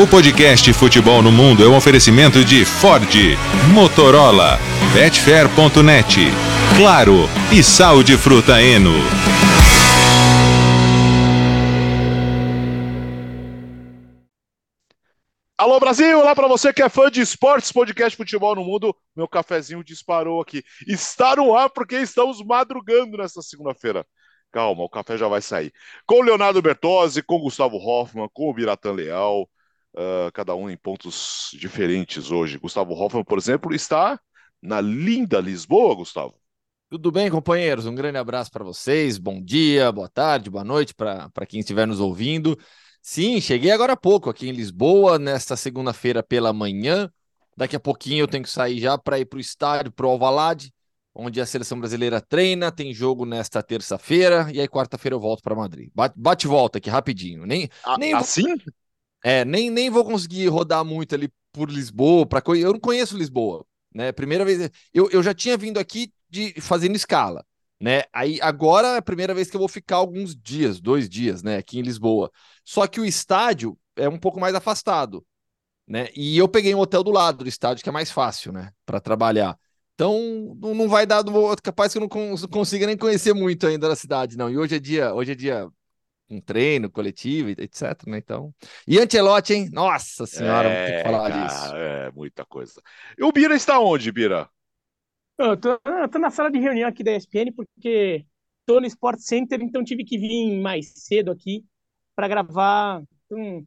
O 0.00 0.06
podcast 0.06 0.72
Futebol 0.74 1.20
no 1.22 1.32
Mundo 1.32 1.64
é 1.64 1.66
um 1.66 1.76
oferecimento 1.76 2.44
de 2.44 2.64
Ford, 2.64 3.12
Motorola, 3.74 4.56
Betfair.net, 4.94 6.20
Claro 6.76 7.28
e 7.52 7.64
Sal 7.64 8.04
de 8.04 8.16
Fruta 8.16 8.62
Eno. 8.62 8.92
Alô 15.58 15.80
Brasil, 15.80 16.20
olá 16.20 16.32
para 16.32 16.46
você 16.46 16.72
que 16.72 16.80
é 16.80 16.88
fã 16.88 17.10
de 17.10 17.20
esportes, 17.20 17.72
podcast 17.72 18.16
Futebol 18.16 18.54
no 18.54 18.62
Mundo. 18.62 18.94
Meu 19.16 19.26
cafezinho 19.26 19.82
disparou 19.82 20.40
aqui. 20.40 20.62
Está 20.86 21.34
no 21.34 21.56
ar 21.56 21.70
porque 21.70 21.96
estamos 21.96 22.40
madrugando 22.40 23.16
nesta 23.16 23.42
segunda-feira. 23.42 24.06
Calma, 24.52 24.84
o 24.84 24.88
café 24.88 25.18
já 25.18 25.26
vai 25.26 25.42
sair. 25.42 25.72
Com 26.06 26.22
Leonardo 26.22 26.62
Bertozzi, 26.62 27.20
com 27.20 27.40
Gustavo 27.40 27.78
Hoffman, 27.78 28.28
com 28.32 28.48
o 28.48 28.54
Biratan 28.54 28.92
Leal, 28.92 29.48
uh, 29.94 30.32
cada 30.32 30.54
um 30.54 30.68
em 30.68 30.76
pontos 30.76 31.50
diferentes 31.54 32.30
hoje. 32.30 32.58
Gustavo 32.58 32.94
Hoffman, 32.94 33.24
por 33.24 33.38
exemplo, 33.38 33.74
está 33.74 34.18
na 34.60 34.80
linda 34.80 35.40
Lisboa, 35.40 35.94
Gustavo. 35.94 36.34
Tudo 36.90 37.12
bem, 37.12 37.30
companheiros? 37.30 37.84
Um 37.84 37.94
grande 37.94 38.16
abraço 38.16 38.50
para 38.50 38.64
vocês. 38.64 39.18
Bom 39.18 39.42
dia, 39.42 39.92
boa 39.92 40.08
tarde, 40.08 40.48
boa 40.48 40.64
noite 40.64 40.94
para 40.94 41.46
quem 41.46 41.60
estiver 41.60 41.86
nos 41.86 42.00
ouvindo. 42.00 42.58
Sim, 43.02 43.40
cheguei 43.40 43.70
agora 43.70 43.92
há 43.92 43.96
pouco 43.96 44.30
aqui 44.30 44.48
em 44.48 44.52
Lisboa, 44.52 45.18
nesta 45.18 45.56
segunda-feira 45.56 46.22
pela 46.22 46.52
manhã. 46.52 47.10
Daqui 47.56 47.76
a 47.76 47.80
pouquinho 47.80 48.22
eu 48.22 48.28
tenho 48.28 48.44
que 48.44 48.50
sair 48.50 48.78
já 48.78 48.96
para 48.96 49.18
ir 49.18 49.26
para 49.26 49.36
o 49.36 49.40
estádio, 49.40 49.92
para 49.92 50.06
o 50.06 50.10
Alvalade, 50.10 50.72
onde 51.14 51.40
a 51.40 51.46
seleção 51.46 51.78
brasileira 51.78 52.20
treina. 52.20 52.72
Tem 52.72 52.92
jogo 52.94 53.24
nesta 53.24 53.62
terça-feira 53.62 54.48
e 54.52 54.60
aí 54.60 54.68
quarta-feira 54.68 55.14
eu 55.14 55.20
volto 55.20 55.42
para 55.42 55.54
Madrid. 55.54 55.90
Bate, 55.94 56.14
bate 56.18 56.46
volta 56.46 56.78
aqui 56.78 56.88
rapidinho. 56.88 57.44
Nem, 57.44 57.68
a, 57.84 57.98
nem 57.98 58.14
assim? 58.14 58.56
É, 59.22 59.44
nem, 59.44 59.70
nem 59.70 59.90
vou 59.90 60.04
conseguir 60.04 60.48
rodar 60.48 60.84
muito 60.84 61.14
ali 61.14 61.30
por 61.52 61.70
Lisboa. 61.70 62.26
Pra, 62.26 62.42
eu 62.56 62.72
não 62.72 62.80
conheço 62.80 63.16
Lisboa, 63.16 63.64
né? 63.94 64.12
Primeira 64.12 64.44
vez. 64.44 64.70
Eu, 64.92 65.10
eu 65.10 65.22
já 65.22 65.34
tinha 65.34 65.56
vindo 65.56 65.78
aqui 65.78 66.12
de 66.30 66.60
fazendo 66.60 66.96
escala 66.96 67.44
né? 67.80 68.02
Aí 68.12 68.40
agora 68.42 68.88
é 68.88 68.96
a 68.98 69.02
primeira 69.02 69.34
vez 69.34 69.48
que 69.50 69.56
eu 69.56 69.60
vou 69.60 69.68
ficar 69.68 69.96
alguns 69.96 70.34
dias, 70.34 70.80
dois 70.80 71.08
dias, 71.08 71.42
né, 71.42 71.56
aqui 71.58 71.78
em 71.78 71.82
Lisboa. 71.82 72.30
Só 72.64 72.86
que 72.86 73.00
o 73.00 73.04
estádio 73.04 73.78
é 73.96 74.08
um 74.08 74.18
pouco 74.18 74.40
mais 74.40 74.54
afastado, 74.54 75.24
né? 75.86 76.08
E 76.14 76.36
eu 76.38 76.48
peguei 76.48 76.74
um 76.74 76.80
hotel 76.80 77.02
do 77.02 77.10
lado 77.10 77.44
do 77.44 77.48
estádio 77.48 77.82
que 77.82 77.88
é 77.88 77.92
mais 77.92 78.10
fácil, 78.10 78.52
né, 78.52 78.72
para 78.84 79.00
trabalhar. 79.00 79.58
Então 79.94 80.56
não 80.56 80.88
vai 80.88 81.06
dar, 81.06 81.24
capaz 81.62 81.92
que 81.92 81.98
eu 81.98 82.02
não 82.02 82.08
consiga 82.48 82.86
nem 82.86 82.96
conhecer 82.96 83.34
muito 83.34 83.66
ainda 83.66 83.88
da 83.88 83.96
cidade, 83.96 84.36
não. 84.36 84.50
E 84.50 84.56
hoje 84.58 84.76
é 84.76 84.78
dia, 84.78 85.12
hoje 85.14 85.32
é 85.32 85.34
dia 85.34 85.68
um 86.30 86.40
treino 86.40 86.90
coletivo, 86.90 87.50
etc, 87.50 88.06
né? 88.06 88.18
Então. 88.18 88.54
E 88.86 88.98
Antelote, 88.98 89.54
hein? 89.54 89.68
Nossa 89.72 90.26
senhora, 90.26 90.68
é, 90.68 90.78
vou 90.78 90.86
ter 90.86 90.96
que 90.96 91.10
falar 91.10 91.30
cara, 91.30 91.46
disso. 91.46 91.76
É, 91.76 92.10
muita 92.12 92.44
coisa. 92.44 92.82
E 93.16 93.24
o 93.24 93.32
Bira 93.32 93.54
está 93.54 93.80
onde, 93.80 94.12
Bira? 94.12 94.48
Eu 95.38 95.56
tô, 95.56 95.80
eu 95.84 96.08
tô 96.08 96.18
na 96.18 96.30
sala 96.30 96.50
de 96.50 96.58
reunião 96.58 96.88
aqui 96.88 97.02
da 97.04 97.12
ESPN 97.12 97.52
porque 97.54 98.26
tô 98.66 98.80
no 98.80 98.86
Sport 98.86 99.18
Center, 99.20 99.62
então 99.62 99.84
tive 99.84 100.04
que 100.04 100.18
vir 100.18 100.60
mais 100.60 100.92
cedo 100.94 101.30
aqui 101.30 101.64
para 102.14 102.28
gravar. 102.28 103.02
Então, 103.26 103.64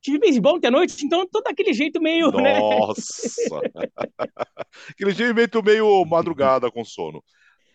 tive 0.00 0.18
beisebol 0.18 0.56
ontem 0.56 0.68
à 0.68 0.70
noite, 0.70 1.04
então 1.04 1.28
tô 1.28 1.40
daquele 1.40 1.72
jeito 1.72 2.00
meio. 2.00 2.30
Né? 2.32 2.58
Nossa! 2.58 3.60
Né? 3.60 3.88
Aquele 4.90 5.12
jeito 5.12 5.62
meio 5.62 6.04
madrugada 6.04 6.70
com 6.70 6.84
sono. 6.84 7.22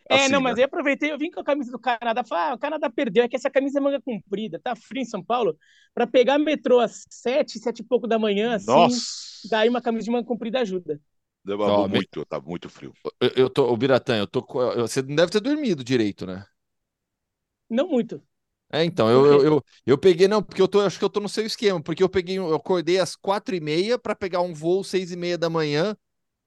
É, 0.09 0.15
assim, 0.15 0.33
não, 0.33 0.41
mas 0.41 0.55
né? 0.55 0.61
aí 0.61 0.65
aproveitei, 0.65 1.11
eu 1.11 1.17
vim 1.17 1.29
com 1.29 1.39
a 1.39 1.43
camisa 1.43 1.71
do 1.71 1.79
Canadá, 1.79 2.23
falei, 2.23 2.45
ah, 2.45 2.55
o 2.55 2.59
Canadá 2.59 2.89
perdeu, 2.89 3.23
é 3.23 3.27
que 3.27 3.35
essa 3.35 3.49
camisa 3.49 3.77
é 3.77 3.81
manga 3.81 4.01
comprida, 4.01 4.59
tá 4.59 4.75
frio 4.75 5.01
em 5.01 5.05
São 5.05 5.23
Paulo, 5.23 5.55
para 5.93 6.07
pegar 6.07 6.39
metrô 6.39 6.79
às 6.79 7.05
sete, 7.09 7.59
sete 7.59 7.79
e 7.79 7.83
pouco 7.83 8.07
da 8.07 8.17
manhã, 8.17 8.55
assim, 8.55 8.67
Nossa. 8.67 9.47
daí 9.49 9.69
uma 9.69 9.81
camisa 9.81 10.05
de 10.05 10.11
manga 10.11 10.25
comprida 10.25 10.61
ajuda. 10.61 10.99
Demorou 11.45 11.87
muito, 11.87 12.25
tá 12.25 12.39
muito 12.39 12.69
frio. 12.69 12.93
Eu, 13.19 13.29
eu 13.35 13.49
tô, 13.49 13.71
o 13.71 13.77
Biratã, 13.77 14.17
eu 14.17 14.27
tô. 14.27 14.45
Você 14.77 15.01
não 15.01 15.15
deve 15.15 15.31
ter 15.31 15.39
dormido 15.39 15.83
direito, 15.83 16.25
né? 16.25 16.43
Não 17.69 17.87
muito. 17.87 18.21
É, 18.71 18.83
então, 18.83 19.09
eu, 19.09 19.25
eu, 19.25 19.43
eu, 19.43 19.63
eu, 19.85 19.97
peguei, 19.97 20.27
não, 20.27 20.43
porque 20.43 20.61
eu 20.61 20.67
tô, 20.67 20.81
acho 20.81 20.99
que 20.99 21.03
eu 21.05 21.09
tô 21.09 21.19
no 21.19 21.27
seu 21.29 21.43
esquema, 21.43 21.81
porque 21.81 22.03
eu 22.03 22.09
peguei, 22.09 22.37
eu 22.37 22.53
acordei 22.53 22.99
às 22.99 23.15
quatro 23.15 23.55
e 23.55 23.59
meia 23.59 23.97
para 23.97 24.15
pegar 24.15 24.41
um 24.41 24.53
voo 24.53 24.83
seis 24.83 25.11
e 25.11 25.15
meia 25.15 25.37
da 25.37 25.49
manhã 25.49 25.95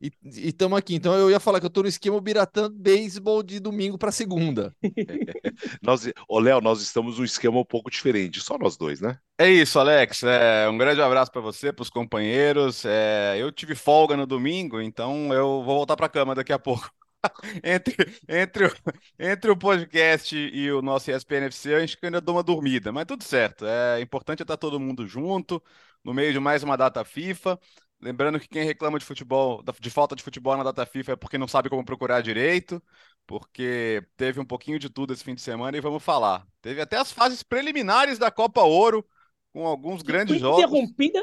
e 0.03 0.13
estamos 0.49 0.77
aqui. 0.77 0.97
Então 0.97 1.15
eu 1.15 1.31
ia 1.31 1.39
falar 1.39 1.61
que 1.61 1.67
eu 1.67 1.71
tô 1.71 1.83
no 1.83 1.89
esquema 1.89 2.21
Biratã 2.21 2.69
beisebol 2.69 3.43
de 3.43 3.61
domingo 3.61 3.97
para 3.97 4.11
segunda. 4.11 4.75
nós, 5.81 6.11
ô 6.29 6.41
Léo, 6.41 6.61
nós 6.61 6.83
estamos 6.83 7.19
num 7.19 7.25
esquema 7.25 7.59
um 7.61 7.65
pouco 7.65 7.89
diferente, 7.89 8.41
só 8.41 8.59
nós 8.59 8.77
dois, 8.77 9.01
né? 9.01 9.17
É 9.39 9.49
isso, 9.49 9.79
Alex. 9.79 10.25
É, 10.25 10.69
um 10.69 10.77
grande 10.77 11.01
abraço 11.01 11.31
para 11.31 11.41
você, 11.41 11.73
para 11.73 11.83
os 11.83 11.91
companheiros. 11.91 12.85
É, 12.85 13.37
eu 13.39 13.53
tive 13.53 13.77
folga 13.77 14.17
no 14.17 14.27
domingo, 14.27 14.81
então 14.81 15.33
eu 15.33 15.63
vou 15.63 15.77
voltar 15.77 15.97
para 15.97 16.07
a 16.07 16.09
cama 16.09 16.35
daqui 16.35 16.53
a 16.53 16.59
pouco. 16.59 16.91
entre, 17.63 17.95
entre, 18.29 18.67
o, 18.67 18.73
entre 19.19 19.51
o 19.51 19.57
podcast 19.57 20.37
e 20.37 20.73
o 20.73 20.83
nosso 20.83 21.11
ESPN 21.11 21.47
FC, 21.47 21.75
acho 21.77 21.97
que 21.97 22.05
eu 22.05 22.09
ainda 22.09 22.21
dou 22.21 22.35
uma 22.35 22.43
dormida, 22.43 22.91
mas 22.91 23.05
tudo 23.07 23.23
certo. 23.23 23.65
É 23.65 24.01
importante 24.01 24.43
estar 24.43 24.57
todo 24.57 24.81
mundo 24.81 25.07
junto, 25.07 25.63
no 26.05 26.13
meio 26.13 26.33
de 26.33 26.41
mais 26.41 26.63
uma 26.63 26.77
data 26.77 27.05
FIFA. 27.05 27.59
Lembrando 28.03 28.41
que 28.41 28.49
quem 28.49 28.65
reclama 28.65 28.99
de 28.99 29.05
futebol, 29.05 29.63
de 29.79 29.89
falta 29.89 30.17
de 30.17 30.25
futebol 30.25 30.57
na 30.57 30.65
data 30.65 30.85
FIFA 30.85 31.13
é 31.13 31.17
porque 31.17 31.39
não 31.39 31.47
sabe 31.47 31.71
como 31.71 31.85
procurar 31.85 32.21
direito, 32.21 32.83
porque 33.25 34.05
teve 34.17 34.41
um 34.41 34.45
pouquinho 34.45 34.77
de 34.77 34.91
tudo 34.91 35.13
esse 35.13 35.23
fim 35.23 35.37
de 35.37 35.41
semana 35.41 35.77
e 35.77 35.81
vamos 35.81 36.03
falar. 36.03 36.45
Teve 36.61 36.81
até 36.81 36.97
as 36.97 37.13
fases 37.13 37.45
preliminares 37.45 38.19
da 38.19 38.29
Copa 38.29 38.63
Ouro 38.63 39.07
com 39.53 39.65
alguns 39.65 40.03
grandes 40.03 40.41
jogos. 40.41 40.65
Interrompida, 40.65 41.21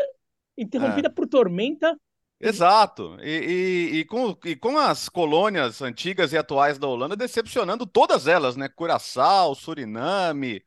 interrompida 0.57 1.07
é. 1.09 1.11
por 1.11 1.27
tormenta. 1.27 1.99
Exato. 2.39 3.17
E, 3.21 3.29
e, 3.29 3.99
e, 3.99 4.05
com, 4.05 4.37
e 4.45 4.55
com 4.55 4.77
as 4.77 5.09
colônias 5.09 5.81
antigas 5.81 6.31
e 6.31 6.37
atuais 6.37 6.79
da 6.79 6.87
Holanda 6.87 7.13
decepcionando 7.13 7.85
todas 7.85 8.25
elas, 8.25 8.55
né? 8.55 8.69
Curaçao, 8.69 9.53
Suriname, 9.53 10.63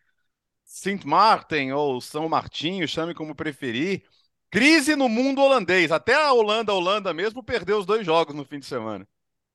Sint 0.62 1.04
Maarten 1.04 1.72
ou 1.72 2.02
São 2.02 2.28
Martinho, 2.28 2.86
chame 2.86 3.14
como 3.14 3.34
preferir. 3.34 4.04
Crise 4.52 4.94
no 4.94 5.08
mundo 5.08 5.40
holandês. 5.40 5.90
Até 5.90 6.14
a 6.14 6.30
Holanda, 6.30 6.72
a 6.72 6.74
Holanda 6.74 7.14
mesmo, 7.14 7.42
perdeu 7.42 7.78
os 7.78 7.86
dois 7.86 8.04
jogos 8.04 8.34
no 8.34 8.44
fim 8.44 8.58
de 8.58 8.66
semana. 8.66 9.08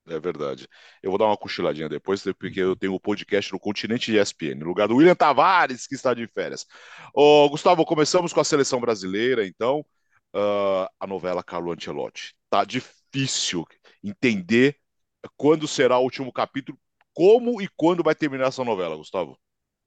É 0.08 0.20
verdade. 0.20 0.68
Eu 1.04 1.12
vou 1.12 1.20
dar 1.20 1.26
uma 1.26 1.38
cochiladinha 1.38 1.88
depois, 1.88 2.24
porque 2.40 2.60
eu 2.60 2.76
tenho 2.76 2.94
o 2.94 2.96
um 2.96 3.00
podcast 3.00 3.54
no 3.54 3.60
continente 3.60 4.12
de 4.12 4.18
ESPN, 4.18 4.56
no 4.56 4.66
lugar 4.66 4.88
do 4.88 4.96
William 4.96 5.14
Tavares, 5.14 5.86
que 5.86 5.94
está 5.94 6.16
de 6.16 6.26
férias. 6.26 6.66
Ô, 7.14 7.48
Gustavo, 7.48 7.86
começamos 7.86 8.34
com 8.34 8.40
a 8.40 8.44
seleção 8.44 8.82
brasileira, 8.82 9.46
então. 9.46 9.86
Uh, 10.34 10.90
a 11.00 11.06
novela 11.06 11.44
Carlo 11.44 11.72
Ancelotti. 11.72 12.36
Tá 12.50 12.66
difícil 12.66 13.66
entender 14.04 14.80
quando 15.36 15.68
será 15.68 16.00
o 16.00 16.04
último 16.04 16.34
capítulo, 16.34 16.76
como 17.14 17.62
e 17.62 17.70
quando 17.76 18.04
vai 18.04 18.16
terminar 18.16 18.48
essa 18.48 18.64
novela, 18.64 18.96
Gustavo. 18.96 19.38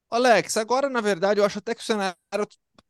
Alex, 0.09 0.55
agora, 0.55 0.89
na 0.89 1.01
verdade, 1.01 1.41
eu 1.41 1.45
acho 1.45 1.59
até 1.59 1.75
que 1.75 1.81
o 1.81 1.85
cenário 1.85 2.15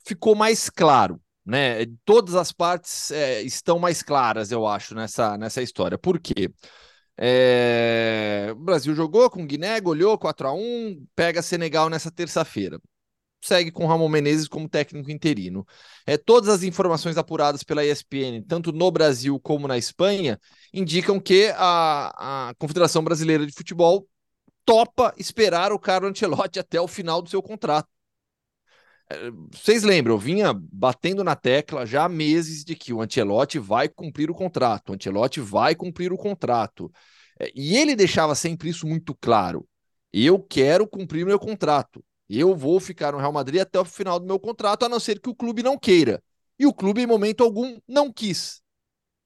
ficou 0.06 0.36
mais 0.36 0.70
claro. 0.70 1.20
Né? 1.46 1.86
Todas 2.06 2.36
as 2.36 2.52
partes 2.52 3.12
é, 3.12 3.42
estão 3.42 3.80
mais 3.80 4.04
claras, 4.04 4.52
eu 4.52 4.68
acho, 4.68 4.94
nessa, 4.94 5.38
nessa 5.38 5.62
história. 5.62 5.98
Por 5.98 6.20
quê? 6.20 6.52
É... 7.18 8.50
O 8.52 8.56
Brasil 8.56 8.96
jogou 8.96 9.30
com 9.30 9.46
Guiné, 9.46 9.80
goleou 9.80 10.18
4 10.18 10.48
a 10.48 10.54
1 10.54 11.06
pega 11.16 11.42
Senegal 11.42 11.90
nessa 11.90 12.12
terça-feira. 12.12 12.80
Segue 13.44 13.72
com 13.72 13.88
Ramon 13.88 14.08
Menezes 14.10 14.48
como 14.48 14.70
técnico 14.70 15.10
interino. 15.10 15.66
É, 16.06 16.16
todas 16.18 16.50
as 16.50 16.64
informações 16.64 17.18
apuradas 17.18 17.64
pela 17.64 17.84
ESPN, 17.84 18.44
tanto 18.48 18.72
no 18.72 18.92
Brasil 18.92 19.40
como 19.40 19.68
na 19.68 19.78
Espanha, 19.78 20.40
indicam 20.74 21.20
que 21.20 21.52
a, 21.56 22.50
a 22.50 22.54
Confederação 22.56 23.04
Brasileira 23.04 23.46
de 23.46 23.54
Futebol 23.54 24.08
topa 24.66 25.14
esperar 25.18 25.72
o 25.72 25.80
Carlo 25.80 26.08
Ancelotti 26.08 26.58
até 26.60 26.80
o 26.80 26.88
final 26.88 27.22
do 27.22 27.30
seu 27.30 27.42
contrato. 27.42 27.90
Vocês 29.52 29.84
lembram, 29.84 30.16
eu 30.16 30.20
vinha 30.20 30.54
batendo 30.54 31.24
na 31.24 31.36
tecla 31.36 31.86
já 31.86 32.06
há 32.06 32.10
meses 32.10 32.64
de 32.64 32.76
que 32.76 32.94
o 32.94 33.02
Ancelotti 33.02 33.60
vai 33.60 33.90
cumprir 33.90 34.30
o 34.30 34.36
contrato, 34.36 34.90
o 34.90 34.94
Ancelotti 34.94 35.40
vai 35.40 35.76
cumprir 35.76 36.14
o 36.14 36.18
contrato. 36.18 36.92
É, 37.40 37.52
e 37.56 37.76
ele 37.76 37.96
deixava 37.96 38.36
sempre 38.36 38.70
isso 38.70 38.86
muito 38.88 39.16
claro. 39.16 39.68
Eu 40.14 40.40
quero 40.40 40.88
cumprir 40.88 41.26
meu 41.26 41.40
contrato. 41.40 42.04
Eu 42.30 42.56
vou 42.56 42.80
ficar 42.80 43.12
no 43.12 43.18
Real 43.18 43.32
Madrid 43.34 43.62
até 43.62 43.80
o 43.80 43.86
final 43.86 44.20
do 44.20 44.26
meu 44.26 44.40
contrato, 44.40 44.86
a 44.86 44.90
não 44.90 45.00
ser 45.00 45.20
que 45.20 45.30
o 45.30 45.36
clube 45.36 45.64
não 45.64 45.78
queira. 45.78 46.24
E 46.58 46.66
o 46.66 46.74
clube, 46.74 47.02
em 47.02 47.08
momento 47.08 47.44
algum, 47.44 47.80
não 47.88 48.12
quis. 48.12 48.62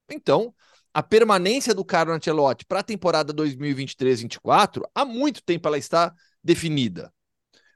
Então, 0.10 0.54
a 0.94 1.04
permanência 1.04 1.74
do 1.74 1.84
Carlo 1.84 2.14
Ancelotti 2.14 2.66
para 2.66 2.80
a 2.80 2.84
temporada 2.84 3.34
2023-24, 3.34 4.84
há 4.96 5.04
muito 5.04 5.44
tempo 5.44 5.68
ela 5.68 5.78
está 5.78 6.14
definida. 6.44 7.12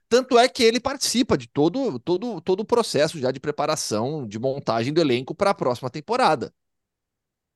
Tanto 0.09 0.39
é 0.39 0.49
que 0.49 0.63
ele 0.63 0.79
participa 0.79 1.37
de 1.37 1.47
todo, 1.47 1.99
todo, 1.99 2.41
todo 2.41 2.61
o 2.61 2.65
processo 2.65 3.19
já 3.19 3.31
de 3.31 3.39
preparação, 3.39 4.27
de 4.27 4.39
montagem 4.39 4.91
do 4.91 4.99
elenco 4.99 5.35
para 5.35 5.51
a 5.51 5.53
próxima 5.53 5.89
temporada. 5.89 6.51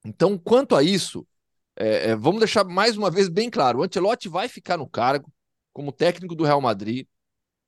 Então, 0.05 0.37
quanto 0.37 0.75
a 0.75 0.83
isso, 0.83 1.27
é, 1.75 2.11
é, 2.11 2.15
vamos 2.15 2.39
deixar 2.39 2.63
mais 2.63 2.95
uma 2.95 3.09
vez 3.09 3.27
bem 3.27 3.49
claro: 3.49 3.79
o 3.79 3.83
Ancelotti 3.83 4.29
vai 4.29 4.47
ficar 4.47 4.77
no 4.77 4.87
cargo 4.87 5.33
como 5.73 5.91
técnico 5.91 6.35
do 6.35 6.43
Real 6.43 6.61
Madrid, 6.61 7.07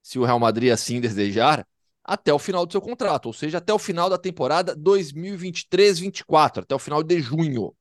se 0.03 0.19
o 0.19 0.23
Real 0.23 0.39
Madrid 0.39 0.71
assim 0.71 1.01
desejar, 1.01 1.67
até 2.03 2.31
o 2.31 2.37
final 2.37 2.63
do 2.65 2.71
seu 2.71 2.81
contrato, 2.81 3.25
ou 3.25 3.33
seja, 3.33 3.57
até 3.57 3.73
o 3.73 3.79
final 3.79 4.07
da 4.07 4.19
temporada 4.19 4.75
2023-24, 4.75 6.61
até 6.61 6.75
o 6.75 6.79
final 6.79 7.01
de 7.01 7.19
junho. 7.19 7.75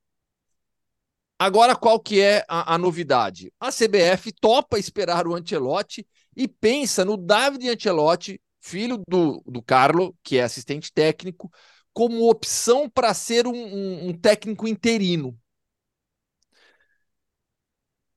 Agora, 1.39 1.77
qual 1.77 2.01
que 2.01 2.21
é 2.23 2.43
a, 2.49 2.75
a, 2.75 2.79
novidade? 2.79 3.53
A 3.61 3.71
CBF 3.71 4.33
topa 4.41 4.79
esperar 4.79 5.27
o 5.27 5.35
Ancelotti 5.35 6.07
e 6.37 6.49
pensa 6.49 7.05
no 7.05 7.17
David 7.17 7.69
Ancelotti, 7.69 8.41
filho 8.61 9.03
do, 9.09 9.43
do 9.47 9.63
Carlo, 9.63 10.17
que 10.23 10.39
é 10.39 10.43
assistente 10.43 10.93
técnico, 10.93 11.51
como 11.93 12.29
opção 12.29 12.89
para 12.89 13.15
ser 13.15 13.47
um, 13.47 13.55
um, 13.55 14.09
um, 14.09 14.13
técnico 14.13 14.67
interino. 14.67 15.39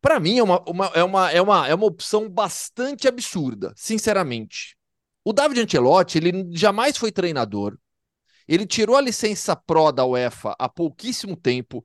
Para 0.02 0.20
mim, 0.20 0.40
é 0.40 0.44
uma, 0.44 0.64
uma, 0.68 0.86
é, 0.88 1.04
uma, 1.04 1.32
é, 1.32 1.42
uma, 1.42 1.68
é 1.68 1.76
uma 1.76 1.86
opção 1.86 2.30
bastante 2.30 3.08
absurda, 3.08 3.74
sinceramente. 3.76 4.78
O 5.24 5.34
David 5.34 5.62
Ancelotti, 5.62 6.18
ele 6.18 6.48
jamais 6.52 6.98
foi 6.98 7.12
treinador. 7.12 7.78
Ele 8.48 8.66
tirou 8.66 8.96
a 8.96 9.02
licença 9.02 9.56
Pro 9.56 9.92
da 9.92 10.06
UEFA 10.06 10.56
há 10.58 10.70
pouquíssimo 10.70 11.36
tempo. 11.36 11.84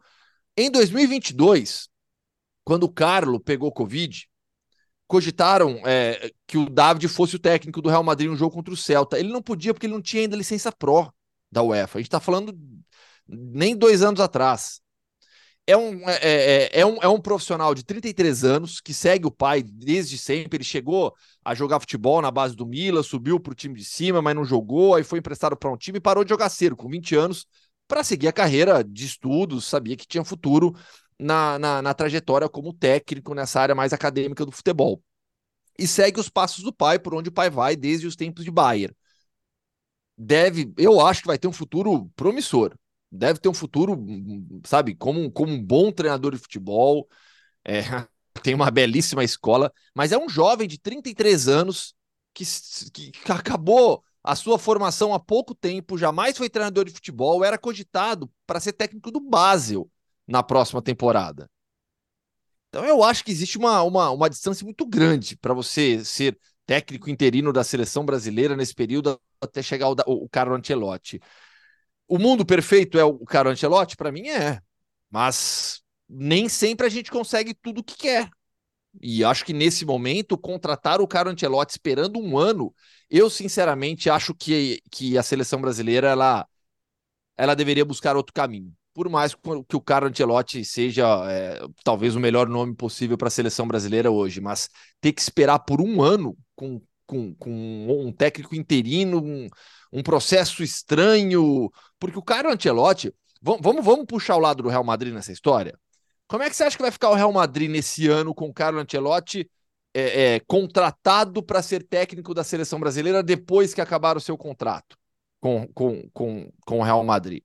Em 0.57 0.71
2022, 0.71 1.89
quando 2.65 2.85
o 2.85 2.93
Carlo 2.93 3.41
pegou 3.41 3.73
Covid, 3.73 4.29
cogitaram 5.13 5.79
é, 5.85 6.31
que 6.47 6.57
o 6.57 6.71
David 6.71 7.07
fosse 7.07 7.37
o 7.37 7.39
técnico 7.39 7.83
do 7.83 7.91
Real 7.91 8.03
Madrid 8.03 8.31
no 8.31 8.37
jogo 8.37 8.55
contra 8.55 8.73
o 8.73 8.77
Celta. 8.77 9.19
Ele 9.19 9.31
não 9.31 9.43
podia 9.43 9.75
porque 9.75 9.85
ele 9.85 9.93
não 9.93 10.01
tinha 10.01 10.23
ainda 10.23 10.35
licença 10.35 10.73
Pro 10.73 11.13
da 11.51 11.63
UEFA. 11.63 11.99
A 11.99 12.01
gente 12.01 12.09
está 12.09 12.19
falando 12.19 12.59
nem 13.29 13.77
dois 13.77 14.03
anos 14.03 14.21
atrás. 14.21 14.81
É 15.67 15.77
um, 15.77 16.09
é, 16.09 16.19
é, 16.23 16.81
é, 16.81 16.87
um, 16.87 16.97
é 17.03 17.09
um 17.09 17.21
profissional 17.21 17.75
de 17.75 17.85
33 17.85 18.43
anos 18.43 18.81
que 18.81 18.95
segue 18.95 19.27
o 19.27 19.31
pai 19.31 19.63
desde 19.63 20.17
sempre. 20.17 20.57
Ele 20.57 20.65
chegou 20.65 21.15
a 21.45 21.55
jogar 21.55 21.79
futebol 21.79 22.23
na 22.23 22.31
base 22.31 22.57
do 22.57 22.65
Milan, 22.65 23.03
subiu 23.03 23.39
para 23.39 23.53
o 23.53 23.55
time 23.55 23.75
de 23.75 23.85
cima, 23.85 24.23
mas 24.23 24.35
não 24.35 24.47
jogou, 24.47 24.95
aí 24.95 25.05
foi 25.05 25.19
emprestado 25.19 25.55
para 25.55 25.71
um 25.71 25.77
time 25.77 25.99
e 25.99 26.01
parou 26.01 26.25
de 26.25 26.31
jogar 26.31 26.49
cedo, 26.49 26.75
com 26.75 26.89
20 26.89 27.15
anos, 27.15 27.47
para 27.87 28.03
seguir 28.03 28.29
a 28.29 28.33
carreira 28.33 28.83
de 28.83 29.05
estudos, 29.05 29.67
sabia 29.67 29.95
que 29.95 30.07
tinha 30.07 30.25
futuro 30.25 30.75
na, 31.23 31.59
na, 31.59 31.83
na, 31.83 31.95
trajetória 31.95 32.49
como 32.49 32.73
técnico 32.73 33.35
nessa 33.35 33.61
área 33.61 33.75
mais 33.75 33.93
acadêmica 33.93 34.45
do 34.45 34.53
futebol. 34.53 35.03
E 35.79 35.87
segue 35.87 36.21
os 36.21 36.29
passos 36.29 36.63
do 36.63 36.73
pai, 36.73 36.99
por 36.99 37.15
onde 37.15 37.29
o 37.29 37.33
pai 37.33 37.49
vai 37.51 37.77
desde 37.77 38.07
os 38.07 38.17
tempos 38.17 38.45
de 38.45 38.51
Bayern. 38.51 38.95
Deve, 40.17 40.73
eu 40.77 41.01
acho 41.01 41.23
que 41.23 41.27
vai 41.27 41.39
ter 41.39 41.49
um 41.49 41.53
futuro 41.53 42.11
promissor. 42.15 42.75
Deve 43.11 43.39
ter 43.39 43.49
um 43.49 43.55
futuro, 43.55 43.97
sabe, 44.65 44.95
como, 44.95 45.31
como 45.31 45.53
um 45.53 45.63
bom 45.63 45.91
treinador 45.91 46.33
de 46.33 46.39
futebol. 46.39 47.09
É, 47.65 47.83
tem 48.43 48.55
uma 48.55 48.71
belíssima 48.71 49.25
escola, 49.25 49.73
mas 49.95 50.13
é 50.13 50.19
um 50.19 50.29
jovem 50.29 50.69
de 50.69 50.79
33 50.79 51.49
anos 51.49 51.95
que, 52.35 52.45
que 52.93 53.33
acabou 53.33 54.03
a 54.23 54.37
sua 54.37 54.59
formação 54.59 55.13
há 55.13 55.19
pouco 55.19 55.55
tempo, 55.55 55.99
jamais 55.99 56.37
foi 56.39 56.49
treinador 56.49 56.85
de 56.85 56.93
futebol, 56.93 57.45
era 57.45 57.59
cogitado 57.59 58.31
para 58.47 58.61
ser 58.61 58.73
técnico 58.73 59.11
do 59.11 59.21
Basel 59.21 59.91
na 60.27 60.43
próxima 60.43 60.83
temporada. 60.83 61.51
Então 62.69 62.85
eu 62.85 63.03
acho 63.03 63.25
que 63.25 63.31
existe 63.31 63.59
uma, 63.59 63.83
uma, 63.83 64.11
uma 64.11 64.31
distância 64.31 64.65
muito 64.65 64.87
grande 64.87 65.37
para 65.37 65.53
você 65.53 66.05
ser 66.05 66.39
técnico 66.65 67.11
interino 67.11 67.53
da 67.53 67.63
seleção 67.63 68.05
brasileira 68.05 68.57
nesse 68.57 68.75
período 68.75 69.21
até 69.41 69.63
chegar 69.63 69.91
o, 69.91 69.97
o 70.07 70.29
Carlo 70.29 70.55
Ancelotti. 70.55 71.21
O 72.09 72.19
mundo 72.19 72.47
perfeito 72.47 72.99
é 72.99 73.05
o 73.05 73.19
Carlo 73.25 73.51
Ancelotti? 73.51 73.97
Para 73.97 74.13
mim 74.13 74.29
é. 74.29 74.61
Mas 75.11 75.83
nem 76.09 76.49
sempre 76.49 76.87
a 76.87 76.91
gente 76.91 77.11
consegue 77.11 77.55
tudo 77.55 77.81
o 77.81 77.85
que 77.85 77.97
quer. 77.97 78.31
E 79.01 79.25
acho 79.25 79.45
que 79.45 79.53
nesse 79.53 79.85
momento, 79.85 80.37
contratar 80.37 81.01
o 81.01 81.09
Carlo 81.09 81.31
Ancelotti 81.31 81.73
esperando 81.73 82.19
um 82.19 82.37
ano, 82.39 82.75
eu 83.09 83.31
sinceramente 83.31 84.11
acho 84.11 84.35
que, 84.35 84.83
que 84.91 85.17
a 85.17 85.23
seleção 85.23 85.61
brasileira 85.61 86.09
ela, 86.09 86.47
ela 87.37 87.55
deveria 87.55 87.85
buscar 87.85 88.17
outro 88.17 88.35
caminho. 88.35 88.75
Por 88.95 89.09
mais 89.09 89.35
que 89.35 89.77
o 89.77 89.81
Carlo 89.81 90.09
Ancelotti 90.09 90.65
seja 90.65 91.07
é, 91.31 91.61
talvez 91.83 92.15
o 92.15 92.21
melhor 92.21 92.47
nome 92.49 92.75
possível 92.75 93.17
para 93.17 93.29
a 93.29 93.31
seleção 93.31 93.67
brasileira 93.67 94.11
hoje, 94.11 94.41
mas 94.41 94.69
ter 95.01 95.13
que 95.13 95.21
esperar 95.21 95.61
por 95.61 95.81
um 95.81 96.03
ano 96.03 96.37
com, 96.55 96.81
com, 97.07 97.35
com 97.35 98.07
um 98.07 98.13
técnico 98.13 98.55
interino, 98.55 99.23
um, 99.23 99.49
um 99.93 100.03
processo 100.03 100.63
estranho, 100.63 101.71
porque 101.99 102.19
o 102.19 102.23
Carlo 102.23 102.51
Ancelotti, 102.51 103.13
vamos, 103.41 103.85
vamos 103.85 104.05
puxar 104.07 104.37
o 104.37 104.41
lado 104.41 104.63
do 104.63 104.69
Real 104.69 104.85
Madrid 104.85 105.13
nessa 105.13 105.33
história? 105.33 105.79
Como 106.29 106.43
é 106.43 106.51
que 106.51 106.57
você 106.57 106.65
acha 106.65 106.77
que 106.77 106.83
vai 106.83 106.91
ficar 106.91 107.11
o 107.11 107.15
Real 107.15 107.33
Madrid 107.33 107.71
nesse 107.71 108.09
ano 108.09 108.35
com 108.35 108.49
o 108.49 108.55
Carlo 108.55 108.79
Ancelotti 108.79 109.51
é, 109.95 110.35
é, 110.35 110.41
contratado 110.41 111.43
para 111.43 111.63
ser 111.63 111.83
técnico 111.83 112.33
da 112.33 112.43
seleção 112.43 112.81
brasileira 112.81 113.23
depois 113.23 113.75
que 113.75 113.81
acabar 113.81 114.17
o 114.17 114.21
seu 114.21 114.37
contrato 114.39 114.97
com, 115.41 115.67
com, 115.75 116.09
com, 116.13 116.51
com 116.65 116.79
o 116.79 116.83
Real 116.83 117.05
Madrid? 117.05 117.43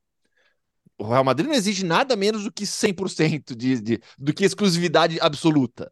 O 0.97 1.05
Real 1.05 1.23
Madrid 1.23 1.47
não 1.47 1.55
exige 1.55 1.85
nada 1.85 2.15
menos 2.15 2.43
do 2.43 2.51
que 2.51 2.65
100% 2.65 3.55
de, 3.55 3.79
de, 3.79 4.01
do 4.17 4.33
que 4.33 4.43
exclusividade 4.43 5.19
absoluta. 5.21 5.91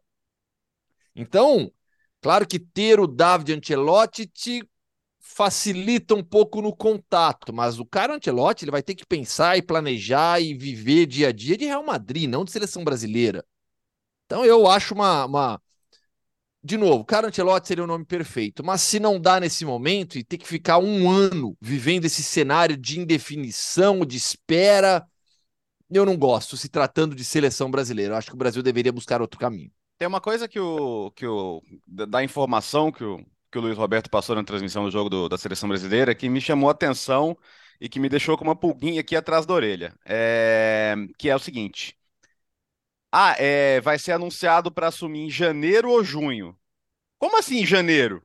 Então, 1.14 1.72
claro 2.20 2.46
que 2.46 2.58
ter 2.58 2.98
o 2.98 3.06
David 3.06 3.54
Ancelotti 3.54 4.26
te 4.26 4.68
facilita 5.20 6.14
um 6.14 6.22
pouco 6.22 6.62
no 6.62 6.74
contato, 6.74 7.52
mas 7.52 7.78
o 7.78 7.84
cara 7.84 8.14
Ancelotti 8.14 8.64
ele 8.64 8.70
vai 8.70 8.82
ter 8.82 8.94
que 8.94 9.04
pensar 9.04 9.56
e 9.56 9.62
planejar 9.62 10.40
e 10.40 10.54
viver 10.54 11.06
dia 11.06 11.28
a 11.28 11.32
dia 11.32 11.56
de 11.56 11.64
Real 11.64 11.84
Madrid, 11.84 12.28
não 12.28 12.44
de 12.44 12.52
seleção 12.52 12.84
brasileira. 12.84 13.44
Então 14.26 14.44
eu 14.44 14.66
acho 14.68 14.94
uma, 14.94 15.24
uma... 15.24 15.62
de 16.66 16.76
novo, 16.76 17.04
cara 17.04 17.28
Ancelotti 17.28 17.68
seria 17.68 17.84
o 17.84 17.86
nome 17.86 18.04
perfeito, 18.04 18.64
mas 18.64 18.82
se 18.82 18.98
não 18.98 19.20
dá 19.20 19.38
nesse 19.38 19.64
momento 19.64 20.18
e 20.18 20.24
ter 20.24 20.36
que 20.36 20.46
ficar 20.46 20.78
um 20.78 21.08
ano 21.08 21.56
vivendo 21.60 22.04
esse 22.04 22.22
cenário 22.22 22.76
de 22.76 22.98
indefinição, 22.98 24.04
de 24.04 24.16
espera, 24.16 25.06
eu 25.88 26.04
não 26.04 26.16
gosto. 26.16 26.56
Se 26.56 26.68
tratando 26.68 27.14
de 27.14 27.24
seleção 27.24 27.70
brasileira, 27.70 28.14
eu 28.14 28.18
acho 28.18 28.28
que 28.28 28.34
o 28.34 28.38
Brasil 28.38 28.62
deveria 28.62 28.92
buscar 28.92 29.20
outro 29.20 29.38
caminho. 29.38 29.70
Tem 29.96 30.08
uma 30.08 30.20
coisa 30.20 30.48
que 30.48 30.58
o 30.58 31.10
que 31.12 31.26
o 31.26 31.62
da 31.86 32.22
informação 32.22 32.90
que 32.90 33.04
o 33.04 33.24
que 33.50 33.58
o 33.58 33.60
Luiz 33.62 33.78
Roberto 33.78 34.10
passou 34.10 34.34
na 34.34 34.44
transmissão 34.44 34.84
do 34.84 34.90
jogo 34.90 35.08
do, 35.08 35.28
da 35.28 35.38
seleção 35.38 35.68
brasileira 35.68 36.14
que 36.14 36.28
me 36.28 36.40
chamou 36.40 36.68
a 36.68 36.72
atenção 36.72 37.38
e 37.80 37.88
que 37.88 38.00
me 38.00 38.08
deixou 38.08 38.36
com 38.36 38.44
uma 38.44 38.56
pulguinha 38.56 39.00
aqui 39.00 39.14
atrás 39.14 39.46
da 39.46 39.54
orelha. 39.54 39.94
É... 40.04 40.94
Que 41.16 41.30
é 41.30 41.36
o 41.36 41.38
seguinte: 41.38 41.96
Ah, 43.12 43.34
é... 43.38 43.80
vai 43.80 43.98
ser 43.98 44.12
anunciado 44.12 44.70
para 44.70 44.88
assumir 44.88 45.20
em 45.26 45.30
janeiro 45.30 45.90
ou 45.90 46.04
junho. 46.04 46.58
Como 47.18 47.38
assim 47.38 47.58
em 47.60 47.66
janeiro? 47.66 48.24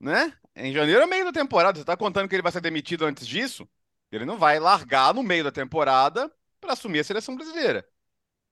Né? 0.00 0.36
Em 0.56 0.72
janeiro 0.72 1.02
é 1.02 1.06
meio 1.06 1.24
da 1.24 1.32
temporada. 1.32 1.78
Você 1.78 1.82
está 1.82 1.96
contando 1.96 2.28
que 2.28 2.34
ele 2.34 2.42
vai 2.42 2.52
ser 2.52 2.60
demitido 2.60 3.04
antes 3.04 3.26
disso? 3.26 3.68
Ele 4.12 4.24
não 4.24 4.38
vai 4.38 4.58
largar 4.58 5.14
no 5.14 5.22
meio 5.22 5.44
da 5.44 5.52
temporada 5.52 6.32
para 6.60 6.72
assumir 6.72 7.00
a 7.00 7.04
seleção 7.04 7.36
brasileira. 7.36 7.86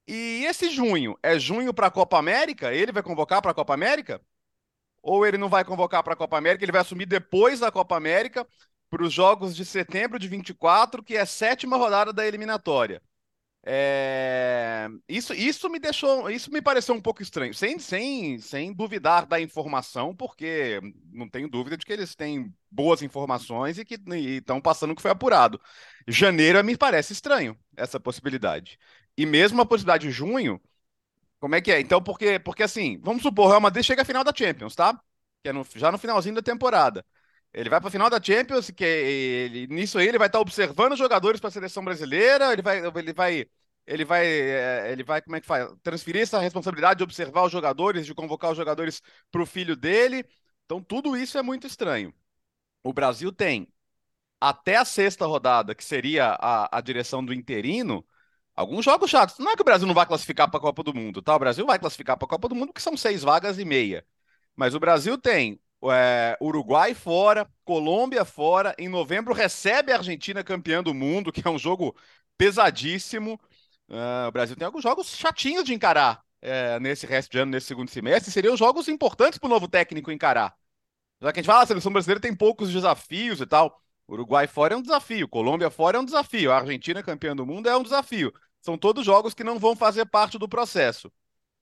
E 0.07 0.45
esse 0.47 0.71
junho 0.71 1.19
é 1.23 1.39
junho 1.39 1.75
para 1.75 1.89
a 1.89 1.91
Copa 1.91 2.19
América? 2.19 2.73
Ele 2.75 2.93
vai 2.93 3.03
convocar 3.03 3.43
para 3.43 3.53
a 3.53 3.55
Copa 3.55 3.75
América? 3.75 4.23
ou 5.03 5.27
ele 5.27 5.39
não 5.39 5.49
vai 5.49 5.65
convocar 5.65 6.03
para 6.03 6.13
a 6.15 6.17
Copa 6.17 6.37
América, 6.37 6.65
ele 6.65 6.73
vai 6.73 6.81
assumir 6.81 7.07
depois 7.07 7.61
da 7.61 7.71
Copa 7.71 7.97
América 7.97 8.47
para 8.91 9.03
os 9.03 9.13
jogos 9.13 9.55
de 9.55 9.65
setembro 9.65 10.19
de 10.19 10.29
24, 10.29 11.03
que 11.03 11.17
é 11.17 11.21
a 11.21 11.27
sétima 11.27 11.77
rodada 11.77 12.13
da 12.13 12.27
eliminatória. 12.27 13.03
É... 13.65 14.89
Isso, 15.09 15.35
isso 15.35 15.69
me 15.69 15.79
deixou, 15.79 16.31
isso 16.31 16.51
me 16.51 16.63
pareceu 16.63 16.95
um 16.95 17.01
pouco 17.01 17.23
estranho, 17.23 17.53
sem, 17.53 17.79
sem, 17.79 18.39
sem 18.39 18.73
duvidar 18.73 19.27
da 19.27 19.41
informação, 19.41 20.15
porque 20.15 20.81
não 21.13 21.29
tenho 21.29 21.49
dúvida 21.49 21.77
de 21.77 21.85
que 21.85 21.93
eles 21.93 22.15
têm 22.15 22.55
boas 22.71 23.03
informações 23.03 23.79
e 23.79 23.85
que 23.85 23.99
estão 24.39 24.61
passando 24.61 24.93
o 24.93 24.97
que 24.97 25.03
foi 25.03 25.11
apurado. 25.11 25.61
Janeiro 26.07 26.63
me 26.65 26.77
parece 26.77 27.13
estranho 27.13 27.59
essa 27.77 28.01
possibilidade. 28.01 28.79
E 29.17 29.27
mesmo 29.27 29.61
a 29.61 29.67
possibilidade 29.67 30.07
de 30.07 30.13
junho, 30.13 30.61
como 31.41 31.55
é 31.55 31.61
que 31.61 31.73
é? 31.73 31.81
Então, 31.81 32.03
porque, 32.03 32.39
porque 32.41 32.63
assim, 32.63 33.01
vamos 33.03 33.23
supor, 33.23 33.47
o 33.47 33.49
Real 33.49 33.61
Madrid 33.61 33.85
chega 33.85 34.03
à 34.03 34.05
final 34.05 34.25
da 34.25 34.33
Champions, 34.35 34.75
tá? 34.75 34.95
Que 35.43 35.51
é 35.51 35.53
no, 35.53 35.65
já 35.77 35.93
no 35.93 35.99
finalzinho 35.99 36.35
da 36.35 36.43
temporada. 36.43 37.05
Ele 37.53 37.71
vai 37.71 37.81
para 37.81 37.89
a 37.89 37.91
final 37.91 38.11
da 38.11 38.23
Champions, 38.23 38.71
que 38.71 38.85
ele, 38.85 39.67
nisso 39.69 39.99
aí 39.99 40.07
ele 40.07 40.19
vai 40.19 40.27
estar 40.29 40.39
tá 40.39 40.43
observando 40.43 40.97
jogadores 40.97 41.41
para 41.41 41.49
a 41.49 41.51
seleção 41.51 41.85
brasileira, 41.85 42.53
ele 42.53 42.63
vai, 42.63 42.79
ele 42.79 43.13
vai, 43.13 43.47
ele 43.87 44.05
vai, 44.05 44.27
eh, 44.27 44.93
ele 44.93 45.03
vai, 45.03 45.23
como 45.23 45.37
é 45.37 45.41
que 45.41 45.47
faz? 45.47 45.69
Transferir 45.83 46.23
essa 46.23 46.39
responsabilidade 46.39 46.99
de 46.99 47.05
observar 47.05 47.45
os 47.45 47.53
jogadores, 47.53 48.07
de 48.07 48.15
convocar 48.15 48.51
os 48.53 48.57
jogadores 48.57 49.03
para 49.31 49.43
o 49.43 49.47
filho 49.47 49.75
dele. 49.77 50.25
Então, 50.65 50.83
tudo 50.83 51.17
isso 51.17 51.39
é 51.39 51.43
muito 51.43 51.67
estranho. 51.67 52.15
O 52.83 52.93
Brasil 52.93 53.33
tem 53.33 53.69
até 54.41 54.77
a 54.77 54.85
sexta 54.85 55.27
rodada, 55.27 55.75
que 55.75 55.85
seria 55.85 56.37
a, 56.41 56.79
a 56.79 56.81
direção 56.81 57.25
do 57.25 57.35
interino, 57.35 58.07
Alguns 58.59 58.85
jogos 58.85 59.09
chatos. 59.09 59.39
Não 59.39 59.53
é 59.53 59.55
que 59.55 59.63
o 59.63 59.65
Brasil 59.65 59.87
não 59.87 59.95
vai 59.95 60.05
classificar 60.05 60.51
para 60.51 60.59
a 60.59 60.61
Copa 60.61 60.83
do 60.83 60.93
Mundo, 60.93 61.23
tá? 61.23 61.37
O 61.37 61.39
Brasil 61.39 61.65
vai 61.65 61.79
classificar 61.79 62.17
para 62.17 62.27
a 62.27 62.29
Copa 62.29 62.49
do 62.49 62.57
Mundo 62.57 62.69
porque 62.69 62.81
são 62.81 62.97
seis 62.97 63.23
vagas 63.23 63.57
e 63.57 63.65
meia. 63.65 64.05
Mas 64.57 64.75
o 64.75 64.81
Brasil 64.81 65.17
tem 65.17 65.61
é, 65.85 66.37
Uruguai 66.41 66.95
fora, 66.95 67.49
Colômbia 67.65 68.25
fora. 68.25 68.75
Em 68.79 68.89
novembro 68.89 69.33
recebe 69.33 69.93
a 69.93 69.97
Argentina 69.97 70.43
campeã 70.43 70.83
do 70.83 70.95
mundo, 70.95 71.33
que 71.33 71.47
é 71.47 71.51
um 71.51 71.59
jogo 71.59 71.97
pesadíssimo. 72.37 73.41
Uh, 73.89 74.29
o 74.29 74.33
Brasil 74.33 74.57
tem 74.57 74.67
alguns 74.67 74.83
jogos 74.83 75.17
chatinhos 75.17 75.65
de 75.65 75.75
encarar 75.75 76.23
é, 76.43 76.79
nesse 76.81 77.07
resto 77.07 77.31
de 77.33 77.39
ano, 77.39 77.53
nesse 77.53 77.67
segundo 77.67 77.91
semestre. 77.91 78.31
Seriam 78.31 78.57
jogos 78.57 78.89
importantes 78.89 79.39
para 79.39 79.47
o 79.47 79.51
novo 79.51 79.69
técnico 79.69 80.11
encarar. 80.11 80.57
Já 81.21 81.33
que 81.33 81.41
a 81.41 81.43
gente 81.43 81.51
fala, 81.51 81.63
a 81.63 81.67
seleção 81.67 81.93
brasileira 81.93 82.21
tem 82.21 82.35
poucos 82.35 82.73
desafios 82.73 83.41
e 83.41 83.47
tal. 83.47 83.83
Uruguai 84.09 84.47
fora 84.47 84.75
é 84.75 84.77
um 84.77 84.83
desafio, 84.83 85.29
Colômbia 85.29 85.69
fora 85.71 85.99
é 85.99 86.01
um 86.01 86.05
desafio, 86.05 86.51
a 86.51 86.59
Argentina 86.59 87.03
campeã 87.03 87.37
do 87.37 87.45
mundo 87.45 87.69
é 87.69 87.77
um 87.77 87.83
desafio. 87.83 88.33
São 88.61 88.79
todos 88.79 89.05
jogos 89.05 89.35
que 89.35 89.45
não 89.45 89.59
vão 89.59 89.77
fazer 89.77 90.07
parte 90.07 90.39
do 90.39 90.49
processo. 90.49 91.13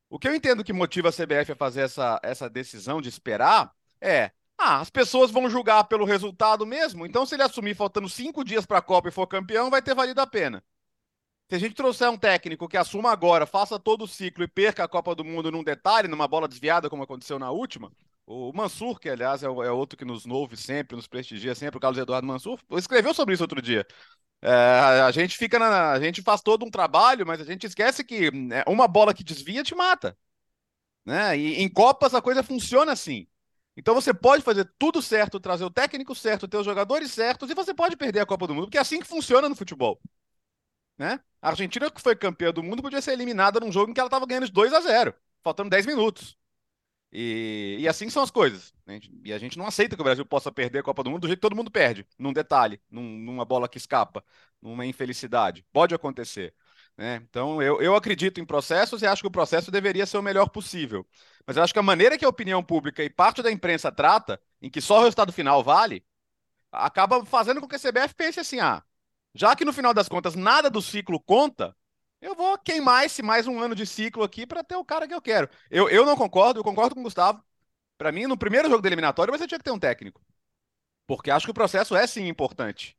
O 0.08 0.18
que 0.18 0.28
eu 0.28 0.34
entendo 0.34 0.62
que 0.62 0.72
motiva 0.72 1.08
a 1.08 1.12
CBF 1.12 1.52
a 1.52 1.56
fazer 1.56 1.80
essa, 1.82 2.20
essa 2.22 2.48
decisão 2.48 3.02
de 3.02 3.08
esperar 3.08 3.72
é: 4.00 4.30
ah, 4.58 4.80
as 4.80 4.90
pessoas 4.90 5.30
vão 5.30 5.48
julgar 5.50 5.84
pelo 5.84 6.04
resultado 6.04 6.64
mesmo, 6.66 7.06
então 7.06 7.26
se 7.26 7.34
ele 7.34 7.42
assumir 7.42 7.74
faltando 7.74 8.08
cinco 8.08 8.44
dias 8.44 8.64
para 8.66 8.78
a 8.78 8.82
Copa 8.82 9.08
e 9.08 9.12
for 9.12 9.26
campeão, 9.26 9.70
vai 9.70 9.82
ter 9.82 9.94
valido 9.94 10.20
a 10.20 10.26
pena. 10.26 10.62
Se 11.48 11.54
a 11.54 11.58
gente 11.58 11.74
trouxer 11.74 12.10
um 12.10 12.18
técnico 12.18 12.68
que 12.68 12.76
assuma 12.76 13.12
agora, 13.12 13.46
faça 13.46 13.78
todo 13.78 14.02
o 14.02 14.08
ciclo 14.08 14.42
e 14.42 14.48
perca 14.48 14.82
a 14.82 14.88
Copa 14.88 15.14
do 15.14 15.24
Mundo 15.24 15.50
num 15.52 15.62
detalhe, 15.62 16.08
numa 16.08 16.26
bola 16.26 16.48
desviada, 16.48 16.90
como 16.90 17.04
aconteceu 17.04 17.38
na 17.38 17.50
última, 17.52 17.92
o 18.26 18.52
Mansur, 18.52 18.98
que 18.98 19.08
aliás 19.08 19.42
é, 19.44 19.46
é 19.46 19.70
outro 19.70 19.96
que 19.96 20.04
nos 20.04 20.26
ouve 20.26 20.56
sempre, 20.56 20.96
nos 20.96 21.06
prestigia 21.06 21.54
sempre, 21.54 21.78
o 21.78 21.80
Carlos 21.80 21.98
Eduardo 21.98 22.26
Mansur, 22.26 22.58
escreveu 22.72 23.14
sobre 23.14 23.34
isso 23.34 23.44
outro 23.44 23.62
dia. 23.62 23.86
É, 24.42 24.50
a 25.02 25.10
gente 25.12 25.36
fica 25.36 25.58
na, 25.58 25.92
a 25.92 26.00
gente 26.00 26.22
faz 26.22 26.42
todo 26.42 26.64
um 26.64 26.70
trabalho, 26.70 27.26
mas 27.26 27.40
a 27.40 27.44
gente 27.44 27.66
esquece 27.66 28.04
que 28.04 28.30
né, 28.32 28.64
uma 28.66 28.88
bola 28.88 29.14
que 29.14 29.24
desvia 29.24 29.62
te 29.62 29.74
mata, 29.74 30.16
né? 31.04 31.38
E 31.38 31.62
em 31.62 31.68
Copas 31.68 32.14
a 32.14 32.22
coisa 32.22 32.42
funciona 32.42 32.92
assim. 32.92 33.26
Então 33.76 33.94
você 33.94 34.14
pode 34.14 34.42
fazer 34.42 34.64
tudo 34.78 35.02
certo, 35.02 35.38
trazer 35.38 35.64
o 35.64 35.70
técnico 35.70 36.14
certo, 36.14 36.48
ter 36.48 36.56
os 36.56 36.64
jogadores 36.64 37.10
certos 37.10 37.50
e 37.50 37.54
você 37.54 37.74
pode 37.74 37.96
perder 37.96 38.20
a 38.20 38.26
Copa 38.26 38.46
do 38.46 38.54
Mundo, 38.54 38.64
porque 38.64 38.78
é 38.78 38.80
assim 38.80 39.00
que 39.00 39.06
funciona 39.06 39.48
no 39.48 39.54
futebol. 39.54 40.00
Né? 40.98 41.20
A 41.42 41.50
Argentina, 41.50 41.90
que 41.90 42.00
foi 42.00 42.16
campeã 42.16 42.52
do 42.52 42.62
mundo, 42.62 42.82
podia 42.82 43.02
ser 43.02 43.12
eliminada 43.12 43.60
num 43.60 43.70
jogo 43.70 43.90
em 43.90 43.94
que 43.94 44.00
ela 44.00 44.08
estava 44.08 44.26
ganhando 44.26 44.46
de 44.46 44.52
2 44.52 44.72
a 44.72 44.80
0, 44.80 45.14
faltando 45.42 45.70
10 45.70 45.84
minutos. 45.86 46.36
E, 47.12 47.76
e, 47.80 47.88
assim 47.88 48.10
são 48.10 48.22
as 48.22 48.30
coisas. 48.30 48.74
Né? 48.86 49.00
E 49.24 49.32
a 49.32 49.38
gente 49.38 49.58
não 49.58 49.66
aceita 49.66 49.96
que 49.96 50.02
o 50.02 50.04
Brasil 50.04 50.26
possa 50.26 50.52
perder 50.52 50.80
a 50.80 50.82
Copa 50.82 51.02
do 51.02 51.10
Mundo 51.10 51.22
do 51.22 51.28
jeito 51.28 51.38
que 51.38 51.42
todo 51.42 51.56
mundo 51.56 51.70
perde, 51.70 52.06
num 52.18 52.32
detalhe, 52.32 52.80
num, 52.90 53.02
numa 53.18 53.44
bola 53.44 53.68
que 53.68 53.78
escapa, 53.78 54.24
numa 54.60 54.86
infelicidade. 54.86 55.64
Pode 55.72 55.94
acontecer. 55.94 56.54
Né? 56.96 57.16
Então, 57.28 57.60
eu, 57.60 57.80
eu 57.82 57.94
acredito 57.94 58.40
em 58.40 58.44
processos 58.44 59.02
e 59.02 59.06
acho 59.06 59.22
que 59.22 59.28
o 59.28 59.30
processo 59.30 59.70
deveria 59.70 60.06
ser 60.06 60.16
o 60.18 60.22
melhor 60.22 60.48
possível. 60.48 61.06
Mas 61.46 61.56
eu 61.56 61.62
acho 61.62 61.72
que 61.72 61.78
a 61.78 61.82
maneira 61.82 62.16
que 62.16 62.24
a 62.24 62.28
opinião 62.28 62.62
pública 62.62 63.04
e 63.04 63.10
parte 63.10 63.42
da 63.42 63.52
imprensa 63.52 63.92
trata, 63.92 64.40
em 64.62 64.70
que 64.70 64.80
só 64.80 64.98
o 64.98 65.02
resultado 65.02 65.32
final 65.32 65.62
vale, 65.62 66.04
acaba 66.72 67.24
fazendo 67.26 67.60
com 67.60 67.68
que 67.68 67.76
a 67.76 67.78
CBF 67.78 68.14
pense 68.14 68.40
assim: 68.40 68.60
ah, 68.60 68.82
já 69.34 69.54
que 69.56 69.64
no 69.64 69.72
final 69.72 69.94
das 69.94 70.08
contas 70.08 70.34
nada 70.34 70.70
do 70.70 70.82
ciclo 70.82 71.20
conta, 71.20 71.76
eu 72.20 72.34
vou 72.34 72.58
queimar 72.58 73.04
esse 73.04 73.22
mais 73.22 73.46
um 73.46 73.60
ano 73.60 73.74
de 73.74 73.86
ciclo 73.86 74.22
aqui 74.24 74.46
para 74.46 74.64
ter 74.64 74.76
o 74.76 74.84
cara 74.84 75.06
que 75.06 75.14
eu 75.14 75.22
quero. 75.22 75.48
Eu, 75.70 75.88
eu 75.88 76.06
não 76.06 76.16
concordo, 76.16 76.60
eu 76.60 76.64
concordo 76.64 76.94
com 76.94 77.00
o 77.00 77.04
Gustavo. 77.04 77.42
Para 77.98 78.12
mim, 78.12 78.26
no 78.26 78.36
primeiro 78.38 78.68
jogo 78.68 78.82
da 78.82 78.88
eliminatória, 78.88 79.36
você 79.36 79.46
tinha 79.46 79.58
que 79.58 79.64
ter 79.64 79.70
um 79.70 79.78
técnico. 79.78 80.22
Porque 81.06 81.30
acho 81.30 81.46
que 81.46 81.50
o 81.50 81.54
processo 81.54 81.96
é 81.96 82.06
sim 82.06 82.28
importante. 82.28 82.96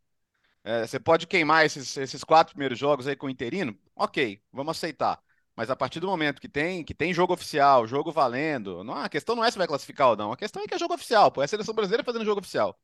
É, 0.63 0.87
você 0.87 0.99
pode 0.99 1.27
queimar 1.27 1.65
esses, 1.65 1.97
esses 1.97 2.23
quatro 2.23 2.53
primeiros 2.53 2.79
jogos 2.79 3.07
aí 3.07 3.15
com 3.15 3.27
o 3.27 3.29
interino? 3.29 3.77
Ok, 3.97 4.41
vamos 4.51 4.77
aceitar. 4.77 5.19
Mas 5.55 5.69
a 5.71 5.75
partir 5.75 5.99
do 5.99 6.07
momento 6.07 6.39
que 6.39 6.47
tem, 6.47 6.83
que 6.83 6.93
tem 6.93 7.13
jogo 7.13 7.33
oficial, 7.33 7.87
jogo 7.87 8.11
valendo, 8.11 8.83
não, 8.83 8.93
a 8.93 9.09
questão 9.09 9.35
não 9.35 9.43
é 9.43 9.49
se 9.49 9.57
vai 9.57 9.67
classificar 9.67 10.09
ou 10.09 10.15
não. 10.15 10.31
A 10.31 10.37
questão 10.37 10.61
é 10.61 10.67
que 10.67 10.75
é 10.75 10.79
jogo 10.79 10.93
oficial, 10.93 11.31
pô. 11.31 11.41
É 11.41 11.45
a 11.45 11.47
seleção 11.47 11.73
brasileira 11.73 12.03
fazendo 12.03 12.25
jogo 12.25 12.39
oficial. 12.39 12.79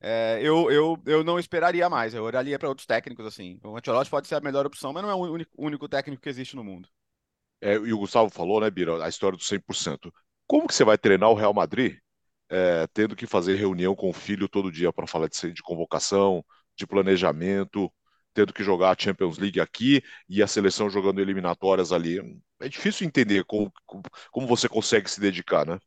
É, 0.00 0.38
eu, 0.42 0.70
eu, 0.70 1.02
eu 1.06 1.24
não 1.24 1.38
esperaria 1.38 1.88
mais, 1.88 2.14
eu 2.14 2.24
olharia 2.24 2.58
para 2.58 2.68
outros 2.68 2.86
técnicos, 2.86 3.26
assim. 3.26 3.58
O 3.64 3.76
Ancelotti 3.76 4.10
pode 4.10 4.28
ser 4.28 4.36
a 4.36 4.40
melhor 4.40 4.66
opção, 4.66 4.92
mas 4.92 5.02
não 5.02 5.10
é 5.10 5.14
o 5.14 5.18
único, 5.18 5.50
único 5.58 5.88
técnico 5.88 6.22
que 6.22 6.28
existe 6.28 6.56
no 6.56 6.64
mundo. 6.64 6.88
É, 7.60 7.74
e 7.74 7.92
o 7.92 7.98
Gustavo 7.98 8.30
falou, 8.30 8.60
né, 8.60 8.70
Bira, 8.70 9.04
a 9.04 9.08
história 9.08 9.36
do 9.36 9.44
100%. 9.44 10.12
Como 10.46 10.66
que 10.68 10.74
você 10.74 10.84
vai 10.84 10.98
treinar 10.98 11.30
o 11.30 11.34
Real 11.34 11.54
Madrid 11.54 11.98
é, 12.48 12.86
tendo 12.88 13.16
que 13.16 13.26
fazer 13.26 13.56
reunião 13.56 13.94
com 13.94 14.10
o 14.10 14.12
filho 14.12 14.48
todo 14.48 14.70
dia 14.70 14.92
para 14.92 15.06
falar 15.06 15.28
de, 15.28 15.52
de 15.52 15.62
convocação, 15.62 16.44
de 16.76 16.86
planejamento, 16.86 17.92
tendo 18.36 18.52
que 18.52 18.62
jogar 18.62 18.90
a 18.90 19.02
Champions 19.02 19.38
League 19.38 19.60
aqui 19.60 20.02
e 20.28 20.42
a 20.42 20.46
seleção 20.46 20.90
jogando 20.90 21.20
eliminatórias 21.20 21.90
ali? 21.90 22.18
É 22.60 22.68
difícil 22.68 23.06
entender 23.06 23.44
como, 23.44 23.72
como 24.30 24.46
você 24.46 24.68
consegue 24.68 25.10
se 25.10 25.20
dedicar, 25.20 25.66
né? 25.66 25.78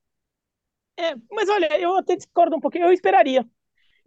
É, 0.98 1.16
mas 1.32 1.48
olha, 1.48 1.80
eu 1.80 1.96
até 1.96 2.16
discordo 2.16 2.56
um 2.58 2.60
pouquinho, 2.60 2.86
eu 2.86 2.92
esperaria 2.92 3.46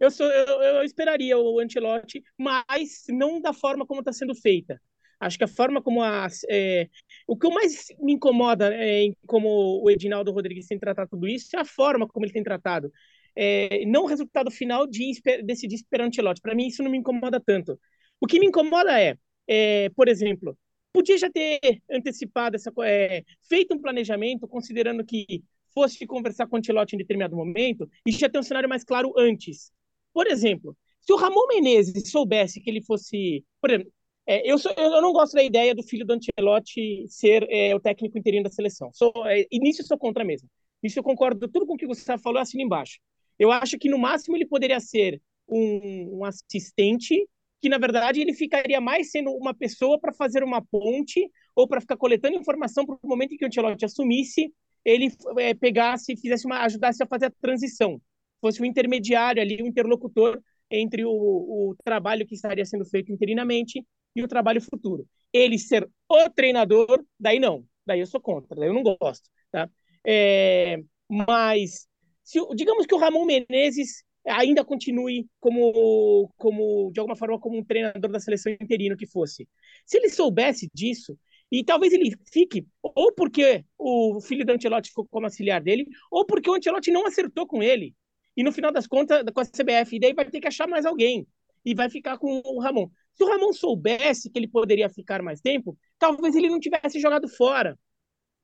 eu, 0.03 0.11
sou, 0.11 0.25
eu, 0.25 0.61
eu 0.61 0.83
esperaria 0.83 1.37
o 1.37 1.59
Antilote, 1.59 2.21
mas 2.37 3.03
não 3.09 3.39
da 3.39 3.53
forma 3.53 3.85
como 3.85 4.01
está 4.01 4.11
sendo 4.11 4.35
feita. 4.35 4.81
Acho 5.19 5.37
que 5.37 5.43
a 5.45 5.47
forma 5.47 5.81
como 5.81 6.01
a. 6.01 6.27
É, 6.49 6.89
o 7.25 7.37
que 7.37 7.47
mais 7.49 7.87
me 7.99 8.13
incomoda 8.13 8.73
é, 8.73 9.05
como 9.25 9.81
o 9.81 9.89
Edinaldo 9.89 10.31
Rodrigues 10.31 10.67
tem 10.67 10.77
tratado 10.77 11.11
tudo 11.11 11.27
isso 11.27 11.55
é 11.55 11.59
a 11.59 11.65
forma 11.65 12.07
como 12.07 12.25
ele 12.25 12.33
tem 12.33 12.43
tratado. 12.43 12.91
É, 13.35 13.85
não 13.85 14.03
o 14.03 14.07
resultado 14.07 14.51
final 14.51 14.85
de 14.85 15.13
decidir 15.43 15.75
esperar 15.75 16.03
o 16.03 16.07
Antilote. 16.07 16.41
Para 16.41 16.53
mim, 16.53 16.67
isso 16.67 16.83
não 16.83 16.91
me 16.91 16.97
incomoda 16.97 17.39
tanto. 17.39 17.79
O 18.23 18.25
que 18.25 18.39
me 18.39 18.45
incomoda 18.47 18.97
é, 19.01 19.17
é 19.45 19.89
por 19.89 20.07
exemplo, 20.07 20.57
podia 20.93 21.17
já 21.17 21.29
ter 21.29 21.59
antecipado 21.91 22.55
essa. 22.55 22.71
É, 22.85 23.21
feito 23.49 23.75
um 23.75 23.81
planejamento, 23.81 24.47
considerando 24.47 25.03
que 25.03 25.43
fosse 25.73 26.07
conversar 26.07 26.47
com 26.47 26.55
o 26.55 26.59
Antilote 26.59 26.95
em 26.95 26.99
determinado 26.99 27.35
momento, 27.35 27.85
e 28.07 28.13
já 28.13 28.29
ter 28.29 28.39
um 28.39 28.43
cenário 28.43 28.69
mais 28.69 28.85
claro 28.85 29.11
antes. 29.17 29.73
Por 30.13 30.25
exemplo, 30.25 30.73
se 31.01 31.11
o 31.11 31.17
Ramon 31.17 31.47
Menezes 31.49 32.09
soubesse 32.09 32.61
que 32.61 32.69
ele 32.69 32.81
fosse. 32.81 33.43
Por 33.59 33.71
exemplo, 33.71 33.91
é, 34.25 34.49
eu, 34.49 34.57
sou, 34.57 34.71
eu 34.71 35.01
não 35.01 35.11
gosto 35.11 35.33
da 35.33 35.43
ideia 35.43 35.75
do 35.75 35.83
filho 35.83 36.05
do 36.05 36.13
Ancelotti 36.13 37.05
ser 37.09 37.45
é, 37.49 37.75
o 37.75 37.79
técnico 37.81 38.17
interino 38.17 38.45
da 38.45 38.49
seleção. 38.49 38.89
Sou, 38.93 39.11
é, 39.25 39.45
eu 39.51 39.85
sou 39.85 39.97
contra 39.97 40.23
mesmo. 40.23 40.47
Isso 40.81 40.97
eu 40.97 41.03
concordo 41.03 41.45
tudo 41.49 41.65
com 41.65 41.73
o 41.73 41.77
que 41.77 41.85
Gustavo 41.85 42.23
falou, 42.23 42.39
assino 42.39 42.63
embaixo. 42.63 42.99
Eu 43.37 43.51
acho 43.51 43.77
que 43.77 43.89
no 43.89 43.97
máximo 43.97 44.37
ele 44.37 44.45
poderia 44.45 44.79
ser 44.79 45.21
um, 45.45 46.19
um 46.19 46.23
assistente, 46.23 47.27
que 47.63 47.69
na 47.69 47.77
verdade 47.77 48.19
ele 48.19 48.33
ficaria 48.33 48.81
mais 48.81 49.09
sendo 49.09 49.31
uma 49.31 49.53
pessoa 49.53 49.97
para 49.97 50.11
fazer 50.11 50.43
uma 50.43 50.61
ponte 50.61 51.31
ou 51.55 51.65
para 51.65 51.79
ficar 51.79 51.95
coletando 51.95 52.35
informação 52.35 52.85
para 52.85 52.97
o 53.01 53.07
momento 53.07 53.33
em 53.33 53.37
que 53.37 53.45
o 53.45 53.47
Ancelotti 53.47 53.85
assumisse, 53.85 54.53
ele 54.83 55.09
é, 55.37 55.53
pegasse, 55.53 56.17
fizesse 56.17 56.45
uma, 56.45 56.59
ajudasse 56.59 57.01
a 57.01 57.07
fazer 57.07 57.27
a 57.27 57.31
transição 57.41 58.01
fosse 58.43 58.61
o 58.61 58.65
intermediário 58.65 59.41
ali, 59.41 59.63
o 59.63 59.65
interlocutor 59.67 60.41
entre 60.69 61.05
o, 61.05 61.09
o 61.09 61.75
trabalho 61.85 62.27
que 62.27 62.35
estaria 62.35 62.65
sendo 62.65 62.83
feito 62.83 63.09
interinamente 63.09 63.85
e 64.13 64.21
o 64.21 64.27
trabalho 64.27 64.61
futuro. 64.61 65.07
Ele 65.31 65.57
ser 65.57 65.89
o 66.09 66.29
treinador, 66.29 67.01
daí 67.17 67.39
não, 67.39 67.65
daí 67.85 68.01
eu 68.01 68.05
sou 68.05 68.19
contra, 68.19 68.53
daí 68.59 68.67
eu 68.67 68.73
não 68.73 68.83
gosto, 68.83 69.29
tá? 69.49 69.69
É, 70.05 70.77
mas 71.09 71.87
se, 72.21 72.37
digamos 72.53 72.85
que 72.85 72.93
o 72.93 72.97
Ramon 72.97 73.25
Menezes 73.25 74.03
ainda 74.25 74.63
continue 74.63 75.27
como, 75.39 76.31
como 76.37 76.91
de 76.91 76.99
alguma 76.99 77.15
forma 77.15 77.39
como 77.39 77.57
um 77.57 77.63
treinador 77.63 78.11
da 78.11 78.19
seleção 78.19 78.51
interino 78.51 78.97
que 78.97 79.07
fosse. 79.07 79.47
Se 79.85 79.97
ele 79.97 80.09
soubesse 80.09 80.69
disso, 80.73 81.17
e 81.51 81.63
talvez 81.63 81.93
ele 81.93 82.15
fique, 82.31 82.65
ou 82.81 83.13
porque 83.13 83.63
o 83.77 84.19
filho 84.21 84.45
do 84.45 84.51
Ancelotti 84.51 84.89
ficou 84.89 85.07
como 85.07 85.25
auxiliar 85.25 85.61
dele, 85.61 85.85
ou 86.09 86.25
porque 86.25 86.49
o 86.49 86.55
Ancelotti 86.55 86.91
não 86.91 87.05
acertou 87.05 87.45
com 87.45 87.61
ele 87.61 87.93
e 88.35 88.43
no 88.43 88.51
final 88.51 88.71
das 88.71 88.87
contas, 88.87 89.23
com 89.33 89.39
a 89.39 89.45
CBF, 89.45 89.95
e 89.95 89.99
daí 89.99 90.13
vai 90.13 90.29
ter 90.29 90.39
que 90.39 90.47
achar 90.47 90.67
mais 90.67 90.85
alguém. 90.85 91.27
E 91.63 91.73
vai 91.73 91.89
ficar 91.89 92.17
com 92.17 92.41
o 92.43 92.59
Ramon. 92.59 92.89
Se 93.13 93.23
o 93.23 93.27
Ramon 93.27 93.53
soubesse 93.53 94.29
que 94.29 94.37
ele 94.37 94.47
poderia 94.47 94.89
ficar 94.89 95.21
mais 95.21 95.39
tempo, 95.39 95.77
talvez 95.97 96.35
ele 96.35 96.49
não 96.49 96.59
tivesse 96.59 96.99
jogado 96.99 97.27
fora 97.29 97.79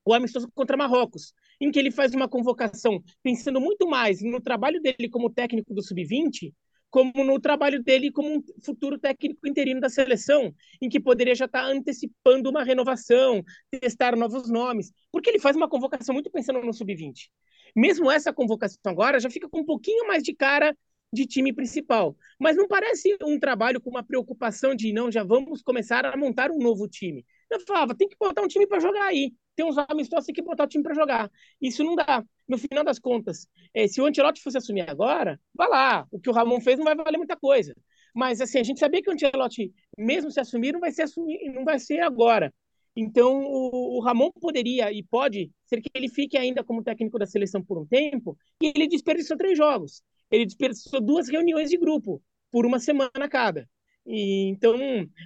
o 0.06 0.14
amistoso 0.14 0.50
contra 0.54 0.78
Marrocos, 0.78 1.34
em 1.60 1.72
que 1.72 1.80
ele 1.80 1.92
faz 1.92 2.13
uma 2.13 2.28
convocação 2.28 3.04
pensando 3.24 3.60
muito 3.60 3.88
mais 3.88 4.22
no 4.22 4.39
trabalho 4.42 4.82
dele 4.82 5.10
como 5.10 5.30
técnico 5.30 5.74
do 5.74 5.82
sub-20, 5.84 6.54
como 6.89 7.24
no 7.24 7.39
trabalho 7.39 7.84
dele 7.84 8.12
como 8.12 8.38
um 8.38 8.44
futuro 8.63 8.98
técnico 8.98 9.48
interino 9.48 9.80
da 9.80 9.89
seleção, 9.89 10.54
em 10.82 10.89
que 10.89 11.00
poderia 11.00 11.36
já 11.36 11.46
estar 11.46 11.63
antecipando 11.66 12.50
uma 12.50 12.63
renovação, 12.63 13.44
testar 13.70 14.16
novos 14.16 14.50
nomes, 14.50 14.92
porque 15.12 15.30
ele 15.30 15.39
faz 15.39 15.56
uma 15.56 15.70
convocação 15.70 16.13
muito 16.13 16.32
pensando 16.32 16.62
no 16.62 16.74
sub-20 16.74 17.30
mesmo 17.75 18.10
essa 18.10 18.34
convocação 18.34 18.80
agora 18.86 19.20
já 19.20 19.30
fica 19.30 19.48
com 19.50 19.60
um 19.60 19.66
pouquinho 19.66 20.08
mais 20.08 20.24
de 20.24 20.34
cara 20.34 20.75
de 21.12 21.25
time 21.25 21.51
principal. 21.51 22.16
Mas 22.39 22.56
não 22.56 22.68
parece 22.68 23.18
um 23.24 23.39
trabalho 23.39 23.82
com 23.82 23.89
uma 23.89 24.04
preocupação 24.04 24.75
de 24.75 24.94
não, 24.94 25.12
já 25.12 25.24
vamos 25.24 25.62
começar 25.63 26.06
a 26.06 26.16
montar 26.16 26.51
um 26.51 26.60
novo 26.60 26.88
time. 26.88 27.25
Eu 27.50 27.60
falava, 27.62 27.96
tem 27.96 28.08
que 28.08 28.16
botar 28.20 28.44
um 28.44 28.48
time 28.48 28.68
para 28.68 28.80
jogar 28.80 29.06
aí. 29.06 29.34
Tem 29.60 29.66
uns 29.66 29.78
amistosos, 29.78 30.25
tem 30.25 30.34
que 30.34 30.42
botar 30.42 30.63
o 30.63 30.68
time 30.68 30.82
para 30.82 30.96
jogar. 30.96 31.30
Isso 31.62 31.84
não 31.84 31.94
dá. 31.94 32.24
No 32.48 32.58
final 32.58 32.82
das 32.82 32.98
contas, 32.98 33.46
é, 33.74 33.89
se 33.89 34.00
o 34.00 34.06
Ancelotti 34.06 34.42
fosse 34.42 34.58
assumir 34.58 34.89
agora, 34.89 35.38
vá 35.54 35.68
lá. 35.68 36.08
O 36.10 36.18
que 36.18 36.30
o 36.30 36.32
Ramon 36.32 36.62
fez 36.62 36.78
não 36.78 36.86
vai 36.86 36.96
valer 36.96 37.18
muita 37.18 37.36
coisa. 37.36 37.75
Mas 38.16 38.39
assim, 38.39 38.58
a 38.58 38.63
gente 38.63 38.80
sabia 38.80 39.01
que 39.01 39.10
o 39.10 39.13
Ancelotti, 39.13 39.74
mesmo 39.98 40.32
se 40.32 40.39
assumir, 40.39 40.72
não 40.72 40.80
vai 40.80 40.94
ser 40.94 41.01
assumir, 41.01 41.51
não 41.51 41.66
vai 41.66 41.78
ser 41.78 42.00
agora. 42.00 42.54
Então, 42.96 43.44
o, 43.44 43.98
o, 43.98 44.00
Ramon 44.00 44.32
poderia 44.32 44.94
e 44.94 45.04
pode 45.04 45.51
ser 45.66 45.82
que 45.82 45.89
ele 45.94 46.08
fique 46.08 46.38
ainda 46.38 46.63
como 46.63 46.82
técnico 46.82 47.20
da 47.20 47.25
seleção 47.25 47.62
por 47.62 47.78
um 47.78 47.86
tempo, 47.86 48.38
e 48.63 48.72
ele 48.74 48.88
desperdiçou 48.88 49.36
três 49.36 49.58
jogos. 49.58 50.01
Ele 50.32 50.46
desperdiçou 50.46 51.01
duas 51.01 51.28
reuniões 51.28 51.70
de 51.70 51.78
grupo, 51.78 52.24
por 52.50 52.66
uma 52.66 52.80
semana 52.80 53.28
cada. 53.30 53.68
E, 54.06 54.48
então, 54.48 54.78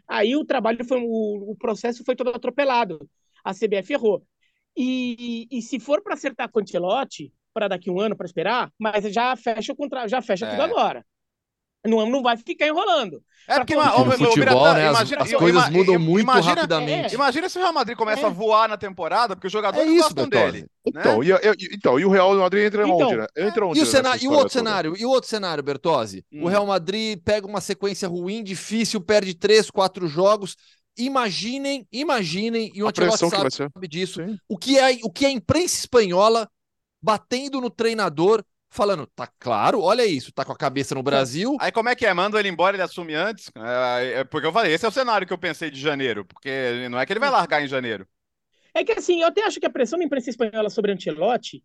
aí 0.08 0.36
o 0.36 0.44
trabalho 0.44 0.84
foi, 0.84 1.00
o, 1.00 1.52
o 1.52 1.56
processo 1.56 2.04
foi 2.04 2.16
todo 2.16 2.32
atropelado. 2.32 3.08
A 3.44 3.54
CBF 3.54 3.94
errou. 3.94 4.24
E, 4.76 5.48
e 5.52 5.62
se 5.62 5.80
for 5.80 6.02
para 6.02 6.14
acertar 6.16 6.50
com 6.50 6.60
o 6.60 6.62
Ancelotti, 6.64 7.32
para 7.54 7.68
daqui 7.68 7.90
um 7.92 8.00
ano 8.00 8.16
para 8.16 8.26
esperar, 8.26 8.72
mas 8.80 9.04
já 9.14 9.36
fecha 9.36 9.72
o 9.74 9.76
contrato, 9.76 10.10
já 10.10 10.22
fecha 10.22 10.46
É. 10.46 10.50
tudo 10.52 10.62
agora. 10.64 11.06
Não, 11.86 12.10
não 12.10 12.24
vai 12.24 12.38
ficar 12.38 12.66
enrolando. 12.66 13.22
É 13.46 13.60
porque, 13.60 13.76
Pra 13.76 13.84
meu, 13.92 14.12
futebol, 14.14 14.36
Biratan, 14.36 14.74
né, 14.76 14.88
as- 14.88 15.12
as 15.12 15.34
coisas 15.34 15.68
ima- 15.68 15.70
mudam 15.70 15.96
im- 15.96 15.98
muito 15.98 16.22
imagina- 16.24 16.56
rapidamente. 16.56 17.14
Imagina 17.14 17.50
se 17.50 17.58
o 17.58 17.62
Real 17.62 17.74
Madrid 17.74 17.98
começa 17.98 18.22
É. 18.22 18.26
a 18.26 18.30
voar 18.30 18.70
na 18.70 18.78
temporada, 18.78 19.36
porque 19.36 19.48
os 19.48 19.54
É 19.54 19.58
jogadores 19.58 19.90
isso, 19.92 20.04
gostam 20.04 20.30
Bertozzi. 20.30 20.52
dele. 20.62 20.68
Então, 20.88 21.20
né? 21.20 21.26
e, 21.28 21.32
e- 21.66 21.76
então, 21.76 22.00
e 22.00 22.06
o 22.06 22.10
Real 22.10 22.34
Madrid 22.38 22.64
entra 22.68 22.84
Então, 22.84 22.98
onde, 22.98 23.18
né? 23.18 23.28
Entra 23.36 23.66
onde 23.66 23.80
E 23.80 23.82
o, 23.82 23.86
nessa 23.86 23.98
cenário, 23.98 24.24
e 24.24 24.28
o 24.28 24.32
outro 24.32 24.44
toda? 24.44 24.54
cenário? 24.54 24.96
E 24.98 25.06
o 25.06 25.10
outro 25.10 25.30
cenário, 25.30 25.62
Bertozzi? 25.62 26.26
O 26.34 26.46
Hum. 26.46 26.48
Real 26.48 26.66
Madrid 26.66 27.20
pega 27.22 27.46
uma 27.46 27.60
sequência 27.60 28.08
ruim, 28.08 28.42
difícil, 28.46 29.02
perde 29.02 29.34
três, 29.34 29.70
quatro 29.70 30.08
jogos. 30.08 30.56
Imaginem, 30.98 31.88
imaginem, 31.92 32.72
e 32.74 32.84
o 32.84 32.88
A 32.88 32.92
Ancelotti 32.92 32.94
pressão 32.94 33.32
que 33.32 33.40
vai 33.40 33.50
sabe 33.50 33.52
ser. 33.52 33.70
disso, 33.88 34.22
Sim. 34.22 34.40
o 34.48 34.58
que, 34.58 34.78
é, 34.78 35.00
o 35.04 35.12
que 35.12 35.26
é 35.26 35.30
a 35.30 35.32
imprensa 35.32 35.80
espanhola 35.80 36.50
batendo 37.02 37.60
no 37.60 37.70
treinador, 37.70 38.44
falando, 38.70 39.08
tá 39.08 39.28
claro, 39.40 39.82
olha 39.82 40.06
isso, 40.06 40.32
tá 40.32 40.46
com 40.46 40.52
a 40.52 40.58
cabeça 40.58 40.96
no 40.96 41.04
Brasil, 41.04 41.56
Aí 41.60 41.72
como 41.72 41.90
é 41.90 41.96
que 41.96 42.06
é? 42.06 42.14
Manda 42.14 42.40
ele 42.40 42.50
embora, 42.50 42.76
ele 42.76 42.84
assume 42.84 43.14
antes? 43.16 43.52
É, 43.56 44.20
é 44.20 44.24
porque 44.24 44.48
eu 44.48 44.54
falei, 44.54 44.74
esse 44.74 44.86
é 44.86 44.88
o 44.88 44.92
cenário 44.92 45.28
que 45.28 45.34
eu 45.34 45.38
pensei 45.38 45.70
de 45.70 45.80
janeiro, 45.80 46.26
porque 46.26 46.88
não 46.90 47.00
é 47.00 47.06
que 47.06 47.14
ele 47.14 47.20
vai 47.20 47.30
largar 47.30 47.64
em 47.64 47.68
janeiro. 47.68 48.08
É 48.74 48.84
que 48.84 48.92
assim, 48.92 49.22
eu 49.22 49.28
até 49.28 49.44
acho 49.44 49.60
que 49.60 49.66
a 49.66 49.70
pressão 49.70 50.00
da 50.00 50.06
imprensa 50.06 50.30
espanhola 50.30 50.70
sobre 50.70 50.92
Ancelotti, 50.92 51.64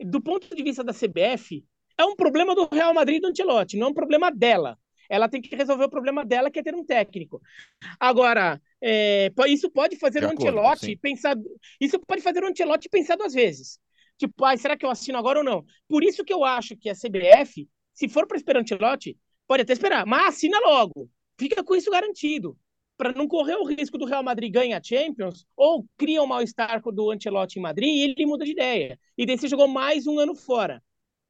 do 0.00 0.20
ponto 0.20 0.54
de 0.54 0.62
vista 0.62 0.84
da 0.84 0.92
CBF, 0.92 1.64
é 1.96 2.04
um 2.04 2.16
problema 2.16 2.54
do 2.54 2.68
Real 2.70 2.92
Madrid 2.94 3.18
e 3.18 3.20
do 3.20 3.28
Ancelotti, 3.28 3.76
não 3.76 3.88
é 3.88 3.90
um 3.90 3.94
problema 3.94 4.30
dela. 4.30 4.78
Ela 5.12 5.28
tem 5.28 5.42
que 5.42 5.54
resolver 5.54 5.84
o 5.84 5.90
problema 5.90 6.24
dela, 6.24 6.50
que 6.50 6.58
é 6.58 6.62
ter 6.62 6.74
um 6.74 6.82
técnico. 6.82 7.38
Agora, 8.00 8.58
é, 8.80 9.30
isso 9.46 9.70
pode 9.70 9.96
fazer 9.96 10.24
o 10.24 10.30
Ancelotti 10.30 10.86
sim. 10.86 10.96
pensar. 10.96 11.36
Isso 11.78 12.00
pode 12.00 12.22
fazer 12.22 12.42
o 12.42 12.46
Ancelotti 12.46 12.88
pensar 12.88 13.16
duas 13.16 13.34
vezes. 13.34 13.78
Tipo, 14.16 14.42
ai, 14.42 14.56
será 14.56 14.74
que 14.74 14.86
eu 14.86 14.90
assino 14.90 15.18
agora 15.18 15.40
ou 15.40 15.44
não? 15.44 15.66
Por 15.86 16.02
isso 16.02 16.24
que 16.24 16.32
eu 16.32 16.42
acho 16.42 16.74
que 16.78 16.88
a 16.88 16.94
CBF, 16.94 17.68
se 17.92 18.08
for 18.08 18.26
para 18.26 18.38
esperar 18.38 18.60
o 18.60 18.62
Ancelotti, 18.62 19.18
pode 19.46 19.62
até 19.64 19.74
esperar, 19.74 20.06
mas 20.06 20.28
assina 20.28 20.58
logo. 20.60 21.10
Fica 21.38 21.62
com 21.62 21.76
isso 21.76 21.90
garantido. 21.90 22.56
Para 22.96 23.12
não 23.12 23.28
correr 23.28 23.56
o 23.56 23.66
risco 23.66 23.98
do 23.98 24.06
Real 24.06 24.22
Madrid 24.22 24.50
ganhar 24.50 24.78
a 24.78 24.82
Champions, 24.82 25.44
ou 25.54 25.86
cria 25.98 26.22
um 26.22 26.26
mal-estar 26.26 26.80
do 26.80 27.10
Ancelotti 27.10 27.58
em 27.58 27.62
Madrid 27.62 27.90
e 27.90 28.02
ele 28.02 28.24
muda 28.24 28.46
de 28.46 28.52
ideia. 28.52 28.98
E 29.18 29.26
daí 29.26 29.36
você 29.36 29.46
jogou 29.46 29.68
mais 29.68 30.06
um 30.06 30.18
ano 30.18 30.34
fora. 30.34 30.82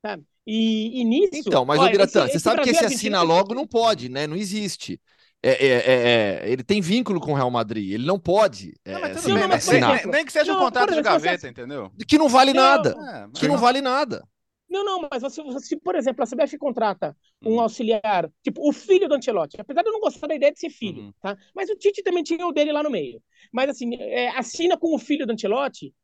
Sabe? 0.07 0.25
E, 0.47 1.01
e 1.01 1.05
nisso. 1.05 1.51
Então, 1.51 1.65
mas, 1.65 1.83
olha, 1.83 1.89
Biratã, 1.89 2.29
você 2.29 2.39
sabe 2.39 2.61
que 2.61 2.71
esse 2.71 2.85
assina 2.85 3.23
logo 3.23 3.55
não 3.55 3.67
pode, 3.67 4.09
né? 4.09 4.27
Não 4.27 4.37
existe. 4.37 5.01
É, 5.43 5.51
é, 5.51 5.69
é, 5.69 6.45
é, 6.47 6.51
ele 6.53 6.63
tem 6.63 6.81
vínculo 6.81 7.19
com 7.21 7.33
o 7.33 7.35
Real 7.35 7.51
Madrid, 7.51 7.91
ele 7.93 8.07
não 8.07 8.19
pode 8.19 8.75
é, 8.85 9.11
Não, 9.13 9.13
assim, 9.13 9.45
não, 9.49 9.59
por 9.61 9.75
assinar. 9.75 9.85
nem, 9.85 10.07
nem 10.07 10.25
que 10.25 10.33
seja 10.33 10.53
um 10.53 10.57
Não, 10.57 10.57
contrato 10.57 10.89
por 10.89 10.89
de 10.89 11.01
exemplo, 11.01 11.03
gaveta, 11.03 11.49
você- 11.49 11.49
entendeu? 11.49 11.93
que 12.07 12.19
não 12.19 12.29
vale 12.29 12.53
Não, 12.53 12.55
nada, 12.55 13.01
É, 13.09 13.29
que 13.39 13.49
não 13.49 13.57
vale 13.59 13.81
nada. 13.81 14.27
Não, 14.69 14.85
não, 14.85 15.09
mas 15.11 15.23
você, 15.23 15.43
se, 15.61 15.77
por 15.79 15.95
exemplo, 15.95 16.23
a 16.23 16.27
CBF 16.27 16.57
contrata 16.59 17.15
um 17.45 17.61
Hum. 17.61 17.61
auxiliar, 17.61 18.31
tipo, 18.43 18.67
o 18.67 18.73
filho 18.73 19.07
do 19.09 19.15
Ancelotti, 19.15 19.61
apesar 19.61 19.83
de 19.83 19.89
eu 19.89 19.93
não 19.93 20.01
gostar 20.01 20.27
da 20.29 20.35
ideia 20.35 20.51
de 20.53 20.59
ser 20.61 20.71
filho, 20.71 21.07
Uhum. 21.07 21.15
tá? 21.21 21.37
Mas 21.55 21.69
o 21.69 21.77
Tite 21.77 22.03
também 22.03 22.23
tinha 22.23 22.47
o 22.47 22.53
dele 22.53 22.73
lá 22.73 22.83
no 22.83 22.91
meio. 22.91 23.23
Mas 23.53 23.69
assim, 23.71 23.95
é, 23.97 24.29
assina 24.31 24.79
com 24.79 24.95
o 24.95 24.99
filho 24.99 25.27
do 25.27 25.33
Ancelotti, 25.33 25.95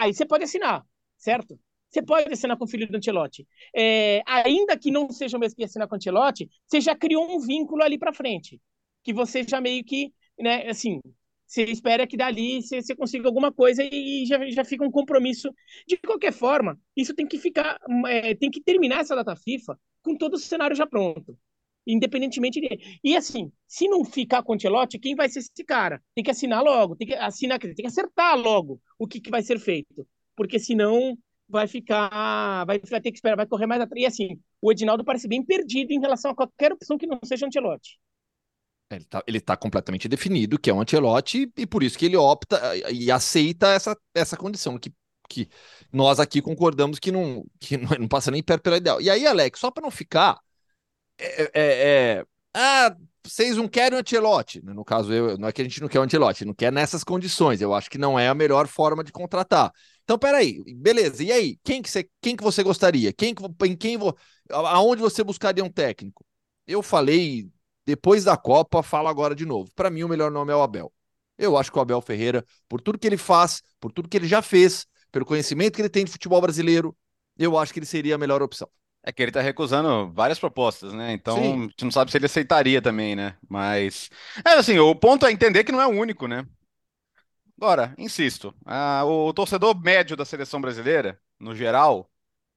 aí 0.00 0.14
você 0.14 0.26
pode 0.26 0.44
assinar, 0.44 0.84
certo? 1.18 1.58
Você 1.92 2.02
pode 2.02 2.32
assinar 2.32 2.56
com 2.56 2.64
o 2.64 2.68
filho 2.68 2.88
do 2.88 2.96
Ancelotti. 2.96 3.46
É, 3.76 4.22
ainda 4.26 4.78
que 4.78 4.90
não 4.90 5.10
seja 5.10 5.36
o 5.36 5.40
mesmo 5.40 5.56
que 5.56 5.64
assinar 5.64 5.86
com 5.86 5.94
o 5.94 5.96
Ancelotti, 5.96 6.48
você 6.66 6.80
já 6.80 6.96
criou 6.96 7.30
um 7.30 7.38
vínculo 7.38 7.82
ali 7.82 7.98
para 7.98 8.14
frente, 8.14 8.58
que 9.04 9.12
você 9.12 9.42
já 9.42 9.60
meio 9.60 9.84
que, 9.84 10.10
né, 10.38 10.68
assim, 10.70 11.00
você 11.46 11.64
espera 11.64 12.06
que 12.06 12.16
dali 12.16 12.62
você, 12.62 12.80
você 12.80 12.96
consiga 12.96 13.28
alguma 13.28 13.52
coisa 13.52 13.82
e 13.84 14.24
já, 14.24 14.48
já 14.48 14.64
fica 14.64 14.82
um 14.84 14.90
compromisso. 14.90 15.52
De 15.86 15.98
qualquer 15.98 16.32
forma, 16.32 16.80
isso 16.96 17.14
tem 17.14 17.26
que 17.26 17.38
ficar, 17.38 17.78
é, 18.08 18.34
tem 18.34 18.50
que 18.50 18.62
terminar 18.62 19.00
essa 19.00 19.14
data 19.14 19.36
FIFA 19.36 19.78
com 20.02 20.16
todo 20.16 20.34
o 20.34 20.38
cenário 20.38 20.74
já 20.74 20.86
pronto, 20.86 21.38
independentemente 21.86 22.58
dele. 22.58 22.98
E 23.04 23.14
assim, 23.14 23.52
se 23.66 23.86
não 23.86 24.02
ficar 24.02 24.42
com 24.42 24.52
o 24.52 24.54
Ancelotti, 24.54 24.98
quem 24.98 25.14
vai 25.14 25.28
ser 25.28 25.40
esse 25.40 25.64
cara? 25.64 26.02
Tem 26.14 26.24
que 26.24 26.30
assinar 26.30 26.62
logo, 26.62 26.96
tem 26.96 27.06
que 27.06 27.14
assinar, 27.14 27.58
tem 27.58 27.74
que 27.74 27.86
acertar 27.86 28.34
logo 28.38 28.80
o 28.98 29.06
que, 29.06 29.20
que 29.20 29.30
vai 29.30 29.42
ser 29.42 29.58
feito, 29.58 30.08
porque 30.34 30.58
senão 30.58 31.18
vai 31.52 31.68
ficar, 31.68 32.64
vai, 32.66 32.80
vai 32.80 33.00
ter 33.00 33.12
que 33.12 33.18
esperar, 33.18 33.36
vai 33.36 33.46
correr 33.46 33.66
mais 33.66 33.80
atrás. 33.82 34.02
E 34.02 34.06
assim, 34.06 34.40
o 34.60 34.72
Edinaldo 34.72 35.04
parece 35.04 35.28
bem 35.28 35.44
perdido 35.44 35.92
em 35.92 36.00
relação 36.00 36.30
a 36.32 36.34
qualquer 36.34 36.72
opção 36.72 36.98
que 36.98 37.06
não 37.06 37.20
seja 37.24 37.46
Ancelotti. 37.46 37.98
Ele 38.90 39.04
tá, 39.06 39.22
ele 39.26 39.40
tá 39.40 39.56
completamente 39.56 40.06
definido 40.08 40.58
que 40.58 40.68
é 40.68 40.74
um 40.74 40.80
Ancelotti 40.82 41.50
e 41.56 41.66
por 41.66 41.82
isso 41.82 41.98
que 41.98 42.04
ele 42.06 42.16
opta 42.16 42.60
e 42.90 43.10
aceita 43.10 43.68
essa, 43.68 43.96
essa 44.14 44.36
condição 44.36 44.78
que, 44.78 44.92
que 45.30 45.48
nós 45.90 46.20
aqui 46.20 46.42
concordamos 46.42 46.98
que 46.98 47.10
não, 47.10 47.42
que 47.58 47.78
não, 47.78 47.88
não 47.98 48.08
passa 48.08 48.30
nem 48.30 48.42
perto 48.42 48.62
pela 48.62 48.76
ideal. 48.76 49.00
E 49.00 49.08
aí, 49.08 49.26
Alex, 49.26 49.58
só 49.60 49.70
para 49.70 49.82
não 49.82 49.90
ficar 49.90 50.38
é, 51.18 51.42
é- 51.54 52.18
é- 52.20 52.26
ah, 52.54 52.96
vocês 53.24 53.56
não 53.56 53.68
querem 53.68 53.98
o 53.98 54.00
Ancelotti. 54.02 54.60
No 54.62 54.84
caso, 54.84 55.12
eu, 55.12 55.38
não 55.38 55.48
é 55.48 55.52
que 55.52 55.62
a 55.62 55.64
gente 55.64 55.80
não 55.80 55.88
quer 55.88 55.98
o 56.00 56.02
Ancelotti, 56.02 56.44
não 56.44 56.54
quer 56.54 56.72
nessas 56.72 57.04
condições. 57.04 57.60
Eu 57.60 57.74
acho 57.74 57.90
que 57.90 57.98
não 57.98 58.18
é 58.18 58.28
a 58.28 58.34
melhor 58.34 58.66
forma 58.66 59.04
de 59.04 59.12
contratar. 59.12 59.72
Então, 60.04 60.18
peraí, 60.18 60.62
beleza. 60.76 61.22
E 61.22 61.30
aí, 61.30 61.58
quem 61.62 61.80
que 61.80 61.90
você, 61.90 62.08
quem 62.20 62.36
que 62.36 62.42
você 62.42 62.62
gostaria? 62.62 63.12
Quem 63.12 63.34
que, 63.34 63.42
em 63.66 63.76
quem 63.76 63.98
aonde 64.50 65.00
você 65.00 65.22
buscaria 65.22 65.64
um 65.64 65.70
técnico? 65.70 66.24
Eu 66.66 66.82
falei 66.82 67.48
depois 67.86 68.24
da 68.24 68.36
Copa, 68.36 68.82
falo 68.82 69.08
agora 69.08 69.34
de 69.34 69.46
novo. 69.46 69.70
Para 69.74 69.90
mim, 69.90 70.02
o 70.02 70.08
melhor 70.08 70.30
nome 70.30 70.52
é 70.52 70.56
o 70.56 70.62
Abel. 70.62 70.92
Eu 71.38 71.56
acho 71.56 71.72
que 71.72 71.78
o 71.78 71.80
Abel 71.80 72.00
Ferreira, 72.00 72.44
por 72.68 72.80
tudo 72.80 72.98
que 72.98 73.06
ele 73.06 73.16
faz, 73.16 73.62
por 73.80 73.90
tudo 73.92 74.08
que 74.08 74.16
ele 74.16 74.28
já 74.28 74.42
fez, 74.42 74.86
pelo 75.10 75.24
conhecimento 75.24 75.74
que 75.74 75.82
ele 75.82 75.88
tem 75.88 76.04
de 76.04 76.12
futebol 76.12 76.40
brasileiro, 76.40 76.96
eu 77.38 77.58
acho 77.58 77.72
que 77.72 77.78
ele 77.78 77.86
seria 77.86 78.14
a 78.14 78.18
melhor 78.18 78.42
opção. 78.42 78.68
É 79.04 79.10
que 79.10 79.20
ele 79.20 79.32
tá 79.32 79.40
recusando 79.40 80.12
várias 80.12 80.38
propostas, 80.38 80.92
né? 80.92 81.12
Então, 81.12 81.36
Sim. 81.36 81.58
a 81.58 81.62
gente 81.62 81.84
não 81.84 81.90
sabe 81.90 82.10
se 82.10 82.18
ele 82.18 82.26
aceitaria 82.26 82.80
também, 82.80 83.16
né? 83.16 83.36
Mas. 83.48 84.08
É 84.44 84.52
assim, 84.52 84.78
o 84.78 84.94
ponto 84.94 85.26
é 85.26 85.32
entender 85.32 85.64
que 85.64 85.72
não 85.72 85.80
é 85.80 85.86
o 85.86 85.90
único, 85.90 86.28
né? 86.28 86.46
Agora, 87.60 87.94
insisto, 87.98 88.54
ah, 88.66 89.04
o 89.04 89.32
torcedor 89.32 89.78
médio 89.80 90.16
da 90.16 90.24
seleção 90.24 90.60
brasileira, 90.60 91.20
no 91.38 91.54
geral, 91.54 92.10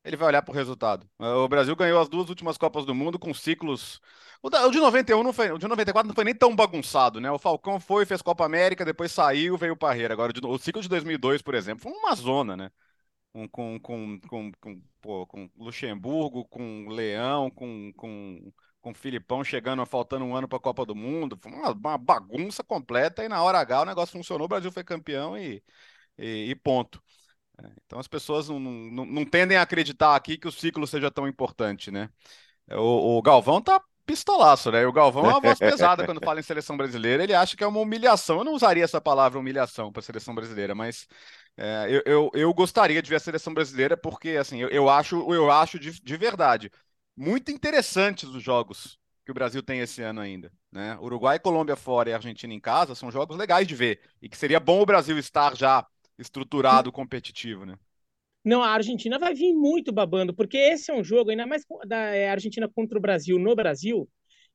ele 0.04 0.18
vai 0.18 0.28
olhar 0.28 0.42
pro 0.42 0.54
resultado. 0.54 1.08
Ah, 1.20 1.38
O 1.38 1.48
Brasil 1.48 1.76
ganhou 1.76 2.00
as 2.02 2.10
duas 2.10 2.30
últimas 2.30 2.58
Copas 2.58 2.86
do 2.86 2.96
Mundo 2.96 3.20
com 3.20 3.34
ciclos. 3.34 4.02
O, 4.42 4.50
da- 4.50 4.66
o 4.68 4.72
de 4.72 4.80
91 4.80 5.24
não 5.24 5.34
foi, 5.34 5.52
o 5.52 5.58
de 5.60 5.68
94 5.68 6.08
não 6.08 6.16
foi 6.16 6.24
nem 6.26 6.36
tão 6.36 6.56
bagunçado, 6.56 7.22
né? 7.22 7.32
O 7.32 7.40
Falcão 7.40 7.80
foi, 7.80 8.06
fez 8.06 8.22
Copa 8.22 8.46
América, 8.46 8.86
depois 8.86 9.12
saiu, 9.12 9.58
veio 9.58 9.74
o 9.74 9.78
Parreira. 9.78 10.14
Agora, 10.14 10.34
o, 10.44 10.48
o 10.54 10.60
ciclo 10.60 10.82
de 10.82 10.90
2002, 10.90 11.42
por 11.42 11.54
exemplo, 11.56 11.84
foi 11.84 11.92
uma 11.92 12.16
zona, 12.16 12.56
né? 12.58 12.72
com, 13.34 13.48
com, 13.50 13.80
com, 13.80 14.20
com, 14.28 14.52
com, 14.62 14.82
pô, 15.02 15.28
com 15.28 15.50
Luxemburgo, 15.58 16.46
com 16.46 16.88
Leão, 16.90 17.50
com, 17.52 17.92
com, 17.94 18.52
com 18.86 18.94
Filipão 18.94 19.44
chegando, 19.44 19.84
faltando 19.84 20.24
um 20.24 20.36
ano 20.36 20.48
para 20.48 20.60
a 20.60 20.62
Copa 20.62 20.86
do 20.86 20.94
Mundo. 20.94 21.40
Uma, 21.44 21.72
uma 21.72 21.98
bagunça 21.98 22.64
completa 22.64 23.26
e 23.26 23.28
na 23.28 23.42
hora 23.42 23.58
H 23.58 23.82
o 23.82 23.86
negócio 23.86 24.16
funcionou, 24.16 24.46
o 24.46 24.48
Brasil 24.48 24.72
foi 24.72 24.84
campeão 24.84 25.36
e, 25.36 25.64
e, 26.20 26.52
e 26.52 26.56
ponto. 26.56 27.02
É, 27.64 27.68
Então 27.86 27.98
as 27.98 28.08
pessoas 28.08 28.48
não, 28.48 28.60
não, 28.60 29.06
não 29.06 29.26
tendem 29.26 29.58
a 29.58 29.64
acreditar 29.64 30.16
aqui 30.16 30.38
que 30.38 30.48
o 30.48 30.52
ciclo 30.52 30.86
seja 30.86 31.10
tão 31.10 31.28
importante, 31.28 31.90
né? 31.90 32.12
O, 32.74 33.18
o 33.18 33.22
Galvão 33.24 33.60
tá 33.60 33.82
pistolaço, 34.06 34.72
né? 34.72 34.86
O 34.86 34.94
Galvão 34.94 35.26
é 35.26 35.30
uma 35.30 35.42
voz 35.42 35.58
pesada 35.58 36.06
quando 36.06 36.22
fala 36.24 36.40
em 36.40 36.44
seleção 36.44 36.78
brasileira. 36.78 37.24
Ele 37.24 37.34
acha 37.34 37.58
que 37.58 37.64
é 37.64 37.68
uma 37.68 37.80
humilhação. 37.80 38.38
Eu 38.38 38.44
não 38.44 38.54
usaria 38.54 38.84
essa 38.84 39.02
palavra 39.02 39.40
humilhação 39.40 39.92
para 39.92 40.04
seleção 40.04 40.36
brasileira, 40.36 40.76
mas 40.76 41.08
é, 41.58 41.88
eu, 41.90 42.04
eu, 42.06 42.32
eu 42.36 42.54
gostaria 42.54 43.02
de 43.02 43.10
ver 43.10 43.16
a 43.16 43.20
seleção 43.20 43.52
brasileira 43.52 43.98
porque, 43.98 44.38
assim, 44.38 44.62
eu, 44.62 44.70
eu 44.70 44.88
acho, 44.90 45.34
eu 45.34 45.50
acho 45.50 45.80
de, 45.80 46.00
de 46.00 46.18
verdade 46.18 46.72
muito 47.16 47.52
interessantes 47.52 48.30
os 48.30 48.44
jogos 48.44 49.00
que 49.26 49.32
o 49.32 49.34
Brasil 49.34 49.64
tem 49.64 49.80
esse 49.80 50.02
ano 50.02 50.22
ainda, 50.22 50.52
né? 50.72 50.98
Uruguai, 51.00 51.40
Colômbia 51.40 51.76
fora 51.76 52.10
e 52.10 52.14
Argentina 52.14 52.54
em 52.54 52.60
casa 52.60 52.94
são 52.94 53.10
jogos 53.12 53.38
legais 53.38 53.68
de 53.68 53.76
ver 53.76 54.00
e 54.22 54.30
que 54.30 54.38
seria 54.38 54.60
bom 54.60 54.82
o 54.82 54.86
Brasil 54.86 55.18
estar 55.18 55.56
já 55.56 55.86
estruturado, 56.18 56.92
competitivo, 56.92 57.66
né? 57.66 57.76
Não, 58.44 58.62
a 58.62 58.70
Argentina 58.70 59.18
vai 59.18 59.34
vir 59.34 59.54
muito 59.54 59.92
babando, 59.92 60.34
porque 60.34 60.58
esse 60.58 60.92
é 60.92 60.94
um 60.94 61.04
jogo, 61.04 61.32
ainda 61.32 61.48
mais 61.48 61.64
da 61.88 61.98
é, 61.98 62.30
Argentina 62.30 62.70
contra 62.70 62.98
o 62.98 63.02
Brasil 63.02 63.40
no 63.40 63.56
Brasil, 63.56 64.08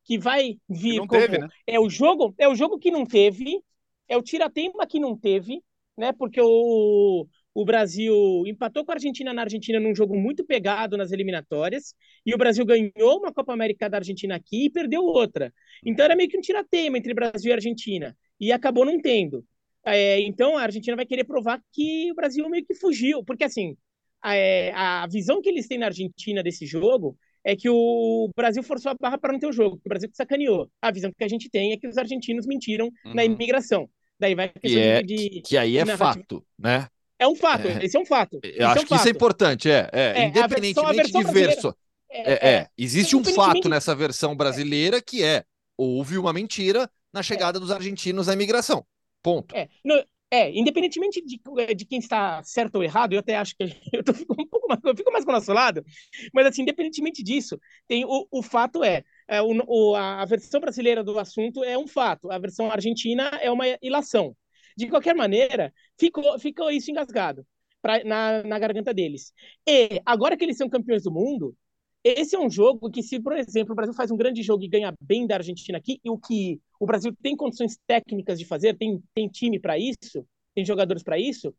que 0.04 0.16
vai 0.16 0.58
vir 0.68 0.98
não 0.98 1.06
como 1.08 1.20
teve, 1.20 1.38
né? 1.38 1.48
é 1.66 1.80
o 1.80 1.90
jogo, 1.90 2.32
é 2.38 2.48
o 2.48 2.54
jogo 2.54 2.78
que 2.78 2.90
não 2.90 3.04
teve, 3.04 3.60
é 4.08 4.16
o 4.16 4.22
tira-teima 4.22 4.86
que 4.86 5.00
não 5.00 5.16
teve, 5.18 5.60
né? 5.96 6.12
Porque 6.12 6.40
o, 6.40 7.26
o 7.54 7.64
Brasil 7.64 8.14
empatou 8.46 8.84
com 8.84 8.92
a 8.92 8.94
Argentina 8.94 9.32
na 9.32 9.42
Argentina 9.42 9.80
num 9.80 9.94
jogo 9.94 10.16
muito 10.16 10.44
pegado 10.44 10.96
nas 10.96 11.12
eliminatórias, 11.12 11.94
e 12.24 12.34
o 12.34 12.38
Brasil 12.38 12.64
ganhou 12.64 13.18
uma 13.18 13.32
Copa 13.32 13.52
América 13.52 13.88
da 13.88 13.98
Argentina 13.98 14.36
aqui 14.36 14.66
e 14.66 14.70
perdeu 14.70 15.02
outra. 15.02 15.52
Então 15.84 16.04
era 16.04 16.16
meio 16.16 16.28
que 16.28 16.38
um 16.38 16.40
tira-teima 16.40 16.98
entre 16.98 17.14
Brasil 17.14 17.50
e 17.50 17.52
Argentina, 17.54 18.16
e 18.38 18.52
acabou 18.52 18.84
não 18.84 19.00
tendo. 19.00 19.44
É, 19.84 20.20
então 20.20 20.56
a 20.58 20.62
Argentina 20.62 20.94
vai 20.96 21.06
querer 21.06 21.24
provar 21.24 21.60
que 21.72 22.10
o 22.12 22.14
Brasil 22.14 22.48
meio 22.48 22.64
que 22.64 22.74
fugiu, 22.74 23.24
porque 23.24 23.44
assim, 23.44 23.76
a, 24.22 24.34
é, 24.34 24.72
a 24.72 25.06
visão 25.06 25.40
que 25.40 25.48
eles 25.48 25.66
têm 25.66 25.78
na 25.78 25.86
Argentina 25.86 26.42
desse 26.42 26.66
jogo 26.66 27.16
é 27.42 27.56
que 27.56 27.68
o 27.70 28.30
Brasil 28.36 28.62
forçou 28.62 28.92
a 28.92 28.94
barra 28.94 29.16
para 29.18 29.32
não 29.32 29.40
ter 29.40 29.46
o 29.46 29.52
jogo, 29.52 29.78
que 29.78 29.86
o 29.86 29.88
Brasil 29.88 30.10
sacaneou. 30.12 30.70
A 30.80 30.90
visão 30.90 31.10
que 31.16 31.24
a 31.24 31.28
gente 31.28 31.48
tem 31.48 31.72
é 31.72 31.76
que 31.78 31.88
os 31.88 31.96
argentinos 31.96 32.46
mentiram 32.46 32.90
Uhum. 33.04 33.14
na 33.14 33.24
imigração. 33.24 33.88
Daí 34.18 34.34
vai 34.34 34.50
Que, 34.50 34.78
é, 34.78 35.02
de, 35.02 35.40
que 35.40 35.56
aí 35.56 35.78
é 35.78 35.86
fato, 35.86 36.44
né? 36.58 36.86
É 37.20 37.28
um 37.28 37.36
fato, 37.36 37.68
é. 37.68 37.84
esse 37.84 37.96
é 37.96 38.00
um 38.00 38.06
fato. 38.06 38.40
Eu 38.42 38.66
acho 38.68 38.78
é 38.78 38.80
um 38.80 38.84
que 38.84 38.88
fato. 38.88 38.98
isso 39.00 39.08
é 39.08 39.10
importante, 39.10 39.70
é. 39.70 39.90
é, 39.92 40.22
é 40.22 40.24
independentemente 40.24 40.80
a 40.80 40.92
versão, 40.92 41.20
a 41.20 41.22
versão 41.22 41.22
de 41.22 41.32
versão. 41.32 41.74
É, 42.10 42.50
é, 42.50 42.68
existe 42.76 43.14
um 43.14 43.22
fato 43.22 43.68
nessa 43.68 43.94
versão 43.94 44.34
brasileira 44.34 45.00
que 45.02 45.22
é 45.22 45.44
houve 45.76 46.16
uma 46.16 46.32
mentira 46.32 46.90
na 47.12 47.22
chegada 47.22 47.60
dos 47.60 47.70
argentinos 47.70 48.28
à 48.28 48.32
imigração. 48.32 48.84
Ponto. 49.22 49.54
É, 49.54 49.68
no, 49.84 50.02
é 50.30 50.50
independentemente 50.50 51.20
de, 51.24 51.40
de, 51.74 51.84
quem 51.84 51.98
está 51.98 52.42
certo 52.42 52.76
ou 52.76 52.84
errado, 52.84 53.12
eu 53.12 53.18
até 53.18 53.36
acho 53.36 53.54
que 53.56 53.64
eu, 53.92 54.02
tô, 54.02 54.14
fico 54.14 54.34
um 54.40 54.46
pouco 54.46 54.66
mais, 54.66 54.80
eu 54.82 54.96
fico 54.96 55.12
mais 55.12 55.24
com 55.24 55.30
o 55.30 55.34
nosso 55.34 55.52
lado, 55.52 55.84
mas 56.32 56.46
assim, 56.46 56.62
independentemente 56.62 57.22
disso, 57.22 57.60
tem 57.86 58.04
o, 58.04 58.26
o 58.30 58.42
fato 58.42 58.82
é, 58.82 59.04
é 59.28 59.42
o, 59.42 59.50
o, 59.66 59.94
a 59.94 60.24
versão 60.24 60.60
brasileira 60.60 61.04
do 61.04 61.18
assunto 61.18 61.62
é 61.64 61.76
um 61.76 61.86
fato, 61.86 62.30
a 62.30 62.38
versão 62.38 62.70
argentina 62.70 63.24
é 63.42 63.50
uma 63.50 63.64
ilação. 63.82 64.34
De 64.76 64.88
qualquer 64.88 65.14
maneira, 65.14 65.72
ficou, 65.98 66.38
ficou 66.38 66.70
isso 66.70 66.90
engasgado 66.90 67.46
pra, 67.82 68.02
na, 68.04 68.42
na 68.42 68.58
garganta 68.58 68.92
deles. 68.94 69.32
E 69.66 70.00
agora 70.04 70.36
que 70.36 70.44
eles 70.44 70.56
são 70.56 70.68
campeões 70.68 71.02
do 71.02 71.10
mundo, 71.10 71.56
esse 72.02 72.34
é 72.34 72.38
um 72.38 72.48
jogo 72.48 72.90
que, 72.90 73.02
se, 73.02 73.20
por 73.20 73.36
exemplo, 73.36 73.72
o 73.72 73.76
Brasil 73.76 73.94
faz 73.94 74.10
um 74.10 74.16
grande 74.16 74.42
jogo 74.42 74.64
e 74.64 74.68
ganha 74.68 74.94
bem 75.00 75.26
da 75.26 75.36
Argentina 75.36 75.78
aqui, 75.78 76.00
e 76.02 76.08
o 76.10 76.18
que 76.18 76.60
o 76.78 76.86
Brasil 76.86 77.14
tem 77.22 77.36
condições 77.36 77.78
técnicas 77.86 78.38
de 78.38 78.46
fazer, 78.46 78.76
tem, 78.76 79.02
tem 79.14 79.28
time 79.28 79.58
para 79.60 79.78
isso, 79.78 80.26
tem 80.54 80.64
jogadores 80.64 81.02
para 81.02 81.18
isso, 81.18 81.54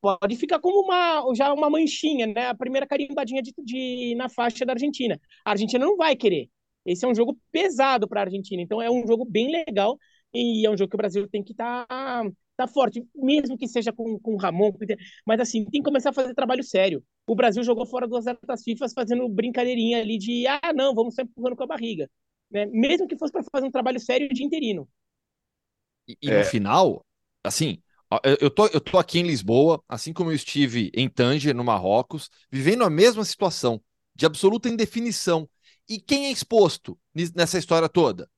pode 0.00 0.36
ficar 0.36 0.60
como 0.60 0.80
uma 0.82 1.34
já 1.34 1.52
uma 1.52 1.70
manchinha, 1.70 2.26
né? 2.26 2.48
A 2.48 2.54
primeira 2.54 2.86
carimbadinha 2.86 3.42
de, 3.42 3.52
de, 3.58 4.14
na 4.16 4.28
faixa 4.28 4.64
da 4.66 4.72
Argentina. 4.74 5.18
A 5.44 5.52
Argentina 5.52 5.84
não 5.84 5.96
vai 5.96 6.14
querer. 6.14 6.50
Esse 6.84 7.04
é 7.04 7.08
um 7.08 7.14
jogo 7.14 7.38
pesado 7.50 8.06
para 8.06 8.20
a 8.20 8.24
Argentina, 8.24 8.62
então 8.62 8.80
é 8.80 8.90
um 8.90 9.06
jogo 9.06 9.24
bem 9.24 9.50
legal 9.50 9.98
e 10.32 10.64
é 10.66 10.70
um 10.70 10.76
jogo 10.76 10.90
que 10.90 10.96
o 10.96 10.98
Brasil 10.98 11.28
tem 11.28 11.42
que 11.42 11.52
estar 11.52 11.86
tá 11.86 12.30
tá 12.56 12.66
forte, 12.66 13.06
mesmo 13.14 13.56
que 13.56 13.68
seja 13.68 13.92
com, 13.92 14.18
com 14.18 14.34
o 14.34 14.36
Ramon, 14.36 14.72
mas 15.26 15.40
assim, 15.40 15.64
tem 15.64 15.82
que 15.82 15.88
começar 15.88 16.10
a 16.10 16.12
fazer 16.12 16.34
trabalho 16.34 16.64
sério. 16.64 17.04
O 17.26 17.34
Brasil 17.34 17.62
jogou 17.62 17.84
fora 17.86 18.08
das 18.08 18.24
datas 18.24 18.62
FIFA 18.62 18.88
fazendo 18.94 19.28
brincadeirinha 19.28 20.00
ali 20.00 20.16
de, 20.16 20.46
ah, 20.46 20.72
não, 20.74 20.94
vamos 20.94 21.14
sempre 21.14 21.32
empurrando 21.32 21.56
com 21.56 21.64
a 21.64 21.66
barriga. 21.66 22.10
Né? 22.50 22.66
Mesmo 22.66 23.06
que 23.06 23.18
fosse 23.18 23.32
para 23.32 23.42
fazer 23.52 23.66
um 23.66 23.70
trabalho 23.70 24.00
sério 24.00 24.28
de 24.28 24.42
interino. 24.42 24.88
E, 26.08 26.16
e 26.22 26.30
é. 26.30 26.38
no 26.38 26.44
final, 26.44 27.04
assim, 27.44 27.82
eu 28.40 28.50
tô, 28.50 28.66
eu 28.68 28.80
tô 28.80 28.98
aqui 28.98 29.18
em 29.18 29.26
Lisboa, 29.26 29.82
assim 29.88 30.12
como 30.12 30.30
eu 30.30 30.34
estive 30.34 30.90
em 30.94 31.08
Tanger, 31.08 31.54
no 31.54 31.64
Marrocos, 31.64 32.30
vivendo 32.50 32.84
a 32.84 32.90
mesma 32.90 33.24
situação, 33.24 33.82
de 34.14 34.24
absoluta 34.24 34.68
indefinição. 34.68 35.48
E 35.88 36.00
quem 36.00 36.26
é 36.26 36.30
exposto 36.30 36.98
nessa 37.34 37.58
história 37.58 37.88
toda? 37.88 38.30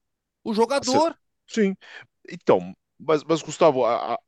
O 0.42 0.52
jogador. 0.52 1.16
Sim. 1.46 1.74
Então, 2.28 2.74
mas, 2.98 3.22
mas 3.24 3.42
Gustavo, 3.42 3.84
a, 3.84 4.14
a, 4.14 4.18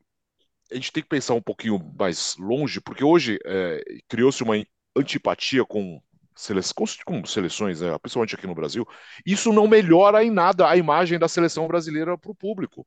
a, 0.71 0.75
gente 0.75 0.91
tem 0.91 1.03
que 1.03 1.09
pensar 1.09 1.33
um 1.33 1.41
pouquinho 1.41 1.79
mais 1.97 2.35
longe, 2.37 2.79
porque 2.79 3.03
hoje 3.03 3.39
é, 3.45 3.83
criou-se 4.07 4.41
uma 4.43 4.55
antipatia 4.95 5.65
com, 5.65 6.01
sele, 6.35 6.61
com, 6.75 6.85
com 7.05 7.25
seleções, 7.25 7.81
né, 7.81 7.97
principalmente 7.99 8.35
aqui 8.35 8.47
no 8.47 8.55
Brasil. 8.55 8.87
Isso 9.25 9.51
não 9.51 9.67
melhora 9.67 10.23
em 10.23 10.31
nada 10.31 10.69
a 10.69 10.77
imagem 10.77 11.19
da 11.19 11.27
seleção 11.27 11.67
brasileira 11.67 12.17
para 12.17 12.31
o 12.31 12.35
público, 12.35 12.85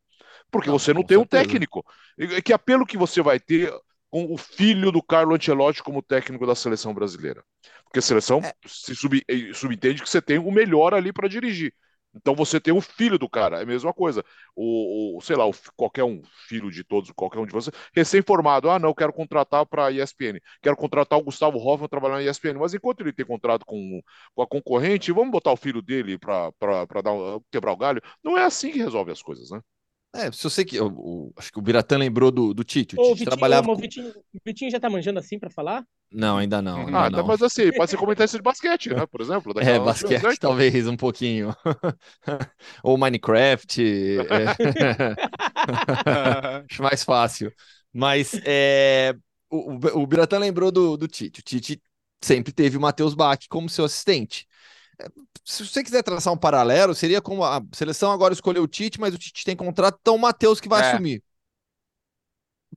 porque 0.51 0.69
não, 0.69 0.79
você 0.79 0.93
não 0.93 1.03
tem 1.03 1.19
certeza. 1.19 1.43
um 1.43 1.45
técnico. 1.45 1.85
Que 2.45 2.53
apelo 2.53 2.87
que 2.87 2.97
você 2.97 3.21
vai 3.23 3.39
ter 3.39 3.73
com 4.11 4.33
o 4.33 4.39
filho 4.39 4.93
do 4.93 5.03
Carlo 5.03 5.35
Ancelotti 5.35 5.83
como 5.83 6.03
técnico 6.03 6.47
da 6.47 6.55
seleção 6.55 6.95
brasileira? 6.95 7.43
Porque 7.85 7.99
a 7.99 8.03
seleção 8.03 8.39
é. 8.39 8.53
se 8.67 8.95
sub, 8.95 9.23
subentende 9.53 10.03
que 10.03 10.09
você 10.09 10.23
tem 10.23 10.39
o 10.39 10.51
melhor 10.51 10.95
ali 10.95 11.13
para 11.13 11.29
dirigir. 11.29 11.75
Então 12.15 12.35
você 12.35 12.61
tem 12.61 12.73
o 12.73 12.81
filho 12.81 13.19
do 13.19 13.29
cara, 13.29 13.59
é 13.59 13.63
a 13.63 13.67
mesma 13.67 13.93
coisa. 13.93 14.25
O, 14.55 15.19
o 15.19 15.21
sei 15.21 15.37
lá, 15.37 15.47
o, 15.47 15.53
qualquer 15.77 16.05
um 16.05 16.23
filho 16.49 16.71
de 16.71 16.85
todos, 16.85 17.11
qualquer 17.13 17.39
um 17.39 17.47
de 17.47 17.53
vocês, 17.53 17.75
recém-formado, 17.95 18.71
ah, 18.71 18.79
não, 18.79 18.95
quero 18.95 19.13
contratar 19.13 19.67
para 19.67 19.87
a 19.87 19.93
ESPN, 19.93 20.41
quero 20.63 20.77
contratar 20.77 21.19
o 21.19 21.25
Gustavo 21.25 21.59
Hoffman 21.59 21.89
trabalhar 21.89 22.17
na 22.17 22.23
ESPN, 22.23 22.59
mas 22.59 22.75
enquanto 22.75 23.01
ele 23.01 23.13
tem 23.13 23.27
contrato 23.27 23.65
com, 23.67 24.01
com 24.35 24.43
a 24.43 24.47
concorrente, 24.47 25.13
vamos 25.13 25.31
botar 25.31 25.53
o 25.53 25.57
filho 25.57 25.83
dele 25.83 26.19
para 26.19 26.53
quebrar 27.51 27.73
o 27.73 27.77
galho. 27.77 28.03
Não 28.23 28.39
é 28.39 28.45
assim 28.45 28.71
que 28.71 28.79
resolve 28.79 29.11
as 29.11 29.23
coisas, 29.23 29.51
né? 29.51 29.61
É, 30.15 30.31
se 30.31 30.47
eu 30.47 30.51
sei 30.51 30.65
que. 30.65 30.81
O, 30.81 31.33
acho 31.37 31.51
que 31.51 31.59
o 31.59 31.63
Biratã 31.63 31.99
lembrou 31.99 32.31
do, 32.31 32.55
do 32.55 32.63
Tite. 32.63 32.95
O 32.95 32.99
Tite 32.99 33.09
Vitinho, 33.11 33.31
trabalhava. 33.31 33.73
O 33.73 33.77
Vitinho, 33.77 34.11
o 34.11 34.39
Vitinho 34.45 34.71
já 34.71 34.79
tá 34.79 34.89
manjando 34.89 35.19
assim 35.19 35.41
para 35.41 35.51
falar? 35.51 35.85
Não, 36.13 36.39
ainda 36.39 36.63
não. 36.63 36.87
Ainda 36.87 36.99
ah, 36.99 37.11
não. 37.11 37.19
Tá, 37.19 37.25
mas 37.25 37.43
assim, 37.43 37.73
pode 37.73 37.91
ser 37.91 37.97
comentarista 37.97 38.39
de 38.39 38.43
basquete, 38.43 38.91
né? 38.91 39.05
Por 39.07 39.21
exemplo. 39.21 39.53
É, 39.61 39.79
basquete, 39.79 40.23
né? 40.23 40.35
talvez 40.39 40.87
um 40.87 40.97
pouquinho. 40.97 41.55
Ou 42.83 42.97
Minecraft. 42.97 43.83
é... 44.31 44.45
acho 46.71 46.83
mais 46.83 47.03
fácil. 47.03 47.53
Mas 47.93 48.41
é, 48.45 49.15
o, 49.51 49.73
o 50.01 50.07
Biratã 50.07 50.39
lembrou 50.39 50.71
do, 50.71 50.97
do 50.97 51.09
Tite. 51.09 51.41
O 51.41 51.43
Tite 51.43 51.83
sempre 52.23 52.53
teve 52.53 52.77
o 52.77 52.81
Matheus 52.81 53.15
Bach 53.15 53.39
como 53.49 53.69
seu 53.69 53.85
assistente 53.85 54.47
se 55.45 55.67
você 55.67 55.83
quiser 55.83 56.03
traçar 56.03 56.33
um 56.33 56.37
paralelo, 56.39 56.95
seria 56.95 57.21
como 57.21 57.45
a 57.45 57.63
seleção 57.73 58.11
agora 58.11 58.33
escolheu 58.33 58.63
o 58.63 58.69
Tite, 58.69 59.01
mas 59.01 59.15
o 59.15 59.19
Tite 59.19 59.45
tem 59.45 59.57
contrato, 59.57 59.99
então 60.01 60.15
o 60.15 60.19
Matheus 60.19 60.61
que 60.61 60.69
vai 60.69 60.83
é. 60.83 60.93
assumir. 60.93 61.23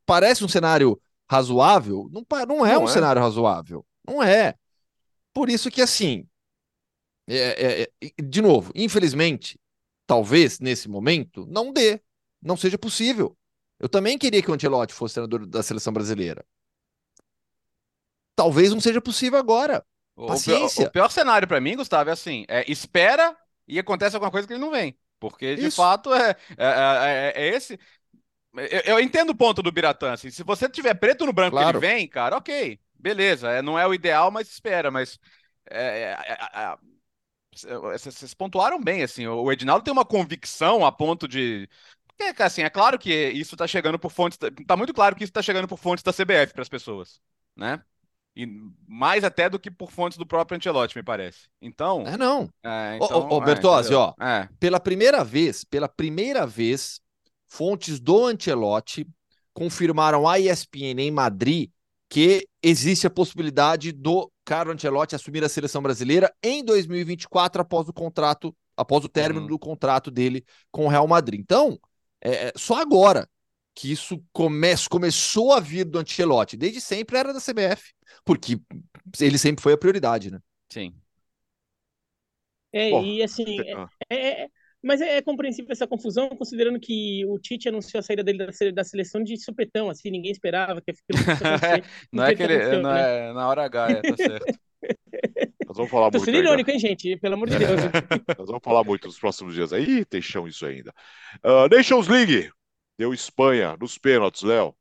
Parece 0.05 0.43
um 0.43 0.47
cenário 0.47 0.99
razoável? 1.29 2.09
Não, 2.11 2.25
não 2.47 2.65
é 2.65 2.73
não 2.73 2.83
um 2.83 2.87
é. 2.87 2.91
cenário 2.91 3.21
razoável. 3.21 3.85
Não 4.07 4.21
é. 4.23 4.55
Por 5.33 5.49
isso 5.49 5.69
que, 5.69 5.81
assim, 5.81 6.27
é, 7.27 7.81
é, 7.81 7.89
é 8.01 8.21
de 8.21 8.41
novo, 8.41 8.71
infelizmente, 8.73 9.59
talvez 10.05 10.59
nesse 10.59 10.87
momento 10.87 11.45
não 11.47 11.71
dê, 11.71 12.01
não 12.41 12.55
seja 12.55 12.77
possível. 12.77 13.37
Eu 13.79 13.89
também 13.89 14.17
queria 14.17 14.41
que 14.41 14.49
o 14.49 14.53
Ancelotti 14.53 14.93
fosse 14.93 15.15
treinador 15.15 15.45
da 15.45 15.61
seleção 15.61 15.93
brasileira. 15.93 16.43
Talvez 18.35 18.71
não 18.71 18.79
seja 18.79 19.01
possível 19.01 19.37
agora. 19.37 19.85
Paciência. 20.15 20.65
O 20.65 20.75
pior, 20.75 20.87
o 20.87 20.91
pior 20.91 21.11
cenário 21.11 21.47
para 21.47 21.61
mim, 21.61 21.75
Gustavo, 21.75 22.09
é 22.09 22.13
assim: 22.13 22.45
é, 22.47 22.69
espera 22.71 23.37
e 23.67 23.77
acontece 23.77 24.15
alguma 24.15 24.31
coisa 24.31 24.47
que 24.47 24.53
ele 24.53 24.61
não 24.61 24.71
vem. 24.71 24.97
Porque, 25.19 25.55
de 25.55 25.67
Isso. 25.67 25.77
fato, 25.77 26.13
é, 26.13 26.35
é, 26.57 26.65
é, 26.67 27.33
é 27.35 27.55
esse. 27.55 27.79
Eu, 28.57 28.95
eu, 28.95 28.99
entendo 28.99 29.31
o 29.31 29.35
ponto 29.35 29.61
do 29.61 29.71
Biratã. 29.71 30.13
Assim, 30.13 30.29
se 30.29 30.43
você 30.43 30.67
tiver 30.69 30.93
preto 30.95 31.25
no 31.25 31.33
branco 31.33 31.51
claro. 31.51 31.79
que 31.79 31.85
ele 31.85 31.93
vem, 31.93 32.07
cara, 32.07 32.37
ok, 32.37 32.79
beleza. 32.97 33.49
É, 33.51 33.61
não 33.61 33.77
é 33.77 33.85
o 33.87 33.93
ideal, 33.93 34.31
mas 34.31 34.49
espera. 34.49 34.89
Mas 34.89 35.19
é, 35.69 36.17
é, 36.53 36.77
vocês 37.97 38.33
pontuaram 38.33 38.81
bem, 38.81 39.03
assim. 39.03 39.27
O 39.27 39.51
Edinaldo 39.51 39.83
tem 39.83 39.91
uma 39.91 40.05
convicção 40.05 40.85
a 40.85 40.91
ponto 40.91 41.27
de. 41.27 41.69
Porque, 42.07 42.41
assim, 42.41 42.63
é 42.63 42.69
claro 42.69 42.97
que 42.97 43.29
isso 43.29 43.55
está 43.55 43.67
chegando 43.67 43.99
por 43.99 44.11
fontes. 44.11 44.37
Está 44.59 44.75
muito 44.75 44.93
claro 44.93 45.15
que 45.15 45.23
isso 45.23 45.31
está 45.31 45.41
chegando 45.41 45.67
por 45.67 45.77
fontes 45.77 46.03
da 46.03 46.11
CBF 46.11 46.53
para 46.53 46.63
as 46.63 46.69
pessoas, 46.69 47.21
né? 47.55 47.81
E 48.35 48.45
mais 48.87 49.23
até 49.23 49.49
do 49.49 49.59
que 49.59 49.71
por 49.71 49.91
fontes 49.91 50.15
do 50.17 50.25
próprio 50.25 50.57
Ancelotti, 50.57 50.95
me 50.95 51.03
parece. 51.03 51.47
Então. 51.59 52.05
É, 52.05 52.15
não. 52.15 52.49
É, 52.63 52.97
então, 53.01 53.27
ô, 53.27 53.37
ô, 53.37 53.41
Bertozzi, 53.41 53.93
é, 53.93 53.95
ó. 53.95 54.13
É. 54.19 54.47
Pela 54.59 54.79
primeira 54.79 55.23
vez, 55.23 55.63
pela 55.63 55.89
primeira 55.89 56.45
vez, 56.45 57.01
fontes 57.47 57.99
do 57.99 58.25
Ancelotti 58.25 59.07
confirmaram 59.53 60.27
à 60.27 60.39
ESPN 60.39 60.99
em 60.99 61.11
Madrid 61.11 61.71
que 62.09 62.47
existe 62.61 63.07
a 63.07 63.09
possibilidade 63.09 63.91
do 63.91 64.31
Carlo 64.45 64.71
Ancelotti 64.71 65.15
assumir 65.15 65.43
a 65.43 65.49
seleção 65.49 65.81
brasileira 65.81 66.33
em 66.41 66.63
2024 66.63 67.61
após 67.61 67.89
o 67.89 67.93
contrato, 67.93 68.55
após 68.77 69.03
o 69.03 69.09
término 69.09 69.41
uhum. 69.41 69.47
do 69.47 69.59
contrato 69.59 70.09
dele 70.09 70.45
com 70.71 70.85
o 70.85 70.89
Real 70.89 71.07
Madrid. 71.07 71.39
Então, 71.39 71.77
é, 72.21 72.47
é 72.47 72.53
só 72.55 72.79
agora 72.79 73.27
que 73.75 73.91
isso 73.91 74.23
come 74.31 74.73
começou 74.89 75.53
a 75.53 75.59
vir 75.59 75.85
do 75.85 75.99
Ancelotti. 75.99 76.55
Desde 76.55 76.79
sempre 76.79 77.17
era 77.17 77.33
da 77.33 77.41
CBF 77.41 77.93
porque 78.23 78.59
ele 79.19 79.37
sempre 79.37 79.61
foi 79.61 79.73
a 79.73 79.77
prioridade, 79.77 80.31
né? 80.31 80.39
Sim. 80.71 80.93
É, 82.73 82.89
e 83.01 83.23
assim, 83.23 83.59
é, 83.61 83.87
é, 84.09 84.43
é, 84.43 84.49
mas 84.83 85.01
é, 85.01 85.17
é, 85.17 85.21
compreensível 85.21 85.71
essa 85.71 85.87
confusão, 85.87 86.29
considerando 86.29 86.79
que 86.79 87.25
o 87.27 87.39
Tite 87.39 87.69
anunciou 87.69 87.99
a 87.99 88.03
saída 88.03 88.23
dele 88.23 88.39
da, 88.39 88.71
da 88.73 88.83
seleção 88.83 89.23
de 89.23 89.37
supetão, 89.37 89.89
assim, 89.89 90.09
ninguém 90.11 90.31
esperava 90.31 90.81
que 90.81 90.91
aquilo 90.91 91.07
Não 92.11 92.23
é 92.23 92.35
que 92.35 92.43
ele, 92.43 92.81
não 92.81 92.91
né? 92.93 93.29
é 93.29 93.33
na 93.33 93.47
hora 93.47 93.65
H, 93.65 93.91
é, 93.91 94.01
tá 94.01 94.17
certo. 94.17 94.59
Nós 95.67 95.75
vamos 95.75 95.91
falar 95.91 96.11
Tô 96.11 96.17
muito. 96.17 96.25
sendo 96.25 96.37
irônico, 96.37 96.71
hein, 96.71 96.79
gente? 96.79 97.17
Pelo 97.17 97.33
amor 97.33 97.49
de 97.49 97.57
Deus. 97.59 97.81
Nós 98.37 98.47
vamos 98.47 98.63
falar 98.63 98.83
muito 98.83 99.07
nos 99.07 99.19
próximos 99.19 99.53
dias 99.53 99.73
aí. 99.73 100.05
Tem 100.05 100.21
chão 100.21 100.47
isso 100.47 100.65
ainda. 100.65 100.93
Uh, 101.43 101.67
Nations 101.75 102.07
League. 102.07 102.49
Deu 102.97 103.13
Espanha 103.13 103.75
nos 103.79 103.97
pênaltis, 103.97 104.43
Léo. 104.43 104.73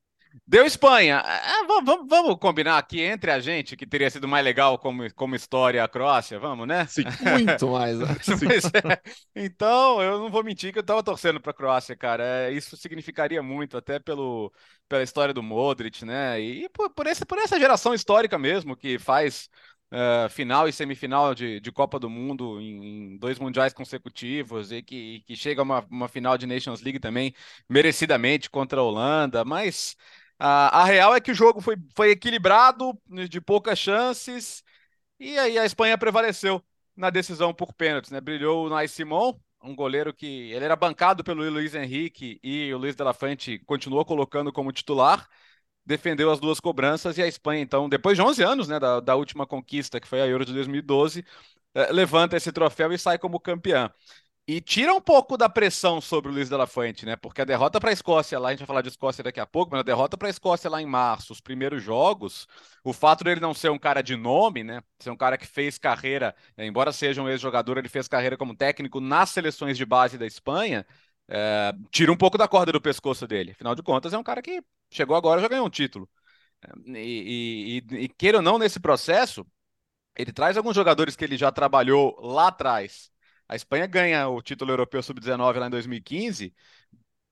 Deu 0.45 0.67
Espanha. 0.67 1.23
É, 1.25 1.65
vamos, 1.67 2.07
vamos, 2.09 2.37
combinar 2.39 2.79
aqui 2.79 3.01
entre 3.01 3.31
a 3.31 3.39
gente 3.39 3.77
que 3.77 3.87
teria 3.87 4.11
sido 4.11 4.27
mais 4.27 4.45
legal 4.45 4.79
como, 4.79 5.13
como 5.15 5.37
história 5.37 5.83
a 5.83 5.89
Croácia, 5.89 6.39
vamos, 6.39 6.67
né? 6.67 6.87
Sim, 6.87 7.05
muito 7.33 7.69
mais. 7.69 7.99
Né? 7.99 8.07
é. 8.93 9.45
Então, 9.45 10.03
eu 10.03 10.19
não 10.19 10.31
vou 10.31 10.43
mentir 10.43 10.73
que 10.73 10.79
eu 10.79 10.83
estava 10.83 11.03
torcendo 11.03 11.41
para 11.41 11.53
a 11.53 11.55
Croácia, 11.55 11.97
cara. 11.97 12.25
É, 12.25 12.53
isso 12.53 12.77
significaria 12.77 13.43
muito, 13.43 13.77
até 13.77 13.99
pelo, 13.99 14.53
pela 14.89 15.03
história 15.03 15.33
do 15.33 15.43
Modric, 15.43 16.05
né? 16.05 16.41
E 16.41 16.69
por, 16.71 16.91
por, 16.91 17.07
esse, 17.07 17.25
por 17.25 17.39
essa 17.39 17.59
geração 17.59 17.95
histórica 17.95 18.39
mesmo 18.39 18.77
que 18.77 18.99
faz 18.99 19.49
Uh, 19.89 20.29
final 20.31 20.67
e 20.69 20.73
semifinal 20.73 21.33
de, 21.33 21.61
de 21.61 21.71
Copa 21.71 21.97
do 22.01 22.11
Mundo 22.11 22.61
em, 22.61 23.13
em, 23.13 23.19
dois 23.19 23.39
mundiais 23.39 23.73
consecutivos 23.73 24.73
e 24.73 24.83
que, 24.83 25.23
que 25.25 25.37
chega 25.37 25.61
a 25.61 25.63
uma, 25.63 25.87
uma 25.89 26.09
final 26.09 26.37
de 26.37 26.45
Nations 26.45 26.83
League 26.83 26.99
também 26.99 27.33
merecidamente 27.71 28.51
contra 28.51 28.81
a 28.81 28.83
Holanda, 28.83 29.45
mas 29.45 29.95
A, 30.39 30.83
a 30.83 30.85
real 30.85 31.15
é 31.15 31.21
que 31.21 31.31
o 31.33 31.35
jogo 31.35 31.61
foi, 31.61 31.77
foi 31.97 32.11
equilibrado, 32.11 32.99
de 33.29 33.41
poucas 33.41 33.79
chances, 33.79 34.63
e 35.21 35.39
aí 35.39 35.59
a 35.59 35.67
Espanha 35.67 35.99
prevaleceu 35.99 36.63
na 36.97 37.11
decisão 37.11 37.55
por 37.55 37.73
pênaltis, 37.75 38.11
né? 38.11 38.21
Brilhou 38.21 38.67
o 38.67 38.71
Nais 38.71 38.91
Simon, 38.93 39.35
um 39.63 39.75
goleiro 39.75 40.15
que 40.15 40.27
ele 40.53 40.65
era 40.65 40.77
bancado 40.77 41.25
pelo 41.25 41.49
Luiz 41.51 41.75
Henrique 41.75 42.41
e 42.43 42.73
o 42.75 42.79
Luiz 42.79 42.97
de 42.97 43.05
la 43.05 43.15
Fuente 43.15 43.59
continuou 43.67 44.05
colocando 44.05 44.53
como 44.53 44.73
titular, 44.73 45.29
defendeu 45.85 46.31
as 46.31 46.41
duas 46.41 46.61
cobranças 46.61 47.19
e 47.19 47.23
a 47.23 47.27
Espanha, 47.29 47.63
então, 47.63 47.89
depois 47.89 48.17
de 48.17 48.23
11 48.23 48.43
anos, 48.43 48.69
né, 48.69 48.79
da, 48.81 49.01
da 49.01 49.15
última 49.17 49.47
conquista, 49.47 50.01
que 50.01 50.09
foi 50.09 50.21
a 50.21 50.27
Euro 50.27 50.45
de 50.45 50.53
2012, 50.53 51.25
eh, 51.75 51.93
levanta 51.93 52.37
esse 52.37 52.53
troféu 52.53 52.93
e 52.93 52.99
sai 52.99 53.19
como 53.19 53.41
campeã. 53.41 53.91
E 54.49 54.61
tira 54.61 54.95
um 54.95 55.01
pouco 55.01 55.37
da 55.37 55.49
pressão 55.49 56.01
sobre 56.01 56.31
o 56.31 56.35
Luiz 56.35 56.49
de 56.49 56.67
Fuente, 56.69 57.05
né? 57.05 57.17
Porque 57.17 57.43
a 57.43 57.45
derrota 57.45 57.81
para 57.81 57.91
a 57.91 57.93
Escócia 57.93 58.39
lá, 58.39 58.49
a 58.49 58.51
gente 58.53 58.61
vai 58.61 58.67
falar 58.69 58.83
de 58.83 58.89
Escócia 58.89 59.25
daqui 59.25 59.41
a 59.41 59.47
pouco, 59.47 59.73
mas 59.73 59.81
a 59.81 59.83
derrota 59.83 60.17
para 60.17 60.29
a 60.29 60.31
Escócia 60.31 60.71
lá 60.71 60.81
em 60.81 60.87
março, 60.87 61.33
os 61.33 61.41
primeiros 61.41 61.83
jogos, 61.83 62.47
o 62.85 62.93
fato 62.93 63.25
dele 63.25 63.41
não 63.41 63.53
ser 63.53 63.71
um 63.73 63.79
cara 63.79 64.03
de 64.03 64.15
nome, 64.15 64.63
né? 64.63 64.81
Ser 65.01 65.11
um 65.11 65.17
cara 65.17 65.37
que 65.37 65.47
fez 65.47 65.79
carreira, 65.79 66.33
embora 66.57 66.93
seja 66.93 67.21
um 67.21 67.29
ex-jogador, 67.29 67.77
ele 67.77 67.89
fez 67.89 68.07
carreira 68.07 68.37
como 68.37 68.55
técnico 68.55 69.01
nas 69.01 69.31
seleções 69.31 69.77
de 69.77 69.85
base 69.85 70.17
da 70.17 70.27
Espanha, 70.27 70.87
é, 71.29 71.73
tira 71.91 72.13
um 72.13 72.17
pouco 72.17 72.39
da 72.39 72.47
corda 72.47 72.71
do 72.71 72.81
pescoço 72.81 73.27
dele. 73.27 73.51
Afinal 73.51 73.75
de 73.75 73.83
contas, 73.83 74.13
é 74.13 74.19
um 74.19 74.23
cara 74.23 74.41
que 74.41 74.63
chegou 74.89 75.17
agora 75.17 75.41
já 75.41 75.49
ganhou 75.49 75.67
um 75.67 75.71
título. 75.71 76.09
E, 76.87 77.83
e, 77.91 77.97
e 78.05 78.09
queira 78.11 78.39
ou 78.39 78.43
não, 78.43 78.59
nesse 78.59 78.79
processo, 78.79 79.45
ele 80.17 80.33
traz 80.33 80.57
alguns 80.57 80.77
jogadores 80.77 81.17
que 81.17 81.25
ele 81.25 81.37
já 81.37 81.53
trabalhou 81.53 82.17
lá 82.21 82.49
atrás 82.49 83.11
a 83.49 83.57
Espanha 83.57 83.87
ganha 83.87 84.29
o 84.29 84.43
título 84.43 84.73
europeu 84.73 85.03
sub-19 85.03 85.59
lá 85.59 85.67
em 85.67 85.71
2015, 85.71 86.55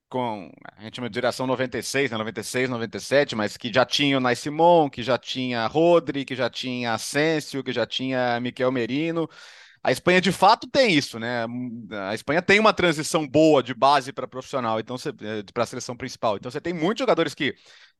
com 0.09 0.51
a 0.77 0.83
gente 0.83 0.97
chama 0.97 1.11
de 1.11 1.15
geração 1.17 1.47
96, 1.47 2.11
né? 2.11 2.19
96, 2.19 2.71
97, 2.71 3.35
mas 3.37 3.57
que 3.57 3.73
já 3.73 3.85
tinha 3.87 4.17
o 4.19 4.21
Nai 4.21 4.37
Simon, 4.37 4.91
que 4.91 5.03
já 5.03 5.19
tinha 5.19 5.67
Rodri, 5.67 6.25
que 6.25 6.37
já 6.37 6.51
tinha 6.51 6.95
Asensio, 6.95 7.65
que 7.65 7.73
já 7.73 7.87
tinha 7.87 8.41
Miquel 8.41 8.73
Merino. 8.73 9.29
A 9.85 9.93
Espanha 9.93 10.21
de 10.21 10.33
fato 10.33 10.67
tem 10.67 10.95
isso, 10.95 11.19
né? 11.19 11.45
A 12.09 12.15
Espanha 12.15 12.41
tem 12.41 12.59
uma 12.59 12.73
transição 12.73 13.29
boa 13.29 13.63
de 13.63 13.75
base 13.75 14.15
para 14.15 14.27
profissional, 14.27 14.81
então 14.81 14.97
eh, 14.97 15.43
para 15.53 15.65
a 15.65 15.67
seleção 15.67 15.95
principal. 15.95 16.37
Então 16.37 16.51
você 16.51 16.61
tem 16.61 16.73
muitos 16.73 17.01
jogadores 17.01 17.35
que 17.35 17.55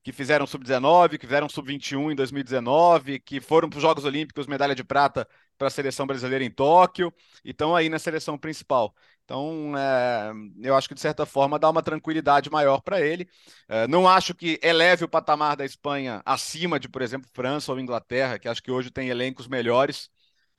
que 0.05 0.13
fizeram 0.13 0.47
sub-19, 0.47 1.19
que 1.19 1.27
fizeram 1.27 1.49
sub-21 1.49 2.13
em 2.13 2.15
2019, 2.15 3.19
que 3.21 3.41
foram 3.41 3.71
para 3.71 3.79
os 3.79 3.83
Jogos 3.83 4.05
Olímpicos 4.05 4.47
medalha 4.47 4.75
de 4.75 4.85
prata 4.85 5.27
para 5.57 5.69
a 5.69 5.71
seleção 5.71 6.07
brasileira 6.07 6.45
em 6.45 6.51
Tóquio, 6.51 7.13
e 7.43 7.51
estão 7.53 7.75
aí 7.75 7.89
na 7.89 7.99
seleção 7.99 8.37
principal. 8.37 8.95
Então, 9.25 9.73
é, 9.79 10.31
eu 10.63 10.77
acho 10.77 10.89
que 10.89 10.95
de 10.95 11.01
certa 11.01 11.25
forma 11.25 11.59
dá 11.59 11.71
uma 11.71 11.83
tranquilidade 11.83 12.51
maior 12.51 12.83
para 12.83 13.01
ele. 13.01 13.27
É, 13.67 13.89
não 13.89 14.07
acho 14.07 14.35
que 14.35 14.61
eleve 14.63 15.05
o 15.05 15.09
patamar 15.09 15.57
da 15.57 15.65
Espanha 15.65 16.21
acima 16.27 16.79
de, 16.79 16.87
por 16.87 17.01
exemplo, 17.01 17.31
França 17.33 17.73
ou 17.73 17.81
Inglaterra, 17.81 18.39
que 18.39 18.47
acho 18.47 18.63
que 18.63 18.71
hoje 18.71 18.91
tem 18.91 19.09
elencos 19.09 19.49
melhores, 19.49 20.11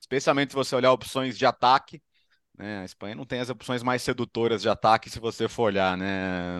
especialmente 0.05 0.51
se 0.51 0.55
você 0.55 0.75
olhar 0.75 0.91
opções 0.91 1.37
de 1.37 1.45
ataque. 1.45 2.01
Né? 2.57 2.79
A 2.79 2.85
Espanha 2.85 3.15
não 3.15 3.25
tem 3.25 3.39
as 3.39 3.49
opções 3.49 3.83
mais 3.83 4.01
sedutoras 4.01 4.61
de 4.61 4.69
ataque, 4.69 5.09
se 5.09 5.19
você 5.19 5.49
for 5.49 5.63
olhar, 5.63 5.97
né? 5.97 6.59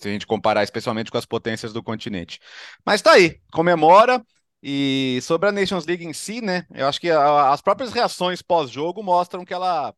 Se 0.00 0.08
a 0.08 0.12
gente 0.12 0.26
comparar 0.26 0.62
especialmente 0.62 1.10
com 1.10 1.18
as 1.18 1.26
potências 1.26 1.72
do 1.72 1.82
continente. 1.82 2.38
Mas 2.86 3.02
tá 3.02 3.12
aí, 3.12 3.40
comemora. 3.52 4.24
E 4.62 5.20
sobre 5.22 5.48
a 5.48 5.52
Nations 5.52 5.86
League 5.86 6.04
em 6.04 6.12
si, 6.12 6.40
né? 6.40 6.66
Eu 6.72 6.88
acho 6.88 7.00
que 7.00 7.10
a, 7.10 7.52
as 7.52 7.60
próprias 7.60 7.92
reações 7.92 8.42
pós-jogo 8.42 9.02
mostram 9.02 9.44
que 9.44 9.54
ela 9.54 9.94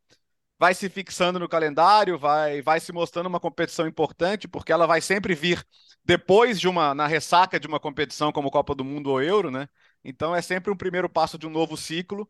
vai 0.58 0.74
se 0.74 0.90
fixando 0.90 1.38
no 1.38 1.48
calendário, 1.48 2.18
vai, 2.18 2.60
vai 2.60 2.80
se 2.80 2.92
mostrando 2.92 3.28
uma 3.28 3.40
competição 3.40 3.86
importante, 3.86 4.46
porque 4.46 4.70
ela 4.70 4.86
vai 4.86 5.00
sempre 5.00 5.34
vir 5.34 5.64
depois 6.04 6.60
de 6.60 6.68
uma, 6.68 6.94
na 6.94 7.06
ressaca 7.06 7.58
de 7.58 7.66
uma 7.66 7.80
competição 7.80 8.30
como 8.32 8.50
Copa 8.50 8.74
do 8.74 8.84
Mundo 8.84 9.10
ou 9.10 9.22
Euro, 9.22 9.50
né? 9.50 9.68
Então 10.04 10.34
é 10.34 10.42
sempre 10.42 10.70
um 10.70 10.76
primeiro 10.76 11.08
passo 11.08 11.38
de 11.38 11.46
um 11.46 11.50
novo 11.50 11.76
ciclo 11.76 12.28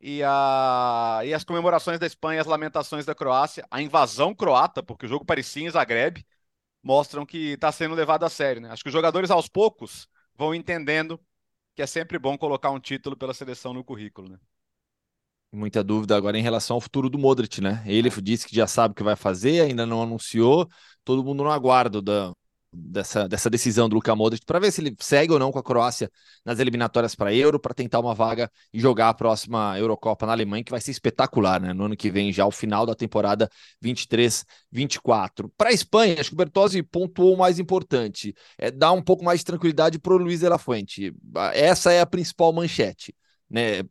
e, 0.00 0.22
a, 0.24 1.20
e 1.24 1.34
as 1.34 1.44
comemorações 1.44 1.98
da 1.98 2.06
Espanha, 2.06 2.40
as 2.40 2.46
lamentações 2.46 3.04
da 3.04 3.14
Croácia, 3.14 3.66
a 3.70 3.82
invasão 3.82 4.34
croata, 4.34 4.82
porque 4.82 5.06
o 5.06 5.08
jogo 5.08 5.24
parecia 5.24 5.66
em 5.66 5.70
Zagreb, 5.70 6.24
mostram 6.82 7.26
que 7.26 7.52
está 7.52 7.70
sendo 7.70 7.94
levado 7.94 8.24
a 8.24 8.30
sério. 8.30 8.62
Né? 8.62 8.70
Acho 8.70 8.82
que 8.82 8.88
os 8.88 8.92
jogadores, 8.92 9.30
aos 9.30 9.48
poucos, 9.48 10.08
vão 10.34 10.54
entendendo 10.54 11.20
que 11.74 11.82
é 11.82 11.86
sempre 11.86 12.18
bom 12.18 12.38
colocar 12.38 12.70
um 12.70 12.80
título 12.80 13.16
pela 13.16 13.34
seleção 13.34 13.74
no 13.74 13.84
currículo. 13.84 14.30
Né? 14.30 14.38
Muita 15.52 15.84
dúvida 15.84 16.16
agora 16.16 16.38
em 16.38 16.42
relação 16.42 16.76
ao 16.76 16.80
futuro 16.80 17.10
do 17.10 17.18
Modric, 17.18 17.60
né? 17.60 17.82
Ele 17.84 18.08
é. 18.08 18.20
disse 18.22 18.46
que 18.46 18.54
já 18.54 18.66
sabe 18.66 18.92
o 18.92 18.94
que 18.94 19.02
vai 19.02 19.16
fazer, 19.16 19.62
ainda 19.62 19.84
não 19.84 20.02
anunciou, 20.02 20.68
todo 21.04 21.24
mundo 21.24 21.42
no 21.42 21.50
aguardo 21.50 22.00
da, 22.00 22.32
dessa, 22.72 23.28
dessa 23.28 23.50
decisão 23.50 23.88
do 23.88 23.94
Luka 23.94 24.14
Modric 24.14 24.44
para 24.44 24.58
ver 24.58 24.70
se 24.70 24.80
ele 24.80 24.94
segue 25.00 25.32
ou 25.32 25.38
não 25.38 25.50
com 25.50 25.58
a 25.58 25.62
Croácia 25.62 26.10
nas 26.44 26.58
eliminatórias 26.58 27.14
para 27.14 27.34
Euro, 27.34 27.58
para 27.58 27.74
tentar 27.74 28.00
uma 28.00 28.14
vaga 28.14 28.50
e 28.72 28.80
jogar 28.80 29.08
a 29.08 29.14
próxima 29.14 29.78
Eurocopa 29.78 30.26
na 30.26 30.32
Alemanha, 30.32 30.64
que 30.64 30.70
vai 30.70 30.80
ser 30.80 30.90
espetacular, 30.90 31.60
né? 31.60 31.72
No 31.72 31.84
ano 31.84 31.96
que 31.96 32.10
vem, 32.10 32.32
já 32.32 32.46
o 32.46 32.50
final 32.50 32.86
da 32.86 32.94
temporada 32.94 33.48
23-24. 33.82 35.50
Para 35.56 35.70
a 35.70 35.72
Espanha, 35.72 36.20
acho 36.20 36.30
que 36.30 36.34
o 36.34 36.38
Bertozzi 36.38 36.82
pontuou 36.82 37.34
o 37.34 37.38
mais 37.38 37.58
importante: 37.58 38.34
é 38.58 38.70
dar 38.70 38.92
um 38.92 39.02
pouco 39.02 39.24
mais 39.24 39.40
de 39.40 39.46
tranquilidade 39.46 39.98
para 39.98 40.14
o 40.14 40.18
Luiz 40.18 40.40
de 40.40 40.48
la 40.48 40.58
Fuente. 40.58 41.12
Essa 41.54 41.92
é 41.92 42.00
a 42.00 42.06
principal 42.06 42.52
manchete 42.52 43.14
né, 43.50 43.82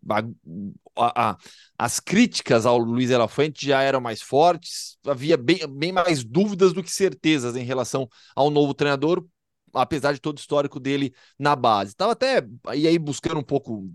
a, 0.99 1.31
a, 1.31 1.37
as 1.77 1.99
críticas 1.99 2.65
ao 2.65 2.77
Luiz 2.77 3.09
Fuente 3.29 3.65
já 3.65 3.81
eram 3.81 4.01
mais 4.01 4.21
fortes, 4.21 4.97
havia 5.05 5.37
bem, 5.37 5.59
bem 5.67 5.91
mais 5.91 6.23
dúvidas 6.23 6.73
do 6.73 6.83
que 6.83 6.91
certezas 6.91 7.55
em 7.55 7.63
relação 7.63 8.07
ao 8.35 8.49
novo 8.49 8.73
treinador, 8.73 9.25
apesar 9.73 10.13
de 10.13 10.19
todo 10.19 10.37
o 10.37 10.39
histórico 10.39 10.79
dele 10.79 11.13
na 11.37 11.55
base. 11.55 11.91
Estava 11.91 12.13
até 12.13 12.45
e 12.75 12.87
aí 12.87 12.97
buscando 12.99 13.39
um 13.39 13.43
pouco, 13.43 13.89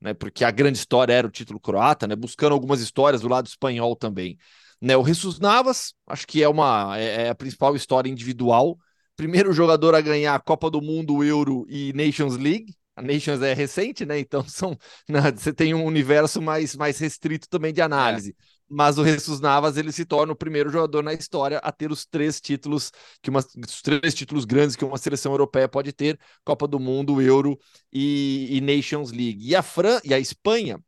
né, 0.00 0.14
porque 0.14 0.44
a 0.44 0.50
grande 0.50 0.78
história 0.78 1.12
era 1.12 1.26
o 1.26 1.30
título 1.30 1.58
croata, 1.58 2.06
né, 2.06 2.14
buscando 2.14 2.52
algumas 2.52 2.80
histórias 2.80 3.22
do 3.22 3.28
lado 3.28 3.46
espanhol 3.46 3.96
também. 3.96 4.38
Né, 4.80 4.96
o 4.96 5.04
Jesus 5.04 5.38
Navas, 5.38 5.94
acho 6.06 6.26
que 6.26 6.42
é 6.42 6.48
uma 6.48 6.98
é, 6.98 7.26
é 7.26 7.28
a 7.30 7.34
principal 7.34 7.74
história 7.74 8.10
individual. 8.10 8.78
Primeiro 9.16 9.52
jogador 9.52 9.94
a 9.94 10.00
ganhar 10.00 10.34
a 10.34 10.40
Copa 10.40 10.70
do 10.70 10.82
Mundo, 10.82 11.22
Euro 11.22 11.64
e 11.68 11.92
Nations 11.94 12.36
League, 12.36 12.74
a 12.96 13.02
Nations 13.02 13.42
é 13.42 13.52
recente, 13.52 14.06
né? 14.06 14.18
Então 14.18 14.44
são, 14.48 14.76
né, 15.08 15.32
você 15.32 15.52
tem 15.52 15.74
um 15.74 15.84
universo 15.84 16.40
mais, 16.40 16.76
mais 16.76 16.98
restrito 16.98 17.48
também 17.48 17.72
de 17.72 17.80
análise. 17.80 18.30
É. 18.30 18.54
Mas 18.68 18.98
o 18.98 19.04
Jesus 19.04 19.40
Navas 19.40 19.76
ele 19.76 19.92
se 19.92 20.04
torna 20.04 20.32
o 20.32 20.36
primeiro 20.36 20.70
jogador 20.70 21.02
na 21.02 21.12
história 21.12 21.58
a 21.58 21.70
ter 21.70 21.92
os 21.92 22.06
três 22.06 22.40
títulos 22.40 22.90
que 23.20 23.28
uma, 23.28 23.40
os 23.40 23.82
três 23.82 24.14
títulos 24.14 24.44
grandes 24.44 24.74
que 24.74 24.84
uma 24.84 24.96
seleção 24.96 25.32
europeia 25.32 25.68
pode 25.68 25.92
ter: 25.92 26.18
Copa 26.44 26.66
do 26.66 26.80
Mundo, 26.80 27.20
Euro 27.20 27.58
e, 27.92 28.48
e 28.56 28.60
Nations 28.60 29.12
League. 29.12 29.46
E 29.46 29.54
a 29.54 29.62
Fran 29.62 30.00
e 30.02 30.14
a 30.14 30.18
Espanha, 30.18 30.80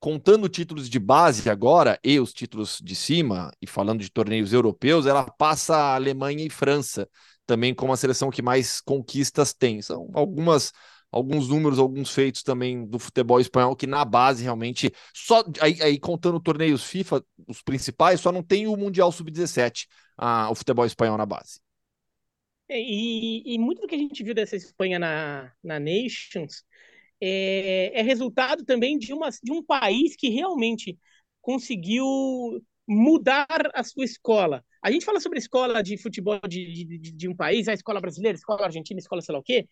contando 0.00 0.48
títulos 0.48 0.88
de 0.88 0.98
base 0.98 1.48
agora 1.50 1.98
e 2.02 2.18
os 2.18 2.32
títulos 2.32 2.78
de 2.82 2.94
cima 2.94 3.52
e 3.60 3.66
falando 3.66 4.00
de 4.00 4.10
torneios 4.10 4.52
europeus, 4.52 5.04
ela 5.06 5.24
passa 5.24 5.76
a 5.76 5.94
Alemanha 5.94 6.44
e 6.44 6.50
França 6.50 7.08
também 7.46 7.74
como 7.74 7.92
a 7.92 7.96
seleção 7.96 8.30
que 8.30 8.42
mais 8.42 8.80
conquistas 8.80 9.52
tem. 9.52 9.82
São 9.82 10.10
algumas 10.14 10.72
alguns 11.12 11.48
números, 11.48 11.78
alguns 11.78 12.10
feitos 12.10 12.42
também 12.42 12.86
do 12.86 12.98
futebol 12.98 13.38
espanhol 13.38 13.76
que 13.76 13.86
na 13.86 14.04
base 14.04 14.42
realmente 14.42 14.90
só 15.14 15.44
aí, 15.60 15.80
aí 15.82 16.00
contando 16.00 16.40
torneios 16.40 16.84
FIFA, 16.84 17.22
os 17.46 17.60
principais, 17.62 18.20
só 18.20 18.32
não 18.32 18.42
tem 18.42 18.66
o 18.66 18.76
Mundial 18.76 19.12
Sub-17, 19.12 19.86
ah, 20.16 20.50
o 20.50 20.54
futebol 20.54 20.86
espanhol 20.86 21.18
na 21.18 21.26
base. 21.26 21.60
É, 22.68 22.80
e, 22.80 23.42
e, 23.54 23.58
muito 23.58 23.82
do 23.82 23.86
que 23.86 23.94
a 23.94 23.98
gente 23.98 24.24
viu 24.24 24.34
dessa 24.34 24.56
Espanha 24.56 24.98
na, 24.98 25.52
na 25.62 25.78
Nations 25.78 26.64
é, 27.20 28.00
é 28.00 28.02
resultado 28.02 28.64
também 28.64 28.98
de, 28.98 29.12
uma, 29.12 29.28
de 29.28 29.52
um 29.52 29.62
país 29.62 30.16
que 30.16 30.30
realmente 30.30 30.98
conseguiu 31.42 32.06
mudar 32.88 33.70
a 33.74 33.84
sua 33.84 34.04
escola. 34.04 34.64
A 34.82 34.90
gente 34.90 35.04
fala 35.04 35.20
sobre 35.20 35.38
a 35.38 35.40
escola 35.40 35.82
de 35.82 35.96
futebol 35.96 36.40
de, 36.48 36.84
de, 36.84 37.12
de, 37.12 37.28
um 37.28 37.36
país, 37.36 37.68
a 37.68 37.72
escola 37.72 38.00
brasileira, 38.00 38.36
a 38.36 38.40
escola 38.40 38.64
argentina, 38.64 38.98
a 38.98 39.00
escola 39.00 39.22
sei 39.22 39.32
lá 39.32 39.38
o 39.38 39.42
quê, 39.42 39.68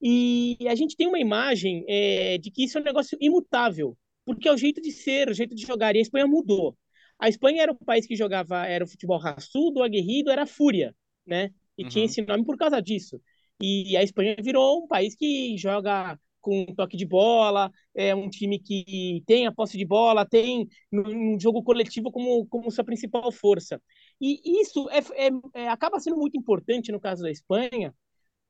e 0.00 0.56
a 0.66 0.74
gente 0.74 0.96
tem 0.96 1.06
uma 1.06 1.18
imagem 1.18 1.84
é, 1.86 2.38
de 2.38 2.50
que 2.50 2.64
isso 2.64 2.78
é 2.78 2.80
um 2.80 2.84
negócio 2.84 3.18
imutável, 3.20 3.96
porque 4.24 4.48
é 4.48 4.52
o 4.52 4.56
jeito 4.56 4.80
de 4.80 4.90
ser, 4.90 5.28
o 5.28 5.34
jeito 5.34 5.54
de 5.54 5.66
jogar, 5.66 5.94
e 5.94 5.98
a 5.98 6.02
Espanha 6.02 6.26
mudou. 6.26 6.76
A 7.18 7.28
Espanha 7.28 7.62
era 7.62 7.72
o 7.72 7.84
país 7.84 8.06
que 8.06 8.16
jogava, 8.16 8.66
era 8.66 8.84
o 8.84 8.88
futebol 8.88 9.18
raçudo, 9.18 9.82
aguerrido, 9.82 10.30
era 10.30 10.42
a 10.42 10.46
fúria, 10.46 10.94
né? 11.26 11.50
E 11.76 11.82
uhum. 11.84 11.88
tinha 11.88 12.04
esse 12.06 12.22
nome 12.22 12.44
por 12.44 12.56
causa 12.56 12.80
disso. 12.80 13.20
E 13.60 13.96
a 13.96 14.02
Espanha 14.02 14.34
virou 14.42 14.82
um 14.82 14.88
país 14.88 15.14
que 15.14 15.56
joga 15.58 16.18
com 16.44 16.66
toque 16.74 16.96
de 16.96 17.06
bola, 17.06 17.70
é 17.94 18.14
um 18.14 18.28
time 18.28 18.58
que 18.58 19.22
tem 19.26 19.46
a 19.46 19.52
posse 19.52 19.78
de 19.78 19.84
bola, 19.86 20.26
tem 20.26 20.68
um 20.92 21.40
jogo 21.40 21.62
coletivo 21.62 22.12
como, 22.12 22.46
como 22.46 22.70
sua 22.70 22.84
principal 22.84 23.32
força. 23.32 23.80
E 24.20 24.60
isso 24.60 24.88
é, 24.90 24.98
é, 25.26 25.30
é, 25.54 25.68
acaba 25.68 26.00
sendo 26.00 26.16
muito 26.16 26.36
importante 26.36 26.92
no 26.92 27.00
caso 27.00 27.22
da 27.22 27.30
Espanha, 27.30 27.94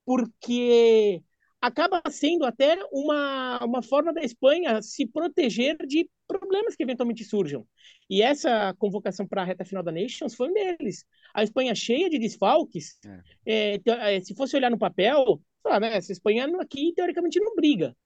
porque 0.05 1.22
acaba 1.61 2.03
sendo 2.11 2.44
até 2.44 2.79
uma, 2.92 3.64
uma 3.64 3.83
forma 3.83 4.12
da 4.12 4.22
Espanha 4.22 4.83
se 4.83 5.07
proteger 5.07 5.77
de 5.87 6.09
problemas 6.27 6.77
que 6.77 6.83
eventualmente 6.83 7.24
surjam. 7.24 7.66
E 8.09 8.22
essa 8.22 8.74
convocação 8.79 9.27
para 9.27 9.42
a 9.42 9.44
reta 9.44 9.64
final 9.64 9.83
da 9.83 9.90
Nations 9.90 10.35
foi 10.35 10.50
um 10.50 10.53
deles. 10.53 11.05
A 11.33 11.42
Espanha 11.42 11.74
cheia 11.74 12.11
de 12.11 12.18
desfalques, 12.18 12.98
é. 13.46 13.81
É, 13.87 14.20
se 14.20 14.35
fosse 14.35 14.57
olhar 14.57 14.70
no 14.70 14.79
papel, 14.79 15.40
falar, 15.62 15.81
né? 15.81 15.96
Essa 15.96 16.12
Espanha 16.12 16.46
aqui, 16.61 16.92
teoricamente, 16.94 17.40
não 17.40 17.55
briga. 17.55 17.96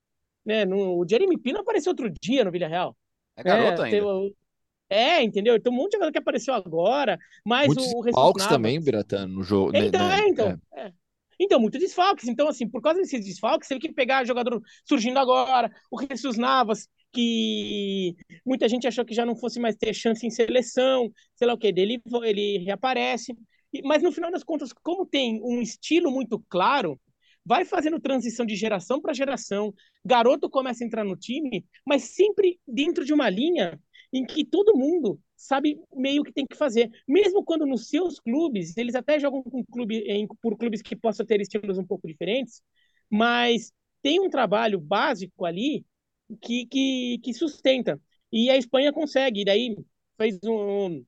Né? 0.44 0.64
No, 0.64 0.99
o 0.99 1.07
Jeremy 1.09 1.37
Pino 1.37 1.59
apareceu 1.59 1.90
outro 1.90 2.11
dia 2.23 2.44
no 2.44 2.53
Villarreal. 2.53 2.97
É 3.37 3.42
garoto 3.42 3.83
é, 3.83 3.85
ainda. 3.87 4.35
É, 4.90 5.22
entendeu? 5.22 5.61
Tem 5.61 5.72
um 5.72 5.77
monte 5.77 5.90
de 5.90 5.96
jogador 5.96 6.12
que 6.12 6.18
apareceu 6.18 6.55
agora, 6.55 7.18
mas 7.44 7.66
Muitos 7.66 7.92
o, 7.92 7.98
o 7.98 8.03
desfalques 8.05 8.46
também, 8.46 8.81
Biratan, 8.81 9.27
no 9.27 9.42
jogo. 9.42 9.72
né, 9.72 9.81
Então, 9.87 10.09
né, 10.09 10.20
é, 10.20 10.29
então. 10.29 10.61
É. 10.74 10.92
Então, 11.40 11.61
muito 11.61 11.79
desfalques. 11.79 12.27
Então, 12.27 12.48
assim, 12.48 12.68
por 12.68 12.83
causa 12.83 13.01
desses 13.01 13.24
desfalques, 13.24 13.68
teve 13.68 13.81
que 13.81 13.92
pegar 13.92 14.24
jogador 14.24 14.61
surgindo 14.85 15.18
agora, 15.18 15.70
o 15.90 16.01
Jesus 16.03 16.37
Navas, 16.37 16.88
que 17.12 18.16
muita 18.44 18.68
gente 18.68 18.87
achou 18.87 19.05
que 19.05 19.14
já 19.14 19.24
não 19.24 19.37
fosse 19.37 19.61
mais 19.61 19.77
ter 19.77 19.94
chance 19.94 20.27
em 20.27 20.31
seleção, 20.31 21.11
sei 21.37 21.46
lá 21.46 21.55
o 21.55 21.59
que, 21.59 21.72
dele 21.72 22.03
ele 22.24 22.59
reaparece. 22.59 23.37
Mas 23.85 24.03
no 24.03 24.11
final 24.11 24.31
das 24.31 24.42
contas, 24.42 24.72
como 24.72 25.07
tem 25.07 25.40
um 25.44 25.61
estilo 25.61 26.11
muito 26.11 26.42
claro, 26.48 26.98
vai 27.44 27.64
fazendo 27.64 28.01
transição 28.01 28.44
de 28.44 28.57
geração 28.57 29.01
para 29.01 29.14
geração, 29.14 29.72
garoto 30.05 30.51
começa 30.51 30.83
a 30.83 30.87
entrar 30.87 31.05
no 31.05 31.16
time, 31.16 31.64
mas 31.87 32.03
sempre 32.05 32.59
dentro 32.66 33.05
de 33.05 33.12
uma 33.12 33.31
linha 33.31 33.79
em 34.12 34.25
que 34.25 34.44
todo 34.44 34.77
mundo 34.77 35.21
sabe 35.37 35.81
meio 35.94 36.23
que 36.23 36.33
tem 36.33 36.47
que 36.47 36.57
fazer. 36.57 36.90
Mesmo 37.07 37.44
quando 37.44 37.66
nos 37.66 37.88
seus 37.88 38.18
clubes, 38.18 38.77
eles 38.77 38.94
até 38.94 39.18
jogam 39.18 39.42
com 39.42 39.64
clube, 39.64 39.99
em, 39.99 40.27
por 40.40 40.57
clubes 40.57 40.83
que 40.83 40.97
possam 40.97 41.25
ter 41.27 41.40
estilos 41.40 41.79
um 41.79 41.87
pouco 41.87 42.07
diferentes, 42.07 42.62
mas 43.11 43.73
tem 44.03 44.21
um 44.21 44.31
trabalho 44.31 44.81
básico 44.81 45.44
ali 45.44 45.85
que, 46.40 46.66
que, 46.66 47.18
que 47.23 47.35
sustenta. 47.35 48.01
E 48.33 48.51
a 48.51 48.57
Espanha 48.57 48.92
consegue. 48.92 49.40
E 49.42 49.44
daí 49.44 49.77
fez 50.16 50.38
um, 50.44 51.05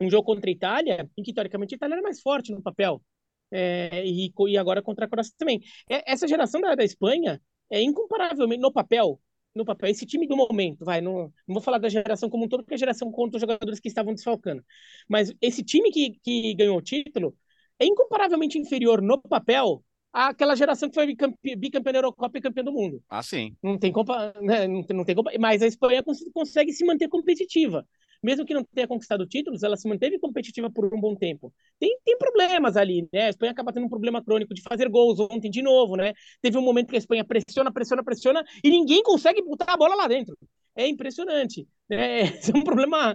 um 0.00 0.10
jogo 0.10 0.24
contra 0.24 0.50
a 0.50 0.52
Itália, 0.52 1.10
em 1.16 1.22
que 1.22 1.32
teoricamente 1.32 1.74
a 1.74 1.76
Itália 1.76 1.94
era 1.94 2.02
mais 2.02 2.20
forte 2.20 2.52
no 2.52 2.62
papel. 2.62 3.02
É, 3.50 4.04
e, 4.06 4.32
e 4.48 4.58
agora 4.58 4.82
contra 4.82 5.06
a 5.06 5.08
Croácia 5.08 5.34
também. 5.38 5.60
É, 5.88 6.12
essa 6.12 6.28
geração 6.28 6.60
da, 6.60 6.74
da 6.74 6.84
Espanha 6.84 7.40
é 7.70 7.80
incomparavelmente 7.82 8.60
no 8.60 8.72
papel. 8.72 9.20
No 9.58 9.64
papel, 9.64 9.90
esse 9.90 10.06
time 10.06 10.26
do 10.26 10.36
momento, 10.36 10.84
vai, 10.84 11.00
não, 11.00 11.24
não 11.46 11.54
vou 11.54 11.60
falar 11.62 11.78
da 11.78 11.88
geração 11.88 12.30
como 12.30 12.44
um 12.44 12.48
todo, 12.48 12.62
porque 12.62 12.74
a 12.74 12.78
geração 12.78 13.10
conta 13.10 13.36
os 13.36 13.40
jogadores 13.40 13.80
que 13.80 13.88
estavam 13.88 14.14
desfalcando. 14.14 14.64
Mas 15.08 15.32
esse 15.40 15.62
time 15.62 15.90
que, 15.90 16.12
que 16.22 16.54
ganhou 16.54 16.78
o 16.78 16.82
título 16.82 17.36
é 17.78 17.86
incomparavelmente 17.86 18.58
inferior 18.58 19.02
no 19.02 19.20
papel 19.20 19.84
àquela 20.12 20.54
geração 20.56 20.88
que 20.88 20.94
foi 20.94 21.06
bicampe- 21.06 21.56
bicampeã 21.56 21.92
da 21.92 21.98
Eurocopa 21.98 22.38
e 22.38 22.40
campeã 22.40 22.64
do 22.64 22.72
mundo. 22.72 23.02
Ah, 23.08 23.22
sim. 23.22 23.56
Não 23.62 23.78
tem 23.78 23.92
compa, 23.92 24.32
né, 24.40 24.68
não 24.68 24.82
tem, 24.84 24.96
não 24.96 25.04
tem 25.04 25.14
compa, 25.16 25.32
mas 25.40 25.62
a 25.62 25.66
Espanha 25.66 26.02
cons- 26.02 26.24
consegue 26.32 26.72
se 26.72 26.84
manter 26.84 27.08
competitiva. 27.08 27.86
Mesmo 28.22 28.44
que 28.44 28.54
não 28.54 28.64
tenha 28.64 28.88
conquistado 28.88 29.26
títulos, 29.26 29.62
ela 29.62 29.76
se 29.76 29.88
manteve 29.88 30.18
competitiva 30.18 30.70
por 30.70 30.92
um 30.92 31.00
bom 31.00 31.14
tempo. 31.14 31.52
Tem, 31.78 31.96
tem 32.04 32.18
problemas 32.18 32.76
ali, 32.76 33.08
né? 33.12 33.26
A 33.26 33.28
Espanha 33.30 33.52
acaba 33.52 33.72
tendo 33.72 33.86
um 33.86 33.88
problema 33.88 34.22
crônico 34.22 34.54
de 34.54 34.62
fazer 34.62 34.88
gols 34.88 35.20
ontem 35.20 35.50
de 35.50 35.62
novo, 35.62 35.96
né? 35.96 36.12
Teve 36.42 36.58
um 36.58 36.62
momento 36.62 36.88
que 36.88 36.96
a 36.96 36.98
Espanha 36.98 37.24
pressiona, 37.24 37.72
pressiona, 37.72 38.04
pressiona 38.04 38.44
e 38.62 38.70
ninguém 38.70 39.02
consegue 39.02 39.42
botar 39.42 39.72
a 39.72 39.76
bola 39.76 39.94
lá 39.94 40.08
dentro. 40.08 40.36
É 40.74 40.86
impressionante, 40.86 41.66
né? 41.88 42.20
Esse 42.42 42.52
é 42.52 42.56
um 42.58 42.64
problema 42.64 43.14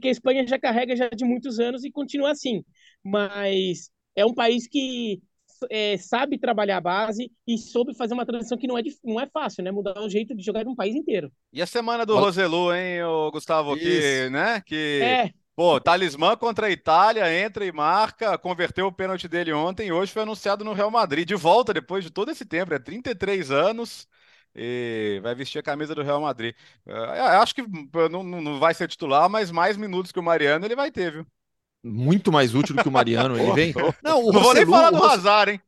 que 0.00 0.08
a 0.08 0.10
Espanha 0.10 0.46
já 0.46 0.58
carrega 0.58 0.96
já 0.96 1.08
de 1.08 1.24
muitos 1.24 1.58
anos 1.58 1.84
e 1.84 1.90
continua 1.90 2.30
assim. 2.32 2.64
Mas 3.04 3.90
é 4.14 4.24
um 4.26 4.34
país 4.34 4.66
que 4.68 5.20
é, 5.70 5.96
sabe 5.98 6.38
trabalhar 6.38 6.78
a 6.78 6.80
base 6.80 7.30
e 7.46 7.58
soube 7.58 7.94
fazer 7.96 8.14
uma 8.14 8.24
transição 8.26 8.56
que 8.56 8.66
não 8.66 8.78
é, 8.78 8.82
não 9.04 9.20
é 9.20 9.26
fácil, 9.26 9.62
né? 9.64 9.70
Mudar 9.70 10.00
o 10.00 10.08
jeito 10.08 10.34
de 10.34 10.42
jogar 10.44 10.62
de 10.62 10.68
um 10.68 10.74
país 10.74 10.94
inteiro. 10.94 11.30
E 11.52 11.60
a 11.60 11.66
semana 11.66 12.06
do 12.06 12.14
Olha- 12.14 12.26
Roselu, 12.26 12.72
hein, 12.74 13.02
ô, 13.04 13.30
Gustavo? 13.30 13.76
Que, 13.76 13.82
Isso. 13.88 14.30
né? 14.30 14.60
Que, 14.60 15.00
É, 15.02 15.30
pô, 15.56 15.80
talismã 15.80 16.36
contra 16.36 16.68
a 16.68 16.70
Itália, 16.70 17.32
entra 17.44 17.64
e 17.66 17.72
marca, 17.72 18.38
converteu 18.38 18.86
o 18.86 18.92
pênalti 18.92 19.26
dele 19.28 19.52
ontem 19.52 19.88
e 19.88 19.92
hoje 19.92 20.12
foi 20.12 20.22
anunciado 20.22 20.64
no 20.64 20.72
Real 20.72 20.90
Madrid. 20.90 21.26
De 21.26 21.34
volta 21.34 21.74
depois 21.74 22.04
de 22.04 22.10
todo 22.10 22.30
esse 22.30 22.44
tempo, 22.44 22.72
é 22.72 22.78
33 22.78 23.50
anos. 23.50 24.06
E 24.54 25.20
vai 25.22 25.32
vestir 25.34 25.58
a 25.60 25.62
camisa 25.62 25.94
do 25.94 26.02
Real 26.02 26.20
Madrid. 26.20 26.54
Eh, 26.86 26.92
eu 26.92 27.40
acho 27.40 27.54
que 27.54 27.62
não 28.10 28.22
não 28.24 28.58
vai 28.58 28.74
ser 28.74 28.88
titular, 28.88 29.28
mas 29.28 29.50
mais 29.52 29.76
minutos 29.76 30.10
que 30.10 30.18
o 30.18 30.22
Mariano 30.22 30.64
ele 30.66 30.74
vai 30.74 30.90
ter, 30.90 31.12
viu? 31.12 31.26
Muito 31.82 32.30
mais 32.30 32.54
útil 32.54 32.76
do 32.76 32.82
que 32.82 32.88
o 32.88 32.92
Mariano. 32.92 33.38
Ele 33.38 33.52
vem. 33.52 33.74
Não, 34.02 34.24
o 34.24 34.32
Não 34.32 34.42
vou 34.42 34.54
nem 34.54 34.66
falar 34.66 34.90
do 34.90 34.98
Ros- 34.98 35.12
Hazard, 35.12 35.52
hein? 35.52 35.60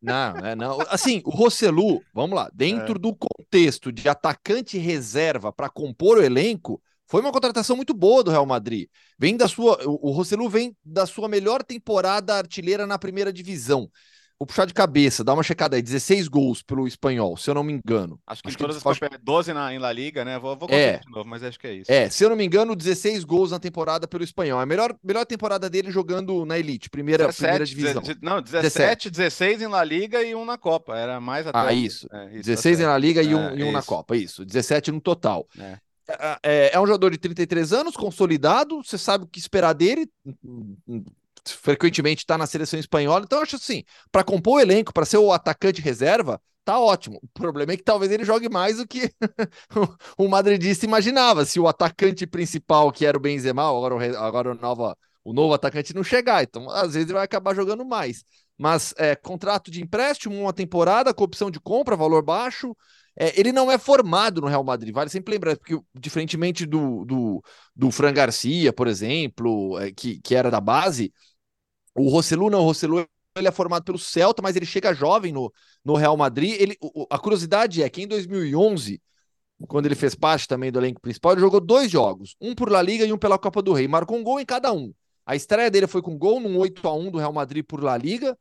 Não, 0.00 0.36
é, 0.38 0.54
não. 0.54 0.78
Assim, 0.88 1.20
o 1.24 1.30
Rossellu, 1.30 2.00
vamos 2.14 2.36
lá, 2.36 2.48
dentro 2.54 2.94
É. 2.96 2.98
do 2.98 3.14
contexto 3.14 3.90
de 3.90 4.08
atacante 4.08 4.78
reserva 4.78 5.52
para 5.52 5.68
compor 5.68 6.18
o 6.18 6.22
elenco, 6.22 6.80
foi 7.06 7.20
uma 7.20 7.32
contratação 7.32 7.74
muito 7.74 7.92
boa 7.92 8.22
do 8.22 8.30
Real 8.30 8.46
Madrid. 8.46 8.88
Vem 9.18 9.36
da 9.36 9.48
sua, 9.48 9.78
o, 9.84 10.10
Rossellu 10.12 10.48
vem 10.48 10.76
da 10.84 11.04
sua 11.04 11.28
melhor 11.28 11.64
temporada 11.64 12.34
artilheira 12.36 12.86
na 12.86 12.98
primeira 12.98 13.32
divisão. 13.32 13.90
Vou 14.40 14.46
puxar 14.46 14.66
de 14.66 14.72
cabeça, 14.72 15.24
dá 15.24 15.34
uma 15.34 15.42
checada 15.42 15.74
aí, 15.74 15.82
16 15.82 16.28
gols 16.28 16.62
pelo 16.62 16.86
espanhol, 16.86 17.36
se 17.36 17.50
eu 17.50 17.54
não 17.54 17.64
me 17.64 17.72
engano. 17.72 18.20
Acho 18.24 18.40
que 18.40 18.46
Acho 18.48 18.54
em 18.54 18.56
que 18.56 18.62
todas 18.62 18.76
as 18.76 18.86
acho- 18.86 19.00
campeonatas, 19.00 19.24
12 19.24 19.52
na, 19.52 19.74
em 19.74 19.80
La 19.80 19.90
Liga, 19.92 20.24
né? 20.24 20.38
Vou, 20.38 20.56
vou 20.56 20.68
É. 20.70 20.98
de 20.98 21.10
novo, 21.10 21.28
mas 21.28 21.42
acho 21.42 21.58
que 21.58 21.66
é 21.66 21.74
isso. 21.74 21.90
É, 21.90 22.08
se 22.08 22.22
eu 22.24 22.28
não 22.30 22.36
me 22.36 22.44
engano, 22.46 22.76
16 22.76 23.24
gols 23.24 23.50
na 23.50 23.58
temporada 23.58 24.06
pelo 24.06 24.22
espanhol. 24.22 24.60
É 24.60 24.62
a 24.62 24.66
melhor, 24.66 24.94
melhor 25.02 25.26
temporada 25.26 25.68
dele 25.68 25.90
jogando 25.90 26.46
na 26.46 26.56
Elite, 26.56 26.88
primeira, 26.88 27.32
primeira 27.32 27.64
divisão. 27.66 28.00
deze- 28.00 28.16
não, 28.22 28.40
17, 28.40 29.10
16 29.10 29.60
em 29.60 29.66
La 29.66 29.82
Liga 29.82 30.22
e 30.22 30.36
um 30.36 30.44
na 30.44 30.56
Copa. 30.56 30.96
Era 30.96 31.20
mais 31.20 31.44
até. 31.44 31.58
Ah, 31.58 31.72
isso. 31.72 32.06
É, 32.12 32.26
isso, 32.26 32.34
tá 32.34 32.42
16 32.42 32.76
certo. 32.78 32.88
na 32.90 32.96
Liga 32.96 33.20
e 33.20 33.34
um, 33.34 33.40
É, 33.48 33.56
e 33.56 33.64
um 33.64 33.72
na. 33.72 33.82
Copa, 33.82 34.16
isso. 34.16 34.44
17 34.44 34.92
no 34.92 35.00
total. 35.00 35.48
É. 35.58 35.78
É, 36.10 36.38
é- 36.44 36.70
é 36.74 36.80
um 36.80 36.86
jogador 36.86 37.10
de 37.10 37.18
33 37.18 37.72
anos, 37.72 37.96
consolidado, 37.96 38.82
você 38.84 38.96
sabe 38.96 39.24
o 39.24 39.26
que 39.26 39.38
esperar 39.40 39.72
dele, 39.74 40.08
frequentemente 41.46 42.22
está 42.22 42.36
na 42.38 42.46
seleção 42.46 42.78
espanhola, 42.78 43.24
então 43.24 43.40
acho 43.40 43.56
assim, 43.56 43.84
para 44.10 44.24
compor 44.24 44.56
o 44.56 44.60
elenco, 44.60 44.92
para 44.92 45.06
ser 45.06 45.18
o 45.18 45.32
atacante 45.32 45.80
reserva, 45.80 46.40
tá 46.64 46.78
ótimo. 46.78 47.18
O 47.22 47.28
problema 47.28 47.72
é 47.72 47.76
que 47.76 47.82
talvez 47.82 48.12
ele 48.12 48.24
jogue 48.24 48.48
mais 48.48 48.76
do 48.76 48.86
que 48.86 49.12
o 50.18 50.28
madridista 50.28 50.84
imaginava, 50.84 51.44
se 51.44 51.58
o 51.58 51.66
atacante 51.68 52.26
principal, 52.26 52.92
que 52.92 53.06
era 53.06 53.16
o 53.16 53.20
Benzema, 53.20 53.62
agora 53.62 53.94
o, 53.94 54.18
agora 54.18 54.50
o, 54.52 54.54
nova, 54.54 54.96
o 55.24 55.32
novo 55.32 55.54
atacante 55.54 55.94
não 55.94 56.04
chegar, 56.04 56.42
então 56.42 56.68
às 56.70 56.94
vezes 56.94 57.08
ele 57.08 57.14
vai 57.14 57.24
acabar 57.24 57.54
jogando 57.54 57.84
mais. 57.84 58.24
Mas 58.58 58.92
é, 58.98 59.14
contrato 59.14 59.70
de 59.70 59.80
empréstimo, 59.80 60.34
uma 60.38 60.52
temporada, 60.52 61.14
com 61.14 61.24
opção 61.24 61.50
de 61.50 61.60
compra, 61.60 61.96
valor 61.96 62.22
baixo, 62.22 62.76
é, 63.18 63.38
ele 63.38 63.50
não 63.50 63.70
é 63.70 63.76
formado 63.76 64.40
no 64.40 64.46
Real 64.46 64.62
Madrid, 64.62 64.94
vale 64.94 65.10
sempre 65.10 65.34
lembrar, 65.34 65.56
porque 65.56 65.76
diferentemente 65.94 66.64
do, 66.64 67.04
do, 67.04 67.42
do 67.74 67.90
Fran 67.90 68.12
Garcia, 68.12 68.72
por 68.72 68.86
exemplo, 68.86 69.76
é, 69.78 69.90
que, 69.90 70.20
que 70.20 70.36
era 70.36 70.50
da 70.50 70.60
base, 70.60 71.12
o 71.96 72.08
Rossellu 72.08 72.48
não, 72.48 72.64
o 72.64 72.72
ele 73.36 73.48
é 73.48 73.52
formado 73.52 73.84
pelo 73.84 73.98
Celta, 73.98 74.42
mas 74.42 74.56
ele 74.56 74.66
chega 74.66 74.94
jovem 74.94 75.32
no, 75.32 75.52
no 75.84 75.94
Real 75.94 76.16
Madrid. 76.16 76.60
Ele, 76.60 76.76
a 77.10 77.18
curiosidade 77.18 77.82
é 77.82 77.88
que 77.88 78.02
em 78.02 78.06
2011, 78.06 79.00
quando 79.68 79.86
ele 79.86 79.94
fez 79.94 80.14
parte 80.14 80.46
também 80.46 80.70
do 80.70 80.78
elenco 80.78 81.00
principal, 81.00 81.32
ele 81.32 81.40
jogou 81.40 81.60
dois 81.60 81.90
jogos, 81.90 82.36
um 82.40 82.54
por 82.54 82.70
La 82.70 82.82
Liga 82.82 83.04
e 83.04 83.12
um 83.12 83.18
pela 83.18 83.38
Copa 83.38 83.62
do 83.62 83.72
Rei, 83.72 83.88
marcou 83.88 84.16
um 84.16 84.22
gol 84.22 84.40
em 84.40 84.46
cada 84.46 84.72
um. 84.72 84.92
A 85.26 85.36
estreia 85.36 85.70
dele 85.70 85.86
foi 85.86 86.02
com 86.02 86.16
gol 86.16 86.40
num 86.40 86.56
8 86.56 86.86
a 86.86 86.94
1 86.94 87.10
do 87.10 87.18
Real 87.18 87.32
Madrid 87.32 87.64
por 87.64 87.82
La 87.82 87.96
Liga, 87.96 88.36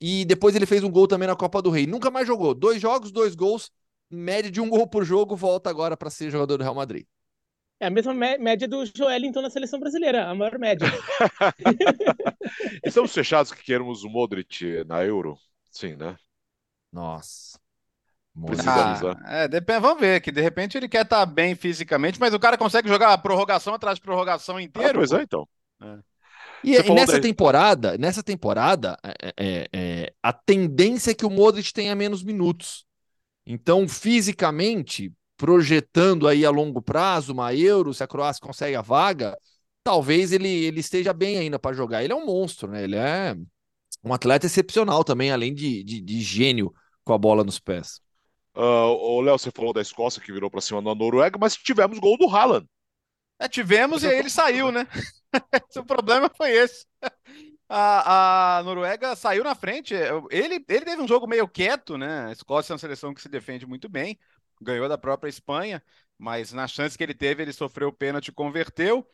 e 0.00 0.24
depois 0.24 0.54
ele 0.54 0.66
fez 0.66 0.84
um 0.84 0.90
gol 0.90 1.08
também 1.08 1.26
na 1.26 1.34
Copa 1.34 1.60
do 1.60 1.70
Rei. 1.70 1.86
Nunca 1.86 2.10
mais 2.10 2.26
jogou. 2.26 2.54
Dois 2.54 2.80
jogos, 2.80 3.10
dois 3.10 3.34
gols, 3.34 3.70
média 4.10 4.50
de 4.50 4.60
um 4.60 4.68
gol 4.68 4.86
por 4.86 5.04
jogo, 5.04 5.36
volta 5.36 5.68
agora 5.70 5.96
para 5.96 6.10
ser 6.10 6.30
jogador 6.30 6.56
do 6.58 6.62
Real 6.64 6.74
Madrid. 6.74 7.06
é 7.80 7.86
a 7.86 7.90
mesma 7.90 8.12
mé- 8.14 8.38
média 8.38 8.66
do 8.66 8.84
Joelinton 8.86 9.40
na 9.42 9.50
seleção 9.50 9.78
brasileira, 9.78 10.28
a 10.28 10.34
maior 10.34 10.58
média. 10.58 10.86
Estamos 12.84 13.12
fechados 13.12 13.52
que 13.52 13.62
queremos 13.62 14.04
o 14.04 14.08
Modric 14.08 14.84
na 14.86 15.04
Euro? 15.04 15.38
Sim, 15.70 15.94
né? 15.96 16.16
Nossa. 16.92 17.58
Precisa 18.46 18.70
Muito- 18.72 18.80
avisar. 18.88 19.22
Ah, 19.24 19.38
é, 19.42 19.48
depende, 19.48 19.80
vamos 19.80 20.00
ver, 20.00 20.20
que 20.20 20.30
de 20.30 20.40
repente 20.40 20.76
ele 20.78 20.88
quer 20.88 21.02
estar 21.02 21.26
bem 21.26 21.54
fisicamente, 21.54 22.20
mas 22.20 22.32
o 22.32 22.38
cara 22.38 22.56
consegue 22.56 22.88
jogar 22.88 23.18
prorrogação 23.18 23.74
atrás 23.74 23.96
de 23.98 24.02
prorrogação 24.02 24.56
Ah, 24.56 24.62
inteiro. 24.62 24.98
pois 24.98 25.12
é, 25.12 25.22
então. 25.22 25.46
E, 26.64 26.74
Você 26.74 26.80
e 26.80 26.82
falou 26.82 26.96
nessa 26.96 27.12
da- 27.12 27.20
temporada, 27.20 27.98
nessa 27.98 28.22
temporada, 28.22 28.96
é, 29.04 29.32
é, 29.36 29.68
é, 29.72 30.12
a 30.22 30.32
tendência 30.32 31.10
é 31.10 31.14
que 31.14 31.26
o 31.26 31.30
Modric 31.30 31.72
tenha 31.72 31.94
menos 31.94 32.22
minutos. 32.22 32.84
Então, 33.50 33.88
fisicamente, 33.88 35.10
projetando 35.34 36.28
aí 36.28 36.44
a 36.44 36.50
longo 36.50 36.82
prazo 36.82 37.32
uma 37.32 37.54
Euro, 37.54 37.94
se 37.94 38.04
a 38.04 38.06
Croácia 38.06 38.42
consegue 38.42 38.76
a 38.76 38.82
vaga, 38.82 39.38
talvez 39.82 40.32
ele, 40.32 40.50
ele 40.50 40.80
esteja 40.80 41.14
bem 41.14 41.38
ainda 41.38 41.58
para 41.58 41.74
jogar. 41.74 42.04
Ele 42.04 42.12
é 42.12 42.16
um 42.16 42.26
monstro, 42.26 42.70
né? 42.70 42.84
Ele 42.84 42.96
é 42.96 43.34
um 44.04 44.12
atleta 44.12 44.44
excepcional 44.44 45.02
também, 45.02 45.30
além 45.30 45.54
de, 45.54 45.82
de, 45.82 45.98
de 45.98 46.20
gênio 46.20 46.70
com 47.02 47.14
a 47.14 47.18
bola 47.18 47.42
nos 47.42 47.58
pés. 47.58 48.02
Ah, 48.54 48.86
ô, 48.86 49.22
Léo, 49.22 49.38
você 49.38 49.50
falou 49.50 49.72
da 49.72 49.80
Escócia 49.80 50.20
que 50.20 50.30
virou 50.30 50.50
pra 50.50 50.60
cima 50.60 50.82
da 50.82 50.94
Noruega, 50.94 51.38
mas 51.40 51.56
tivemos 51.56 51.98
gol 51.98 52.18
do 52.18 52.28
Haaland. 52.28 52.66
É, 53.38 53.48
tivemos 53.48 54.02
e 54.02 54.08
aí 54.08 54.18
ele 54.18 54.28
saiu, 54.28 54.70
né? 54.70 54.86
o 55.74 55.84
problema 55.84 56.30
foi 56.36 56.50
esse. 56.50 56.84
A, 57.68 58.58
a 58.58 58.62
Noruega 58.62 59.14
saiu 59.14 59.44
na 59.44 59.54
frente. 59.54 59.94
Ele, 60.30 60.64
ele 60.68 60.84
teve 60.84 61.02
um 61.02 61.08
jogo 61.08 61.26
meio 61.26 61.46
quieto, 61.48 61.98
né? 61.98 62.26
A 62.26 62.32
Escócia 62.32 62.72
é 62.72 62.74
uma 62.74 62.78
seleção 62.78 63.12
que 63.14 63.20
se 63.22 63.28
defende 63.28 63.66
muito 63.66 63.88
bem, 63.88 64.18
ganhou 64.60 64.88
da 64.88 64.96
própria 64.98 65.28
Espanha, 65.28 65.82
mas 66.16 66.52
na 66.52 66.66
chance 66.66 66.96
que 66.96 67.04
ele 67.04 67.14
teve, 67.14 67.42
ele 67.42 67.52
sofreu 67.52 67.88
o 67.88 67.92
pênalti 67.92 68.32
converteu. 68.32 69.06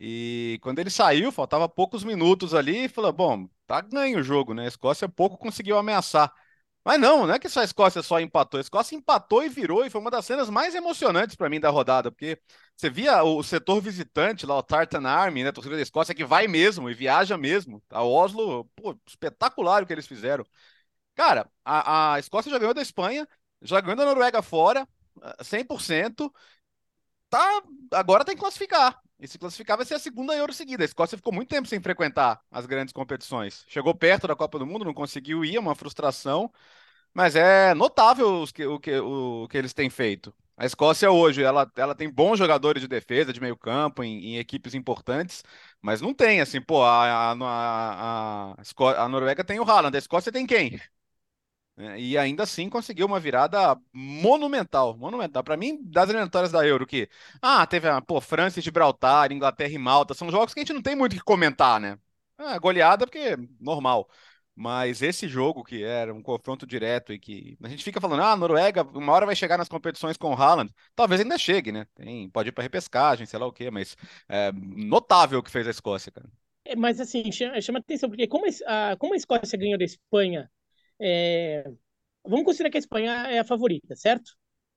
E 0.00 0.58
quando 0.62 0.78
ele 0.78 0.90
saiu, 0.90 1.32
faltava 1.32 1.68
poucos 1.68 2.04
minutos 2.04 2.54
ali, 2.54 2.84
e 2.84 2.88
falou: 2.88 3.12
bom, 3.12 3.48
tá 3.66 3.80
ganho 3.80 4.20
o 4.20 4.22
jogo, 4.22 4.54
né? 4.54 4.64
A 4.64 4.68
Escócia 4.68 5.08
pouco 5.08 5.36
conseguiu 5.38 5.78
ameaçar. 5.78 6.32
Mas 6.84 6.98
não, 6.98 7.26
não 7.26 7.34
é 7.34 7.38
que 7.38 7.48
só 7.48 7.60
a 7.60 7.64
Escócia 7.64 8.02
só 8.02 8.18
empatou. 8.20 8.58
A 8.58 8.60
Escócia 8.62 8.96
empatou 8.96 9.44
e 9.44 9.48
virou, 9.48 9.84
e 9.84 9.90
foi 9.90 10.00
uma 10.00 10.10
das 10.10 10.24
cenas 10.24 10.48
mais 10.48 10.74
emocionantes 10.74 11.36
para 11.36 11.48
mim 11.50 11.60
da 11.60 11.68
rodada, 11.70 12.10
porque 12.10 12.40
você 12.76 12.88
via 12.88 13.22
o 13.22 13.42
setor 13.42 13.80
visitante 13.82 14.46
lá, 14.46 14.56
o 14.56 14.62
Tartan 14.62 15.06
Army, 15.06 15.42
né, 15.42 15.50
a 15.50 15.52
torcida 15.52 15.76
da 15.76 15.82
Escócia, 15.82 16.14
que 16.14 16.24
vai 16.24 16.48
mesmo 16.48 16.88
e 16.88 16.94
viaja 16.94 17.36
mesmo. 17.36 17.82
A 17.90 18.02
Oslo, 18.04 18.64
pô, 18.76 18.98
espetacular 19.06 19.82
o 19.82 19.86
que 19.86 19.92
eles 19.92 20.06
fizeram. 20.06 20.44
Cara, 21.14 21.50
a, 21.64 22.14
a 22.14 22.18
Escócia 22.20 22.50
já 22.50 22.58
ganhou 22.58 22.74
da 22.74 22.82
Espanha, 22.82 23.28
já 23.62 23.80
ganhou 23.80 23.96
da 23.96 24.04
Noruega 24.06 24.42
fora, 24.42 24.86
100%. 25.42 26.32
Tá, 27.30 27.62
agora 27.92 28.24
tem 28.24 28.34
que 28.36 28.40
classificar. 28.42 29.00
E 29.20 29.26
se 29.26 29.38
classificar 29.38 29.76
vai 29.76 29.84
ser 29.84 29.94
a 29.94 29.98
segunda 29.98 30.34
Euro 30.36 30.52
seguida. 30.52 30.84
A 30.84 30.86
Escócia 30.86 31.18
ficou 31.18 31.32
muito 31.32 31.48
tempo 31.48 31.66
sem 31.66 31.80
frequentar 31.80 32.40
as 32.50 32.66
grandes 32.66 32.92
competições. 32.92 33.64
Chegou 33.68 33.94
perto 33.94 34.28
da 34.28 34.36
Copa 34.36 34.58
do 34.58 34.66
Mundo, 34.66 34.84
não 34.84 34.94
conseguiu 34.94 35.44
ir, 35.44 35.56
é 35.56 35.60
uma 35.60 35.74
frustração. 35.74 36.52
Mas 37.14 37.36
é 37.36 37.74
notável 37.74 38.44
que, 38.54 38.64
o, 38.66 38.78
que, 38.80 38.98
o, 38.98 39.48
que 39.48 39.58
eles 39.58 39.74
têm 39.74 39.90
feito. 39.90 40.32
A 40.56 40.66
Escócia 40.66 41.10
hoje, 41.10 41.42
ela, 41.42 41.70
ela 41.76 41.94
tem 41.94 42.10
bons 42.10 42.38
jogadores 42.38 42.82
de 42.82 42.88
defesa, 42.88 43.32
de 43.32 43.40
meio 43.40 43.56
campo, 43.56 44.02
em, 44.04 44.34
em 44.34 44.38
equipes 44.38 44.74
importantes, 44.74 45.44
mas 45.80 46.00
não 46.00 46.12
tem, 46.12 46.40
assim, 46.40 46.60
pô, 46.60 46.82
a, 46.82 47.32
a, 47.32 47.32
a, 47.32 48.52
a, 48.52 49.04
a 49.04 49.08
Noruega 49.08 49.44
tem 49.44 49.60
o 49.60 49.64
Haaland, 49.64 49.96
a 49.96 49.98
Escócia 49.98 50.32
tem 50.32 50.46
quem? 50.46 50.80
É, 51.78 52.00
e 52.00 52.18
ainda 52.18 52.42
assim 52.42 52.68
conseguiu 52.68 53.06
uma 53.06 53.20
virada 53.20 53.80
monumental, 53.92 54.96
monumental. 54.96 55.44
Para 55.44 55.56
mim, 55.56 55.78
das 55.84 56.08
eliminatórias 56.08 56.50
da 56.50 56.66
Euro, 56.66 56.84
que 56.84 57.08
ah, 57.40 57.64
teve 57.66 57.88
a 57.88 58.00
pô, 58.00 58.20
França 58.20 58.58
e 58.58 58.62
Gibraltar, 58.62 59.30
Inglaterra 59.30 59.72
e 59.72 59.78
Malta, 59.78 60.12
são 60.12 60.28
jogos 60.30 60.52
que 60.52 60.58
a 60.60 60.62
gente 60.64 60.72
não 60.72 60.82
tem 60.82 60.96
muito 60.96 61.12
o 61.12 61.16
que 61.16 61.22
comentar, 61.22 61.80
né? 61.80 61.96
É, 62.36 62.58
goleada 62.58 63.06
porque 63.06 63.36
normal. 63.60 64.08
Mas 64.56 65.02
esse 65.02 65.28
jogo 65.28 65.62
que 65.62 65.84
era 65.84 66.12
um 66.12 66.20
confronto 66.20 66.66
direto 66.66 67.12
e 67.12 67.18
que 67.18 67.56
a 67.62 67.68
gente 67.68 67.84
fica 67.84 68.00
falando, 68.00 68.22
ah, 68.22 68.32
a 68.32 68.36
Noruega 68.36 68.82
uma 68.82 69.12
hora 69.12 69.24
vai 69.24 69.36
chegar 69.36 69.56
nas 69.56 69.68
competições 69.68 70.16
com 70.16 70.30
o 70.30 70.34
Haaland. 70.34 70.74
Talvez 70.96 71.20
ainda 71.20 71.38
chegue, 71.38 71.70
né? 71.70 71.86
Tem, 71.94 72.28
pode 72.28 72.48
ir 72.48 72.52
para 72.52 72.64
repescagem, 72.64 73.24
sei 73.24 73.38
lá 73.38 73.46
o 73.46 73.52
quê, 73.52 73.70
mas 73.70 73.96
é 74.28 74.50
notável 74.52 75.38
o 75.38 75.42
que 75.44 75.50
fez 75.50 75.66
a 75.68 75.70
Escócia, 75.70 76.10
cara. 76.10 76.28
É, 76.64 76.74
mas 76.74 77.00
assim, 77.00 77.30
chama, 77.30 77.60
chama 77.60 77.78
atenção, 77.78 78.08
porque 78.08 78.26
como 78.26 78.46
a, 78.66 78.96
como 78.96 79.14
a 79.14 79.16
Escócia 79.16 79.56
ganhou 79.56 79.78
da 79.78 79.84
Espanha 79.84 80.50
é... 81.00 81.64
Vamos 82.24 82.44
considerar 82.44 82.70
que 82.70 82.78
a 82.78 82.80
Espanha 82.80 83.12
é 83.28 83.38
a 83.38 83.44
favorita, 83.44 83.96
certo? 83.96 84.32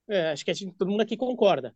É, 0.07 0.31
acho 0.31 0.45
que 0.45 0.53
gente, 0.53 0.75
todo 0.75 0.89
mundo 0.89 1.01
aqui 1.01 1.17
concorda 1.17 1.75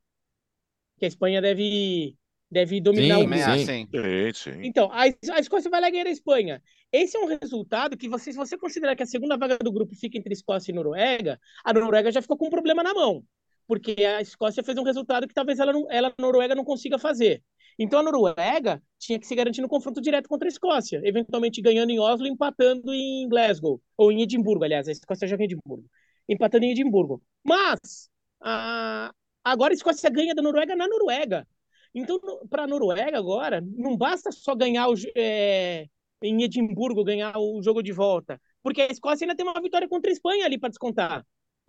que 0.98 1.06
a 1.06 1.08
Espanha 1.08 1.42
deve, 1.42 2.16
deve 2.50 2.80
dominar 2.80 3.20
sim, 3.20 3.26
o. 3.26 3.28
Sim, 3.60 3.66
sim. 3.66 4.34
sim. 4.34 4.62
Então, 4.64 4.90
a, 4.92 5.04
a 5.04 5.40
Escócia 5.40 5.70
vai 5.70 5.82
lá 5.82 5.90
ganhar 5.90 6.08
a 6.08 6.12
Espanha. 6.12 6.62
Esse 6.92 7.18
é 7.18 7.20
um 7.20 7.26
resultado 7.26 7.98
que, 7.98 8.08
você, 8.08 8.32
se 8.32 8.38
você 8.38 8.58
considerar 8.58 8.96
que 8.96 9.04
a 9.04 9.08
segunda 9.08 9.38
vaga 9.38 9.58
do 9.58 9.72
grupo 9.72 9.96
fica 9.96 10.18
entre 10.18 10.34
Escócia 10.34 10.72
e 10.72 10.76
Noruega, 10.76 11.40
a 11.64 11.74
Noruega 11.74 12.12
já 12.12 12.22
ficou 12.22 12.38
com 12.38 12.48
um 12.48 12.50
problema 12.50 12.82
na 12.84 12.94
mão. 12.94 13.24
Porque 13.68 13.96
a 14.06 14.22
Escócia 14.22 14.64
fez 14.64 14.78
um 14.78 14.84
resultado 14.84 15.28
que 15.28 15.34
talvez 15.34 15.60
ela, 15.60 15.74
ela 15.90 16.14
a 16.18 16.22
Noruega, 16.22 16.56
não 16.56 16.64
consiga 16.64 16.98
fazer. 16.98 17.44
Então 17.78 18.00
a 18.00 18.04
Noruega 18.04 18.82
tinha 18.98 19.20
que 19.20 19.28
se 19.28 19.36
garantir 19.36 19.62
no 19.62 19.68
confronto 19.68 20.02
direto 20.02 20.30
contra 20.30 20.48
a 20.48 20.50
Escócia, 20.50 21.02
eventualmente 21.04 21.62
ganhando 21.62 21.92
em 21.92 22.00
Oslo, 22.00 22.28
empatando 22.28 22.94
em 22.94 23.28
Glasgow, 23.28 23.82
ou 23.98 24.12
em 24.12 24.22
Edimburgo, 24.22 24.64
aliás, 24.64 24.88
a 24.88 24.92
Escócia 24.92 25.28
já 25.28 25.36
em 25.36 25.44
Edimburgo, 25.44 25.86
empatando 26.28 26.66
em 26.66 26.72
Edimburgo. 26.72 27.22
Mas 27.44 28.10
a... 28.42 29.12
agora 29.44 29.74
a 29.74 29.76
Escócia 29.76 30.10
ganha 30.10 30.34
da 30.34 30.42
Noruega 30.42 30.76
na 30.76 30.88
Noruega. 30.88 31.48
Então, 31.94 32.20
para 32.50 32.64
a 32.64 32.68
Noruega 32.68 33.18
agora, 33.18 33.62
não 33.62 33.96
basta 33.98 34.32
só 34.32 34.54
ganhar 34.56 34.90
o, 34.90 34.96
é, 35.16 35.88
em 36.22 36.44
Edimburgo, 36.44 37.04
ganhar 37.04 37.38
o 37.38 37.62
jogo 37.62 37.82
de 37.82 37.94
volta, 37.94 38.42
porque 38.62 38.82
a 38.82 38.88
Escócia 38.88 39.26
ainda 39.26 39.36
tem 39.36 39.46
uma 39.46 39.62
vitória 39.62 39.88
contra 39.88 40.10
a 40.10 40.14
Espanha 40.14 40.46
ali 40.46 40.58
para 40.58 40.70
descontar 40.70 41.26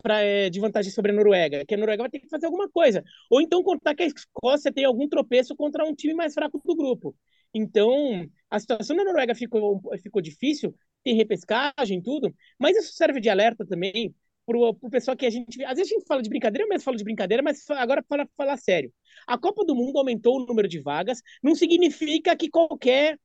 pra, 0.07 0.21
é, 0.21 0.49
de 0.49 0.59
vantagem 0.61 0.89
sobre 0.89 1.11
a 1.11 1.13
Noruega, 1.13 1.65
que 1.65 1.75
a 1.75 1.77
Noruega 1.77 2.03
vai 2.03 2.09
ter 2.09 2.19
que 2.19 2.29
fazer 2.29 2.45
alguma 2.45 2.69
coisa. 2.69 3.03
Ou 3.29 3.41
então 3.41 3.61
contar 3.61 3.93
que 3.93 4.03
a 4.03 4.05
Escócia 4.05 4.71
tem 4.71 4.85
algum 4.85 5.07
tropeço 5.09 5.53
contra 5.53 5.83
um 5.83 5.93
time 5.93 6.13
mais 6.13 6.33
fraco 6.33 6.61
do 6.63 6.75
grupo. 6.75 7.13
Então, 7.53 8.25
a 8.49 8.57
situação 8.57 8.95
da 8.95 9.03
Noruega 9.03 9.35
ficou, 9.35 9.81
ficou 10.01 10.21
difícil, 10.21 10.73
tem 11.03 11.15
repescagem 11.15 12.01
tudo, 12.01 12.33
mas 12.57 12.77
isso 12.77 12.93
serve 12.93 13.19
de 13.19 13.29
alerta 13.29 13.65
também 13.65 14.15
para 14.45 14.57
o 14.57 14.89
pessoal 14.89 15.17
que 15.17 15.25
a 15.25 15.29
gente. 15.29 15.61
Às 15.65 15.77
vezes 15.77 15.91
a 15.91 15.95
gente 15.95 16.07
fala 16.07 16.21
de 16.21 16.29
brincadeira, 16.29 16.65
mas 16.69 16.83
fala 16.85 16.95
de 16.95 17.03
brincadeira, 17.03 17.43
mas 17.43 17.69
agora 17.71 18.01
para 18.01 18.25
falar 18.37 18.55
sério. 18.55 18.93
A 19.27 19.37
Copa 19.37 19.65
do 19.65 19.75
Mundo 19.75 19.97
aumentou 19.97 20.37
o 20.37 20.45
número 20.45 20.69
de 20.69 20.79
vagas, 20.79 21.21
não 21.43 21.53
significa 21.53 22.33
que 22.33 22.49
qualquer 22.49 23.19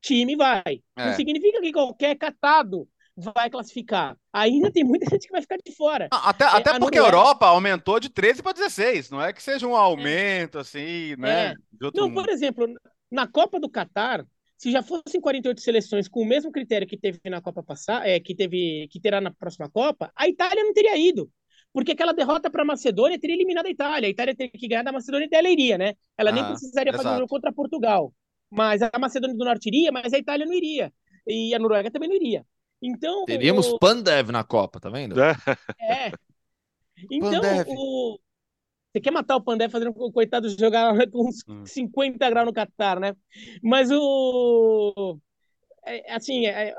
time 0.00 0.36
vai. 0.36 0.82
É. 0.96 1.06
Não 1.06 1.14
significa 1.14 1.60
que 1.60 1.72
qualquer 1.72 2.16
catado 2.16 2.88
vai 3.18 3.50
classificar. 3.50 4.16
Ainda 4.32 4.70
tem 4.70 4.84
muita 4.84 5.10
gente 5.10 5.26
que 5.26 5.32
vai 5.32 5.42
ficar 5.42 5.56
de 5.64 5.74
fora. 5.74 6.08
até 6.10 6.44
é, 6.44 6.48
até 6.48 6.70
a 6.70 6.78
porque 6.78 6.98
Noruega... 6.98 7.02
a 7.02 7.20
Europa 7.20 7.46
aumentou 7.46 7.98
de 7.98 8.08
13 8.08 8.42
para 8.42 8.52
16. 8.52 9.10
Não 9.10 9.20
é 9.20 9.32
que 9.32 9.42
seja 9.42 9.66
um 9.66 9.74
aumento 9.74 10.58
é. 10.58 10.60
assim, 10.60 11.16
né? 11.16 11.48
É. 11.48 11.54
Não, 11.94 12.12
por 12.12 12.28
exemplo, 12.28 12.66
na 13.10 13.26
Copa 13.26 13.58
do 13.58 13.68
Catar, 13.68 14.24
se 14.56 14.70
já 14.70 14.82
fossem 14.82 15.20
48 15.20 15.60
seleções 15.60 16.08
com 16.08 16.20
o 16.20 16.26
mesmo 16.26 16.52
critério 16.52 16.86
que 16.86 16.96
teve 16.96 17.18
na 17.26 17.40
Copa 17.40 17.62
passada, 17.62 18.06
é, 18.06 18.20
que 18.20 18.34
teve 18.34 18.88
que 18.90 19.00
terá 19.00 19.20
na 19.20 19.32
próxima 19.32 19.68
Copa, 19.68 20.12
a 20.14 20.28
Itália 20.28 20.62
não 20.62 20.72
teria 20.72 20.96
ido. 20.96 21.30
Porque 21.72 21.92
aquela 21.92 22.12
derrota 22.12 22.50
para 22.50 22.62
a 22.62 22.64
Macedônia 22.64 23.18
teria 23.18 23.36
eliminado 23.36 23.66
a 23.66 23.70
Itália. 23.70 24.06
A 24.06 24.10
Itália 24.10 24.34
teria 24.34 24.50
que 24.50 24.68
ganhar 24.68 24.82
da 24.82 24.92
Macedônia 24.92 25.28
e 25.30 25.36
ela 25.36 25.48
iria, 25.50 25.76
né? 25.76 25.94
Ela 26.16 26.30
ah, 26.30 26.32
nem 26.32 26.44
precisaria 26.44 26.90
exato. 26.90 27.04
fazer 27.04 27.14
um 27.14 27.18
jogo 27.18 27.28
contra 27.28 27.52
Portugal. 27.52 28.12
Mas 28.50 28.80
a 28.80 28.90
Macedônia 28.98 29.36
do 29.36 29.44
Norte 29.44 29.68
iria, 29.68 29.92
mas 29.92 30.12
a 30.14 30.18
Itália 30.18 30.46
não 30.46 30.54
iria. 30.54 30.92
E 31.26 31.54
a 31.54 31.58
Noruega 31.58 31.90
também 31.90 32.08
não 32.08 32.16
iria. 32.16 32.44
Então. 32.82 33.24
Teríamos 33.24 33.66
o... 33.66 33.78
Pandev 33.78 34.30
na 34.30 34.44
Copa, 34.44 34.80
tá 34.80 34.88
vendo? 34.88 35.20
É. 35.20 35.34
é. 35.80 36.12
Então, 37.10 37.40
Pandev. 37.40 37.66
o. 37.68 38.18
Você 38.92 39.00
quer 39.00 39.10
matar 39.10 39.36
o 39.36 39.42
Pandev 39.42 39.70
fazendo 39.70 39.92
o 39.96 40.12
coitado 40.12 40.48
jogar 40.48 40.94
com 41.10 41.28
uns 41.28 41.42
hum. 41.46 41.64
50 41.64 42.30
graus 42.30 42.46
no 42.46 42.52
Catar, 42.52 42.98
né? 42.98 43.14
Mas 43.62 43.90
o. 43.90 45.18
É, 45.86 46.14
assim, 46.14 46.46
é... 46.46 46.74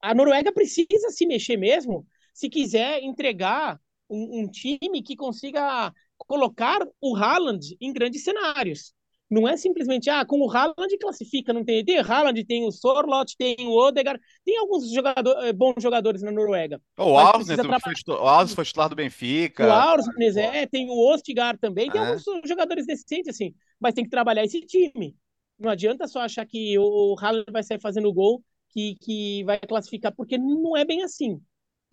a 0.00 0.14
Noruega 0.14 0.52
precisa 0.52 1.10
se 1.10 1.26
mexer 1.26 1.56
mesmo 1.56 2.06
se 2.32 2.48
quiser 2.48 3.02
entregar 3.02 3.78
um, 4.08 4.40
um 4.40 4.50
time 4.50 5.02
que 5.02 5.16
consiga 5.16 5.92
colocar 6.16 6.80
o 7.00 7.16
Haaland 7.16 7.76
em 7.80 7.92
grandes 7.92 8.24
cenários. 8.24 8.94
Não 9.32 9.48
é 9.48 9.56
simplesmente, 9.56 10.10
ah, 10.10 10.26
com 10.26 10.40
o 10.40 10.50
Haaland 10.50 10.98
classifica, 11.00 11.54
não 11.54 11.64
tem. 11.64 11.82
Tem 11.82 11.98
Haaland, 11.98 12.44
tem 12.44 12.66
o 12.66 12.70
Sorlot, 12.70 13.34
tem 13.38 13.56
o 13.60 13.70
Odegaard, 13.70 14.20
tem 14.44 14.58
alguns 14.58 14.92
jogador, 14.92 15.42
eh, 15.46 15.54
bons 15.54 15.82
jogadores 15.82 16.20
na 16.20 16.30
Noruega. 16.30 16.78
O 16.98 17.16
Alves, 17.16 17.46
pra... 17.46 18.14
o 18.14 18.28
Alves 18.28 18.54
foi 18.54 18.62
titular 18.66 18.90
do 18.90 18.94
Benfica. 18.94 19.66
O 19.66 19.72
Alves, 19.72 20.36
é, 20.36 20.66
tem 20.66 20.90
o 20.90 21.10
Ostigar 21.10 21.56
também, 21.56 21.90
tem 21.90 21.98
é. 21.98 22.08
alguns 22.08 22.22
jogadores 22.46 22.84
decentes, 22.84 23.28
assim, 23.28 23.54
mas 23.80 23.94
tem 23.94 24.04
que 24.04 24.10
trabalhar 24.10 24.44
esse 24.44 24.60
time. 24.60 25.16
Não 25.58 25.70
adianta 25.70 26.06
só 26.06 26.20
achar 26.20 26.44
que 26.44 26.78
o 26.78 27.16
Haaland 27.18 27.50
vai 27.50 27.62
sair 27.62 27.80
fazendo 27.80 28.12
gol 28.12 28.44
que, 28.68 28.96
que 29.00 29.44
vai 29.44 29.58
classificar, 29.58 30.12
porque 30.14 30.36
não 30.36 30.76
é 30.76 30.84
bem 30.84 31.02
assim. 31.02 31.40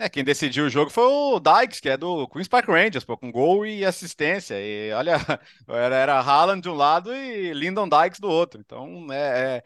É, 0.02 0.08
quem 0.08 0.24
decidiu 0.24 0.66
o 0.66 0.70
jogo 0.70 0.90
foi 0.90 1.04
o 1.04 1.40
Dykes, 1.42 1.82
que 1.82 1.90
é 1.90 1.98
do 1.98 2.26
Queen's 2.30 2.48
Park 2.48 2.70
Rangers, 2.70 3.04
pô, 3.04 3.18
com 3.18 3.30
gol 3.30 3.66
e 3.66 3.84
assistência. 3.84 4.56
E 4.58 4.94
olha, 4.94 5.16
era, 5.68 5.96
era 5.96 6.20
Haaland 6.22 6.62
de 6.62 6.70
um 6.70 6.74
lado 6.74 7.14
e 7.14 7.54
Lyndon 7.54 7.90
Dykes 7.90 8.20
do 8.22 8.30
outro. 8.30 8.62
Então, 8.62 9.12
é, 9.12 9.58
é... 9.58 9.64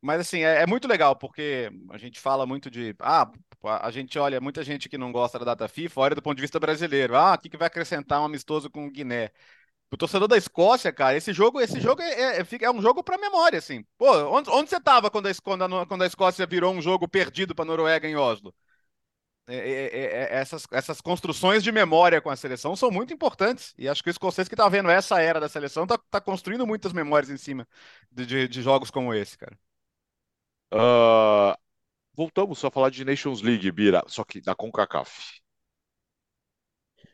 mas 0.00 0.20
assim, 0.20 0.40
é, 0.42 0.62
é, 0.62 0.66
muito 0.66 0.88
legal, 0.88 1.16
porque 1.16 1.70
a 1.90 1.98
gente 1.98 2.18
fala 2.18 2.46
muito 2.46 2.70
de. 2.70 2.96
Ah, 2.98 3.30
a 3.82 3.90
gente 3.90 4.18
olha, 4.18 4.40
muita 4.40 4.64
gente 4.64 4.88
que 4.88 4.96
não 4.98 5.12
gosta 5.12 5.38
da 5.38 5.46
data 5.46 5.68
FIFA, 5.68 6.00
olha 6.00 6.14
do 6.14 6.22
ponto 6.22 6.36
de 6.36 6.42
vista 6.42 6.58
brasileiro. 6.60 7.16
Ah, 7.16 7.34
o 7.34 7.38
que, 7.38 7.50
que 7.50 7.56
vai 7.58 7.66
acrescentar 7.68 8.20
um 8.22 8.24
amistoso 8.24 8.70
com 8.70 8.86
o 8.86 8.90
Guiné? 8.90 9.30
O 9.92 9.96
torcedor 9.98 10.28
da 10.28 10.36
Escócia, 10.38 10.92
cara, 10.92 11.16
esse 11.16 11.32
jogo, 11.32 11.60
esse 11.60 11.80
jogo 11.80 12.02
é, 12.02 12.40
é, 12.40 12.46
é 12.62 12.70
um 12.70 12.82
jogo 12.82 13.04
para 13.04 13.18
memória, 13.18 13.58
assim. 13.58 13.84
Pô, 13.98 14.10
onde, 14.30 14.50
onde 14.50 14.70
você 14.70 14.80
tava 14.80 15.10
quando 15.10 15.28
a, 15.28 15.34
quando, 15.42 15.64
a, 15.64 15.86
quando 15.86 16.02
a 16.02 16.06
Escócia 16.06 16.46
virou 16.46 16.74
um 16.74 16.82
jogo 16.82 17.08
perdido 17.08 17.54
para 17.54 17.64
Noruega 17.66 18.08
em 18.08 18.16
Oslo? 18.16 18.54
É, 19.46 19.56
é, 19.56 19.96
é, 19.96 20.34
essas, 20.40 20.66
essas 20.72 21.00
construções 21.02 21.62
de 21.62 21.70
memória 21.70 22.20
com 22.20 22.30
a 22.30 22.36
seleção 22.36 22.74
são 22.74 22.90
muito 22.90 23.12
importantes. 23.12 23.74
E 23.76 23.88
acho 23.88 24.02
que 24.02 24.08
o 24.08 24.10
escocês 24.10 24.48
que 24.48 24.54
está 24.54 24.68
vendo 24.68 24.88
essa 24.90 25.20
era 25.20 25.38
da 25.38 25.48
seleção 25.48 25.84
está 25.84 25.98
tá 25.98 26.20
construindo 26.20 26.66
muitas 26.66 26.92
memórias 26.92 27.30
em 27.30 27.36
cima 27.36 27.68
de, 28.10 28.24
de, 28.24 28.48
de 28.48 28.62
jogos 28.62 28.90
como 28.90 29.12
esse, 29.12 29.36
cara. 29.36 29.58
Uh, 30.72 31.54
voltamos 32.14 32.64
a 32.64 32.70
falar 32.70 32.90
de 32.90 33.04
Nations 33.04 33.42
League, 33.42 33.70
Bira, 33.70 34.02
só 34.06 34.24
que 34.24 34.40
da 34.40 34.54
CONCACAF. 34.54 35.40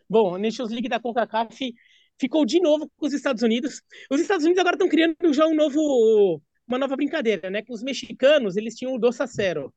Bom, 0.09 0.35
a 0.35 0.39
Nations 0.39 0.71
League 0.71 0.89
da 0.89 1.01
CONCACAF 1.01 1.75
ficou 2.19 2.45
de 2.45 2.61
novo 2.61 2.89
com 2.97 3.07
os 3.07 3.13
Estados 3.13 3.43
Unidos. 3.43 3.83
Os 4.09 4.21
Estados 4.21 4.45
Unidos 4.45 4.61
agora 4.61 4.77
estão 4.77 4.89
criando 4.89 5.33
já 5.33 5.47
um 5.47 5.55
novo, 5.55 6.41
uma 6.67 6.79
nova 6.79 6.95
brincadeira, 6.95 7.51
né? 7.51 7.63
Com 7.63 7.73
os 7.73 7.83
mexicanos, 7.83 8.57
eles 8.57 8.77
tinham 8.77 8.95
o 8.95 8.99
Dos 8.99 9.21
Acero. 9.21 9.75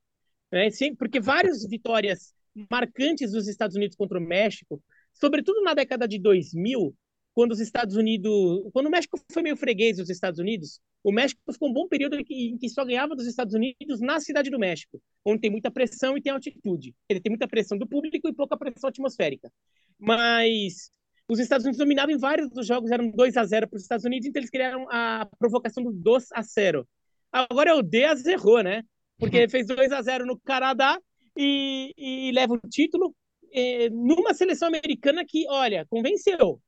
Né? 0.51 0.69
Sim, 0.69 0.95
porque 0.95 1.19
várias 1.19 1.65
vitórias 1.67 2.33
marcantes 2.69 3.31
dos 3.31 3.47
Estados 3.47 3.75
Unidos 3.75 3.95
contra 3.95 4.17
o 4.17 4.21
México, 4.21 4.81
sobretudo 5.13 5.61
na 5.61 5.73
década 5.73 6.07
de 6.07 6.19
2000, 6.19 6.95
quando 7.33 7.51
os 7.51 7.59
Estados 7.59 7.95
Unidos, 7.95 8.31
quando 8.71 8.87
o 8.87 8.91
México 8.91 9.19
foi 9.31 9.41
meio 9.41 9.57
freguês 9.57 9.97
dos 9.97 10.09
Estados 10.09 10.39
Unidos, 10.39 10.79
o 11.03 11.11
México 11.11 11.41
ficou 11.51 11.69
um 11.69 11.73
bom 11.73 11.87
período 11.87 12.15
em 12.15 12.23
que, 12.23 12.49
em 12.49 12.57
que 12.57 12.69
só 12.69 12.85
ganhava 12.85 13.15
dos 13.15 13.27
Estados 13.27 13.53
Unidos 13.53 13.99
na 13.99 14.19
cidade 14.19 14.49
do 14.49 14.59
México. 14.59 15.01
onde 15.25 15.41
tem 15.41 15.51
muita 15.51 15.71
pressão 15.71 16.17
e 16.17 16.21
tem 16.21 16.31
altitude. 16.31 16.95
Ele 17.09 17.19
tem 17.19 17.31
muita 17.31 17.47
pressão 17.47 17.77
do 17.77 17.87
público 17.87 18.27
e 18.27 18.33
pouca 18.33 18.55
pressão 18.55 18.89
atmosférica. 18.89 19.51
Mas 19.99 20.91
os 21.27 21.39
Estados 21.39 21.65
Unidos 21.65 21.79
dominavam 21.79 22.13
em 22.13 22.17
vários 22.17 22.49
dos 22.49 22.67
jogos, 22.67 22.91
eram 22.91 23.09
2 23.09 23.35
a 23.37 23.43
0 23.43 23.67
para 23.67 23.77
os 23.77 23.83
Estados 23.83 24.05
Unidos, 24.05 24.27
então 24.27 24.39
eles 24.39 24.49
criaram 24.49 24.87
a 24.89 25.27
provocação 25.39 25.83
do 25.83 25.91
2 25.91 26.27
a 26.33 26.41
0. 26.41 26.87
Agora 27.31 27.71
é 27.71 27.73
o 27.73 27.81
D 27.81 28.05
a 28.05 28.15
zerrou, 28.15 28.61
né? 28.61 28.83
Porque 29.17 29.47
fez 29.49 29.65
2 29.67 29.91
a 29.91 30.01
0 30.01 30.25
no 30.25 30.39
Canadá 30.39 30.99
e, 31.37 31.93
e 31.97 32.31
leva 32.31 32.53
o 32.53 32.69
título 32.69 33.15
é, 33.53 33.89
numa 33.89 34.33
seleção 34.33 34.67
americana 34.67 35.23
que, 35.25 35.47
olha, 35.49 35.85
convenceu. 35.89 36.61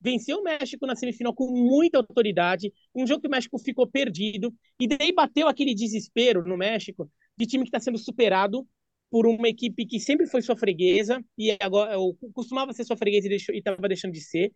Venceu 0.00 0.38
o 0.38 0.42
México 0.42 0.84
na 0.86 0.96
semifinal 0.96 1.32
com 1.32 1.48
muita 1.48 1.98
autoridade, 1.98 2.72
um 2.92 3.06
jogo 3.06 3.22
que 3.22 3.28
o 3.28 3.30
México 3.30 3.56
ficou 3.58 3.86
perdido, 3.86 4.52
e 4.80 4.88
daí 4.88 5.12
bateu 5.12 5.46
aquele 5.46 5.74
desespero 5.74 6.44
no 6.44 6.56
México 6.56 7.08
de 7.36 7.46
time 7.46 7.62
que 7.64 7.68
está 7.68 7.78
sendo 7.78 7.98
superado 7.98 8.66
por 9.08 9.26
uma 9.26 9.48
equipe 9.48 9.86
que 9.86 10.00
sempre 10.00 10.26
foi 10.26 10.42
sua 10.42 10.56
freguesa, 10.56 11.22
e 11.38 11.56
agora 11.60 11.94
costumava 12.32 12.72
ser 12.72 12.84
sua 12.84 12.96
freguesa 12.96 13.28
e 13.28 13.58
estava 13.58 13.86
deixando 13.86 14.12
de 14.12 14.20
ser. 14.20 14.52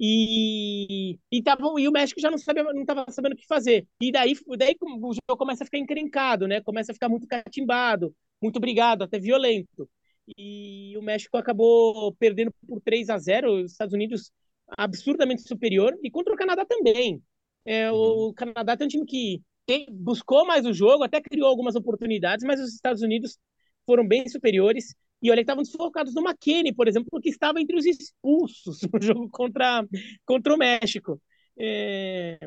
E, 0.00 1.18
e, 1.30 1.42
tava, 1.42 1.62
e 1.78 1.88
o 1.88 1.92
México 1.92 2.20
já 2.20 2.30
não 2.30 2.38
sabia, 2.38 2.62
não 2.64 2.80
estava 2.80 3.04
sabendo 3.10 3.32
o 3.34 3.36
que 3.36 3.46
fazer. 3.46 3.86
E 4.00 4.10
daí, 4.10 4.34
daí 4.56 4.76
o 4.80 5.12
jogo 5.12 5.38
começa 5.38 5.64
a 5.64 5.66
ficar 5.66 5.78
encrencado, 5.78 6.46
né? 6.46 6.60
Começa 6.60 6.92
a 6.92 6.94
ficar 6.94 7.08
muito 7.08 7.26
catimbado, 7.26 8.14
muito 8.46 8.60
brigado, 8.60 9.04
até 9.04 9.18
violento 9.18 9.88
e 10.36 10.96
o 10.96 11.02
México 11.02 11.36
acabou 11.36 12.12
perdendo 12.14 12.52
por 12.66 12.80
3 12.80 13.10
a 13.10 13.18
0 13.18 13.62
os 13.62 13.72
Estados 13.72 13.94
Unidos 13.94 14.32
absurdamente 14.76 15.42
superior, 15.42 15.96
e 16.02 16.10
contra 16.10 16.34
o 16.34 16.36
Canadá 16.36 16.64
também. 16.64 17.22
É, 17.64 17.90
uhum. 17.90 18.28
O 18.28 18.34
Canadá 18.34 18.76
tem 18.76 18.86
um 18.86 18.90
time 18.90 19.06
que 19.06 19.42
tem, 19.64 19.86
buscou 19.90 20.44
mais 20.44 20.66
o 20.66 20.72
jogo, 20.72 21.04
até 21.04 21.20
criou 21.20 21.48
algumas 21.48 21.76
oportunidades, 21.76 22.44
mas 22.44 22.60
os 22.60 22.74
Estados 22.74 23.02
Unidos 23.02 23.38
foram 23.84 24.06
bem 24.06 24.28
superiores. 24.28 24.94
E 25.22 25.30
olha, 25.30 25.40
estavam 25.40 25.62
desfocados 25.62 26.14
no 26.14 26.22
McKinney, 26.22 26.74
por 26.74 26.88
exemplo, 26.88 27.20
que 27.20 27.28
estava 27.28 27.60
entre 27.60 27.76
os 27.76 27.86
expulsos 27.86 28.80
no 28.92 29.00
jogo 29.00 29.28
contra, 29.30 29.86
contra 30.24 30.54
o 30.54 30.58
México. 30.58 31.20
É, 31.58 32.38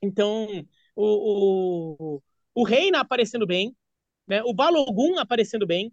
então, 0.00 0.46
o, 0.94 2.14
o, 2.16 2.22
o 2.54 2.64
Reina 2.64 3.00
aparecendo 3.00 3.46
bem, 3.46 3.74
né, 4.26 4.42
o 4.44 4.54
Balogun 4.54 5.18
aparecendo 5.18 5.66
bem, 5.66 5.92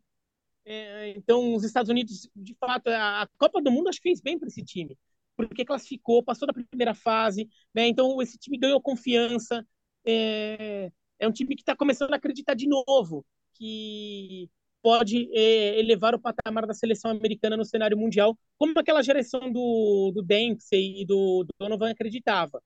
é, 0.65 1.09
então, 1.17 1.55
os 1.55 1.63
Estados 1.63 1.89
Unidos, 1.89 2.29
de 2.35 2.53
fato, 2.55 2.89
a 2.89 3.27
Copa 3.37 3.61
do 3.61 3.71
Mundo 3.71 3.89
acho 3.89 3.97
que 3.99 4.09
fez 4.09 4.21
bem 4.21 4.37
para 4.37 4.47
esse 4.47 4.63
time, 4.63 4.95
porque 5.35 5.65
classificou, 5.65 6.23
passou 6.23 6.47
da 6.47 6.53
primeira 6.53 6.93
fase, 6.93 7.49
né? 7.73 7.87
Então, 7.87 8.21
esse 8.21 8.37
time 8.37 8.57
ganhou 8.57 8.79
confiança. 8.81 9.65
É, 10.05 10.91
é 11.17 11.27
um 11.27 11.31
time 11.31 11.55
que 11.55 11.61
está 11.63 11.75
começando 11.75 12.13
a 12.13 12.17
acreditar 12.17 12.53
de 12.53 12.67
novo 12.67 13.25
que 13.53 14.49
pode 14.81 15.29
é, 15.33 15.79
elevar 15.79 16.13
o 16.15 16.19
patamar 16.19 16.65
da 16.67 16.73
seleção 16.73 17.11
americana 17.11 17.57
no 17.57 17.65
cenário 17.65 17.97
mundial, 17.97 18.37
como 18.57 18.77
aquela 18.79 19.01
geração 19.01 19.51
do, 19.51 20.11
do 20.13 20.21
Dempsey 20.21 21.01
e 21.01 21.05
do, 21.05 21.43
do 21.45 21.49
Donovan 21.59 21.91
acreditava. 21.91 22.61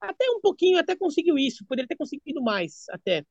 até 0.00 0.28
um 0.30 0.40
pouquinho, 0.40 0.78
até 0.78 0.96
conseguiu 0.96 1.38
isso, 1.38 1.64
poderia 1.66 1.88
ter 1.88 1.96
conseguido 1.96 2.42
mais, 2.42 2.84
até. 2.90 3.24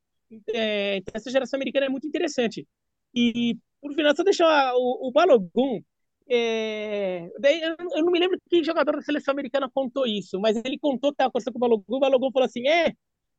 É, 0.54 0.98
então, 0.98 1.14
essa 1.16 1.32
geração 1.32 1.58
americana 1.58 1.88
é 1.88 1.90
muito 1.90 2.08
interessante. 2.08 2.68
E, 3.14 3.58
por 3.82 3.94
final, 3.94 4.16
só 4.16 4.24
deixar 4.24 4.74
o, 4.76 5.08
o 5.08 5.12
Balogun. 5.12 5.82
É, 6.30 7.30
daí, 7.40 7.62
eu, 7.62 7.76
eu, 7.96 8.06
não 8.06 8.12
me 8.12 8.20
lembro 8.20 8.40
que 8.50 8.64
jogador 8.64 8.96
da 8.96 9.02
seleção 9.02 9.32
americana 9.32 9.70
contou 9.74 10.06
isso, 10.06 10.40
mas 10.40 10.56
ele 10.64 10.78
contou 10.78 11.12
que 11.12 11.16
estava 11.16 11.32
conversando 11.32 11.54
com 11.54 11.60
o 11.60 11.62
Balogun. 11.62 11.96
O 11.96 12.00
Balogun 12.00 12.32
falou 12.32 12.46
assim: 12.46 12.68
É, 12.68 12.94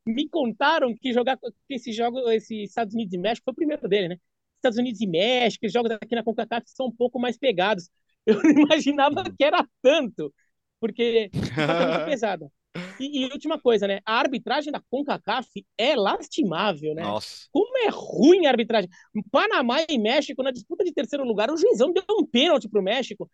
me 0.06 0.28
contaram 0.28 0.94
que 0.94 1.12
jogar 1.12 1.38
que 1.38 1.74
esse 1.74 1.92
jogo, 1.92 2.28
esse 2.30 2.64
Estados 2.64 2.94
Unidos 2.94 3.14
e 3.14 3.18
México 3.18 3.44
foi 3.44 3.52
o 3.52 3.56
primeiro 3.56 3.88
dele, 3.88 4.08
né? 4.08 4.16
Estados 4.56 4.78
Unidos 4.78 5.00
e 5.00 5.06
México, 5.06 5.66
os 5.66 5.72
jogos 5.72 5.90
aqui 5.92 6.14
na 6.14 6.22
CONCACAF 6.22 6.64
são 6.68 6.86
um 6.86 6.92
pouco 6.94 7.18
mais 7.18 7.38
pegados. 7.38 7.88
Eu 8.26 8.42
não 8.42 8.50
imaginava 8.50 9.24
que 9.24 9.42
era 9.44 9.66
tanto, 9.82 10.32
porque 10.80 11.30
é 11.32 11.86
muito 11.88 12.04
pesado. 12.06 12.52
E, 13.00 13.24
e, 13.24 13.32
última 13.32 13.58
coisa, 13.58 13.86
né? 13.88 14.00
A 14.04 14.18
arbitragem 14.18 14.72
da 14.72 14.80
CONCACAF 14.80 15.48
é 15.76 15.96
lastimável, 15.96 16.94
né? 16.94 17.02
Nossa. 17.02 17.48
Como 17.50 17.76
é 17.78 17.88
ruim 17.88 18.46
a 18.46 18.50
arbitragem. 18.50 18.88
Panamá 19.30 19.78
e 19.88 19.98
México, 19.98 20.42
na 20.42 20.52
disputa 20.52 20.84
de 20.84 20.92
terceiro 20.92 21.24
lugar, 21.24 21.50
o 21.50 21.56
juizão 21.56 21.92
deu 21.92 22.04
um 22.10 22.24
pênalti 22.24 22.68
pro 22.68 22.82
México. 22.82 23.28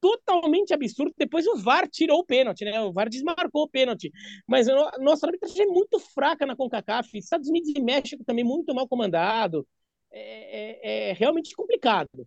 Totalmente 0.00 0.72
absurdo. 0.72 1.12
Depois 1.18 1.46
o 1.46 1.56
VAR 1.56 1.88
tirou 1.88 2.20
o 2.20 2.24
pênalti, 2.24 2.64
né? 2.64 2.80
O 2.80 2.92
VAR 2.92 3.08
desmarcou 3.08 3.64
o 3.64 3.68
pênalti. 3.68 4.10
Mas 4.46 4.68
a 4.68 4.92
nossa 5.00 5.26
arbitragem 5.26 5.62
é 5.62 5.66
muito 5.66 5.98
fraca 5.98 6.46
na 6.46 6.56
CONCACAF. 6.56 7.18
Estados 7.18 7.48
Unidos 7.48 7.70
e 7.76 7.82
México 7.82 8.24
também 8.24 8.44
muito 8.44 8.74
mal 8.74 8.88
comandado. 8.88 9.66
É, 10.10 11.08
é, 11.08 11.10
é 11.10 11.12
realmente 11.12 11.54
complicado. 11.54 12.26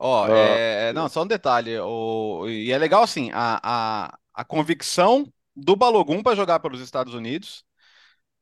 Ó, 0.00 0.26
oh, 0.26 0.32
é, 0.32 0.92
não, 0.92 1.08
só 1.08 1.24
um 1.24 1.26
detalhe. 1.26 1.76
O, 1.80 2.48
e 2.48 2.70
é 2.70 2.78
legal 2.78 3.02
assim, 3.02 3.30
a, 3.32 3.58
a, 3.60 4.18
a 4.38 4.44
convicção 4.44 5.32
do 5.56 5.74
Balogun 5.74 6.22
para 6.22 6.36
jogar 6.36 6.60
pelos 6.60 6.80
Estados 6.80 7.12
Unidos, 7.12 7.64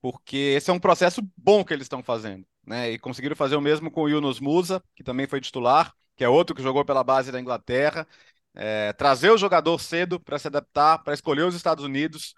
porque 0.03 0.36
esse 0.36 0.70
é 0.70 0.74
um 0.74 0.78
processo 0.78 1.22
bom 1.34 1.64
que 1.64 1.72
eles 1.72 1.86
estão 1.86 2.03
fazendo, 2.03 2.47
né? 2.66 2.90
E 2.90 2.99
conseguiram 2.99 3.34
fazer 3.34 3.57
o 3.57 3.62
mesmo 3.62 3.90
com 3.90 4.03
o 4.03 4.09
Yunus 4.09 4.38
Musa, 4.38 4.84
que 4.94 5.03
também 5.03 5.26
foi 5.26 5.40
titular, 5.40 5.94
que 6.14 6.22
é 6.22 6.28
outro 6.28 6.55
que 6.55 6.62
jogou 6.62 6.84
pela 6.84 7.03
base 7.03 7.32
da 7.32 7.40
Inglaterra. 7.40 8.07
É, 8.55 8.92
trazer 8.92 9.30
o 9.30 9.38
jogador 9.38 9.78
cedo 9.80 10.20
para 10.20 10.38
se 10.38 10.49
adaptar, 10.49 10.99
para 11.03 11.14
escolher 11.14 11.44
os 11.44 11.55
Estados 11.55 11.82
Unidos. 11.82 12.34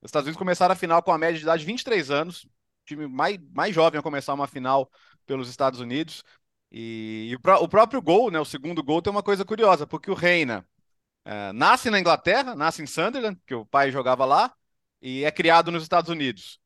Os 0.00 0.08
Estados 0.08 0.26
Unidos 0.26 0.38
começaram 0.38 0.72
a 0.72 0.76
final 0.76 1.02
com 1.02 1.12
a 1.12 1.18
média 1.18 1.36
de 1.36 1.44
idade 1.44 1.60
de 1.60 1.66
23 1.66 2.10
anos, 2.10 2.46
time 2.86 3.06
mais, 3.06 3.38
mais 3.54 3.74
jovem 3.74 4.00
a 4.00 4.02
começar 4.02 4.32
uma 4.32 4.46
final 4.46 4.90
pelos 5.26 5.50
Estados 5.50 5.80
Unidos. 5.80 6.24
E, 6.70 7.28
e 7.30 7.36
o, 7.36 7.40
o, 7.62 7.68
próprio 7.68 8.00
gol, 8.00 8.30
né, 8.30 8.40
o 8.40 8.44
segundo 8.46 8.82
gol, 8.82 9.02
tem 9.02 9.10
uma 9.10 9.22
coisa 9.22 9.44
curiosa, 9.44 9.86
porque 9.86 10.10
o 10.10 10.14
Reina 10.14 10.66
é, 11.24 11.52
nasce 11.52 11.90
na 11.90 12.00
Inglaterra, 12.00 12.54
nasce 12.54 12.82
em 12.82 12.86
Sunderland, 12.86 13.40
que 13.46 13.54
o 13.54 13.66
pai 13.66 13.90
jogava 13.90 14.24
lá, 14.24 14.52
e 15.00 15.24
é 15.24 15.30
criado 15.30 15.70
nos 15.70 15.82
Estados 15.82 16.10
Unidos. 16.10 16.60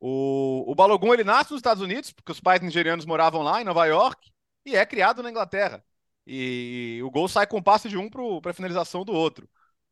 O, 0.00 0.64
o 0.70 0.74
Balogun 0.74 1.14
ele 1.14 1.24
nasce 1.24 1.50
nos 1.52 1.58
Estados 1.58 1.82
Unidos, 1.82 2.12
porque 2.12 2.32
os 2.32 2.40
pais 2.40 2.60
nigerianos 2.60 3.04
moravam 3.04 3.42
lá 3.42 3.60
em 3.60 3.64
Nova 3.64 3.86
York, 3.86 4.30
e 4.64 4.76
é 4.76 4.84
criado 4.86 5.22
na 5.22 5.30
Inglaterra. 5.30 5.84
E 6.26 7.00
o 7.04 7.10
gol 7.10 7.28
sai 7.28 7.46
com 7.46 7.62
passe 7.62 7.88
de 7.88 7.96
um 7.98 8.08
para 8.08 8.50
a 8.50 8.54
finalização 8.54 9.04
do 9.04 9.12
outro. 9.12 9.48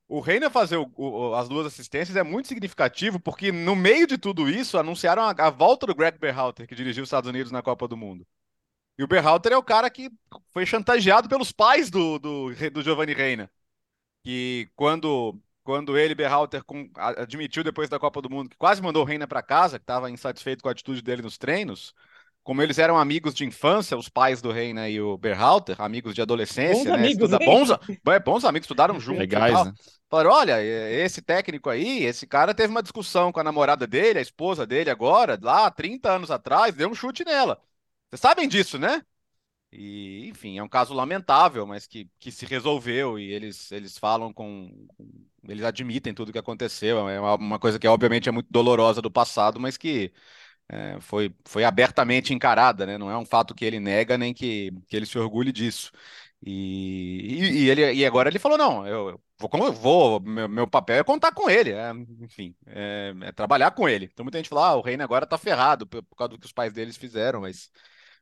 O 0.08 0.20
Reina 0.20 0.50
fazer 0.50 0.76
o, 0.76 0.90
o, 0.96 1.34
as 1.34 1.48
duas 1.48 1.66
assistências 1.66 2.16
é 2.16 2.22
muito 2.22 2.48
significativo, 2.48 3.20
porque 3.20 3.52
no 3.52 3.76
meio 3.76 4.06
de 4.06 4.16
tudo 4.18 4.48
isso 4.48 4.78
anunciaram 4.78 5.22
a, 5.22 5.30
a 5.30 5.50
volta 5.50 5.86
do 5.86 5.94
Greg 5.94 6.18
Berhalter, 6.18 6.66
que 6.66 6.74
dirigiu 6.74 7.02
os 7.02 7.08
Estados 7.08 7.28
Unidos 7.28 7.52
na 7.52 7.62
Copa 7.62 7.86
do 7.86 7.96
Mundo. 7.96 8.26
E 8.98 9.04
o 9.04 9.08
Berhalter 9.08 9.52
é 9.52 9.56
o 9.56 9.62
cara 9.62 9.90
que 9.90 10.10
foi 10.50 10.66
chantageado 10.66 11.28
pelos 11.28 11.52
pais 11.52 11.90
do, 11.90 12.18
do, 12.18 12.54
do 12.72 12.82
Giovanni 12.82 13.14
Reina 13.14 13.50
que 14.22 14.70
quando 14.74 15.40
quando 15.62 15.98
ele, 15.98 16.14
Berhalter, 16.14 16.64
com, 16.64 16.90
admitiu 16.96 17.62
depois 17.62 17.90
da 17.90 17.98
Copa 17.98 18.22
do 18.22 18.30
Mundo 18.30 18.48
que 18.48 18.56
quase 18.56 18.80
mandou 18.80 19.02
o 19.02 19.04
Reina 19.04 19.26
para 19.26 19.42
casa, 19.42 19.78
que 19.78 19.82
estava 19.82 20.10
insatisfeito 20.10 20.62
com 20.62 20.68
a 20.70 20.72
atitude 20.72 21.02
dele 21.02 21.20
nos 21.20 21.36
treinos, 21.36 21.94
como 22.42 22.62
eles 22.62 22.78
eram 22.78 22.96
amigos 22.96 23.34
de 23.34 23.44
infância, 23.44 23.94
os 23.94 24.08
pais 24.08 24.40
do 24.40 24.50
Reina 24.50 24.88
e 24.88 24.98
o 24.98 25.18
Berhalter, 25.18 25.78
amigos 25.78 26.14
de 26.14 26.22
adolescência, 26.22 26.84
bons 26.84 26.84
né? 26.84 26.94
Amigos, 26.94 27.30
Estuda, 27.30 27.38
bons, 27.44 27.70
é, 28.08 28.18
bons 28.18 28.44
amigos, 28.46 28.64
estudaram 28.64 28.96
juntos. 28.98 29.20
Legais, 29.20 29.66
né? 29.66 29.74
Falaram: 30.08 30.30
olha, 30.30 30.62
esse 30.62 31.20
técnico 31.20 31.68
aí, 31.68 32.02
esse 32.04 32.26
cara 32.26 32.54
teve 32.54 32.70
uma 32.70 32.82
discussão 32.82 33.30
com 33.30 33.38
a 33.38 33.44
namorada 33.44 33.86
dele, 33.86 34.18
a 34.18 34.22
esposa 34.22 34.66
dele 34.66 34.88
agora, 34.88 35.38
lá 35.42 35.70
30 35.70 36.10
anos 36.10 36.30
atrás, 36.30 36.74
deu 36.74 36.88
um 36.88 36.94
chute 36.94 37.22
nela. 37.22 37.60
Vocês 38.08 38.20
sabem 38.22 38.48
disso, 38.48 38.78
né? 38.78 39.02
E, 39.70 40.28
enfim, 40.28 40.58
é 40.58 40.62
um 40.62 40.68
caso 40.68 40.94
lamentável, 40.94 41.66
mas 41.66 41.86
que, 41.86 42.10
que 42.18 42.32
se 42.32 42.46
resolveu 42.46 43.18
e 43.18 43.30
eles, 43.30 43.70
eles 43.70 43.98
falam 43.98 44.32
com. 44.32 44.88
Eles 45.46 45.64
admitem 45.64 46.14
tudo 46.14 46.30
o 46.30 46.32
que 46.32 46.38
aconteceu. 46.38 47.08
É 47.08 47.20
uma, 47.20 47.34
uma, 47.34 47.58
coisa 47.58 47.78
que, 47.78 47.86
obviamente, 47.86 48.28
é 48.28 48.32
muito 48.32 48.48
dolorosa 48.50 49.02
do 49.02 49.10
passado, 49.10 49.60
mas 49.60 49.76
que 49.76 50.12
é, 50.68 51.00
foi, 51.00 51.34
foi 51.46 51.64
abertamente 51.64 52.34
encarada, 52.34 52.86
né? 52.86 52.98
Não 52.98 53.10
é 53.10 53.18
um 53.18 53.26
fato 53.26 53.54
que 53.54 53.64
ele 53.64 53.80
nega 53.80 54.18
nem 54.18 54.34
que, 54.34 54.72
que 54.88 54.96
ele 54.96 55.06
se 55.06 55.18
orgulhe 55.18 55.52
disso. 55.52 55.92
E, 56.42 57.40
e, 57.40 57.64
e 57.64 57.70
ele, 57.70 57.92
e 57.94 58.06
agora 58.06 58.28
ele 58.28 58.38
falou: 58.38 58.56
não, 58.58 58.86
eu, 58.86 59.10
eu 59.10 59.20
vou, 59.38 59.66
eu 59.66 59.72
vou 59.72 60.20
meu, 60.20 60.48
meu, 60.48 60.66
papel 60.68 60.96
é 60.98 61.04
contar 61.04 61.32
com 61.32 61.50
ele, 61.50 61.72
é, 61.72 61.90
enfim, 62.20 62.54
é, 62.66 63.14
é, 63.22 63.32
trabalhar 63.32 63.72
com 63.72 63.88
ele. 63.88 64.08
Então 64.12 64.24
muita 64.24 64.38
gente 64.38 64.48
fala: 64.48 64.68
ah, 64.68 64.76
o 64.76 64.80
Reino 64.80 65.02
agora 65.02 65.26
tá 65.26 65.36
ferrado 65.36 65.86
por, 65.86 66.02
por 66.02 66.16
causa 66.16 66.30
do 66.30 66.38
que 66.38 66.46
os 66.46 66.52
pais 66.52 66.72
deles 66.72 66.96
fizeram, 66.96 67.40
mas 67.42 67.70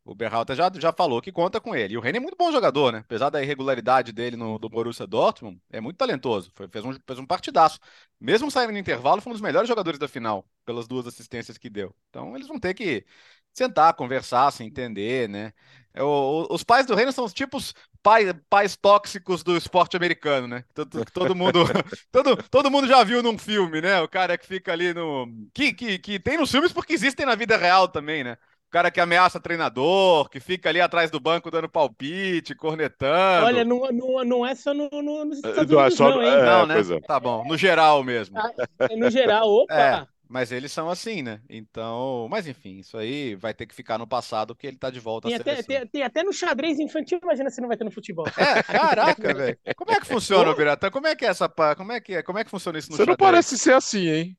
o 0.06 0.14
Berhalter 0.14 0.54
já, 0.54 0.70
já 0.78 0.92
falou 0.92 1.20
que 1.20 1.32
conta 1.32 1.60
com 1.60 1.74
ele. 1.74 1.94
E 1.94 1.98
o 1.98 2.00
Reina 2.00 2.18
é 2.18 2.20
muito 2.20 2.36
bom 2.36 2.52
jogador, 2.52 2.92
né? 2.92 2.98
Apesar 3.00 3.28
da 3.28 3.42
irregularidade 3.42 4.12
dele 4.12 4.36
no 4.36 4.58
do 4.58 4.68
Borussia 4.68 5.06
Dortmund, 5.06 5.60
é 5.70 5.80
muito 5.80 5.96
talentoso. 5.96 6.50
Foi, 6.54 6.68
fez, 6.68 6.84
um, 6.84 6.92
fez 6.92 7.18
um 7.18 7.26
partidaço. 7.26 7.80
Mesmo 8.20 8.50
saindo 8.50 8.72
no 8.72 8.78
intervalo, 8.78 9.20
foi 9.20 9.30
um 9.30 9.34
dos 9.34 9.42
melhores 9.42 9.68
jogadores 9.68 9.98
da 9.98 10.06
final, 10.06 10.48
pelas 10.64 10.86
duas 10.86 11.06
assistências 11.08 11.58
que 11.58 11.68
deu. 11.68 11.94
Então 12.08 12.36
eles 12.36 12.46
vão 12.46 12.60
ter 12.60 12.72
que 12.72 13.04
sentar, 13.52 13.94
conversar, 13.94 14.52
se 14.52 14.62
entender, 14.62 15.28
né? 15.28 15.52
É, 15.92 16.02
o, 16.02 16.46
os 16.50 16.62
pais 16.62 16.86
do 16.86 16.94
Reino 16.94 17.10
são 17.10 17.24
os 17.24 17.32
tipos 17.32 17.74
pai, 18.02 18.32
pais 18.48 18.76
tóxicos 18.76 19.42
do 19.42 19.56
esporte 19.56 19.96
americano, 19.96 20.46
né? 20.46 20.64
Todo, 20.74 21.04
todo 21.06 21.34
mundo 21.34 21.64
todo, 22.12 22.36
todo 22.50 22.70
mundo 22.70 22.86
já 22.86 23.02
viu 23.02 23.22
num 23.22 23.38
filme, 23.38 23.80
né? 23.80 24.00
O 24.00 24.08
cara 24.08 24.38
que 24.38 24.46
fica 24.46 24.72
ali 24.72 24.94
no. 24.94 25.26
Que, 25.52 25.72
que, 25.72 25.98
que 25.98 26.20
tem 26.20 26.38
nos 26.38 26.50
filmes 26.50 26.72
porque 26.72 26.92
existem 26.92 27.26
na 27.26 27.34
vida 27.34 27.56
real 27.56 27.88
também, 27.88 28.22
né? 28.22 28.36
Cara 28.76 28.90
que 28.90 29.00
ameaça 29.00 29.40
treinador, 29.40 30.28
que 30.28 30.38
fica 30.40 30.68
ali 30.68 30.80
atrás 30.80 31.10
do 31.10 31.18
banco 31.18 31.50
dando 31.50 31.68
palpite, 31.68 32.54
cornetando. 32.54 33.46
Olha, 33.46 33.64
não, 33.64 33.80
não, 33.92 34.24
não 34.24 34.46
é 34.46 34.54
só 34.54 34.72
no, 34.74 34.88
no, 34.90 35.24
nos 35.24 35.38
Estados 35.38 35.70
Não 35.70 35.80
é 35.80 35.84
Unidos, 35.84 35.96
só- 35.96 36.10
não, 36.10 36.22
hein? 36.22 36.30
é, 36.32 36.42
não, 36.42 36.66
né? 36.66 36.74
é. 36.80 37.00
Tá 37.06 37.18
bom, 37.20 37.44
no 37.44 37.56
geral 37.56 38.02
mesmo. 38.04 38.36
Ah, 38.36 38.50
é 38.88 38.96
no 38.96 39.08
geral, 39.10 39.48
opa! 39.48 40.00
É, 40.00 40.06
mas 40.28 40.52
eles 40.52 40.72
são 40.72 40.88
assim, 40.90 41.22
né? 41.22 41.40
Então, 41.48 42.28
mas 42.30 42.46
enfim, 42.46 42.78
isso 42.78 42.96
aí 42.98 43.34
vai 43.36 43.54
ter 43.54 43.66
que 43.66 43.74
ficar 43.74 43.98
no 43.98 44.06
passado 44.06 44.54
porque 44.54 44.66
ele 44.66 44.76
tá 44.78 44.90
de 44.90 45.00
volta 45.00 45.28
à 45.28 45.30
Tem 45.30 45.34
até, 45.34 45.62
tem, 45.62 45.86
tem 45.88 46.02
até 46.02 46.22
no 46.22 46.32
xadrez 46.32 46.78
infantil, 46.78 47.18
imagina 47.22 47.50
se 47.50 47.60
não 47.60 47.68
vai 47.68 47.76
ter 47.76 47.84
no 47.84 47.90
futebol. 47.90 48.32
É, 48.36 48.62
caraca, 48.62 49.32
velho. 49.34 49.58
Como 49.76 49.92
é 49.92 50.00
que 50.00 50.06
funciona, 50.06 50.54
Biratã? 50.54 50.90
Como 50.90 51.06
é 51.06 51.16
que 51.16 51.24
é 51.24 51.28
essa, 51.28 51.48
pa- 51.48 51.74
como 51.76 51.92
é 51.92 52.00
que 52.00 52.14
é? 52.16 52.22
Como 52.22 52.38
é 52.38 52.44
que 52.44 52.50
funciona 52.50 52.78
isso 52.78 52.92
no 52.92 52.98
Você 52.98 53.04
não 53.06 53.14
xadrez? 53.14 53.16
parece 53.16 53.56
ser 53.58 53.74
assim, 53.74 54.08
hein? 54.08 54.38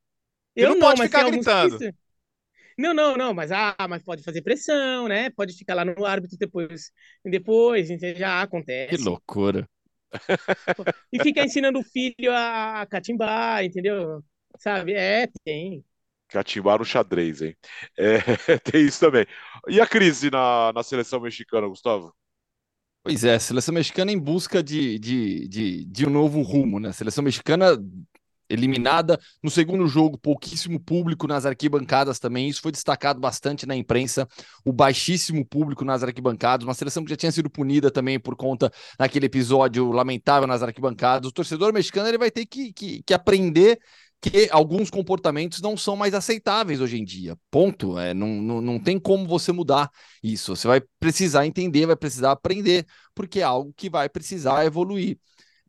Ele 0.55 0.69
não 0.69 0.77
pode 0.77 0.97
mas 0.97 1.01
ficar 1.01 1.23
gritando. 1.23 1.79
que- 1.79 1.93
Não, 2.77 2.93
não, 2.93 3.17
não, 3.17 3.33
mas 3.33 3.51
ah, 3.51 3.75
mas 3.89 4.03
pode 4.03 4.23
fazer 4.23 4.41
pressão, 4.41 5.07
né? 5.07 5.29
Pode 5.31 5.53
ficar 5.53 5.73
lá 5.73 5.83
no 5.83 6.05
árbitro 6.05 6.37
depois, 6.37 6.91
depois, 7.25 7.87
já 8.15 8.41
acontece. 8.41 8.97
Que 8.97 9.03
loucura. 9.03 9.67
E 11.11 11.19
ficar 11.21 11.45
ensinando 11.45 11.79
o 11.79 11.83
filho 11.83 12.31
a 12.31 12.85
catimbar, 12.89 13.63
entendeu? 13.63 14.23
Sabe? 14.59 14.93
É, 14.93 15.27
tem. 15.43 15.83
Catimbar 16.27 16.79
no 16.79 16.85
xadrez, 16.85 17.41
hein? 17.41 17.55
É, 17.97 18.17
tem 18.59 18.85
isso 18.85 18.99
também. 18.99 19.25
E 19.67 19.79
a 19.79 19.87
crise 19.87 20.29
na, 20.29 20.71
na 20.73 20.83
seleção 20.83 21.19
mexicana, 21.19 21.67
Gustavo? 21.67 22.13
Pois 23.03 23.23
é, 23.23 23.35
a 23.35 23.39
seleção 23.39 23.73
mexicana 23.73 24.11
em 24.11 24.19
busca 24.19 24.61
de, 24.61 24.99
de, 24.99 25.47
de, 25.47 25.85
de 25.85 26.05
um 26.05 26.09
novo 26.09 26.41
rumo, 26.41 26.79
né? 26.79 26.89
A 26.89 26.93
seleção 26.93 27.23
mexicana 27.23 27.77
eliminada 28.49 29.19
no 29.43 29.49
segundo 29.49 29.87
jogo, 29.87 30.17
pouquíssimo 30.17 30.79
público 30.79 31.27
nas 31.27 31.45
arquibancadas 31.45 32.19
também. 32.19 32.47
Isso 32.47 32.61
foi 32.61 32.71
destacado 32.71 33.19
bastante 33.19 33.65
na 33.65 33.75
imprensa, 33.75 34.27
o 34.65 34.71
baixíssimo 34.71 35.45
público 35.45 35.83
nas 35.83 36.03
arquibancadas, 36.03 36.65
uma 36.65 36.73
seleção 36.73 37.03
que 37.03 37.09
já 37.09 37.17
tinha 37.17 37.31
sido 37.31 37.49
punida 37.49 37.91
também 37.91 38.19
por 38.19 38.35
conta 38.35 38.71
daquele 38.97 39.25
episódio 39.25 39.91
lamentável 39.91 40.47
nas 40.47 40.63
arquibancadas. 40.63 41.29
O 41.29 41.33
torcedor 41.33 41.73
mexicano 41.73 42.07
ele 42.07 42.17
vai 42.17 42.31
ter 42.31 42.45
que, 42.45 42.73
que, 42.73 43.03
que 43.03 43.13
aprender 43.13 43.79
que 44.19 44.49
alguns 44.51 44.89
comportamentos 44.89 45.61
não 45.61 45.77
são 45.77 45.95
mais 45.95 46.13
aceitáveis 46.13 46.81
hoje 46.81 46.97
em 46.97 47.05
dia. 47.05 47.37
Ponto. 47.51 47.97
É, 47.99 48.13
não, 48.13 48.27
não, 48.27 48.61
não 48.61 48.79
tem 48.79 48.99
como 48.99 49.27
você 49.27 49.51
mudar 49.51 49.89
isso. 50.23 50.55
Você 50.55 50.67
vai 50.67 50.81
precisar 50.99 51.45
entender, 51.45 51.85
vai 51.85 51.95
precisar 51.95 52.31
aprender, 52.31 52.85
porque 53.13 53.39
é 53.39 53.43
algo 53.43 53.73
que 53.75 53.89
vai 53.89 54.09
precisar 54.09 54.65
evoluir. 54.65 55.17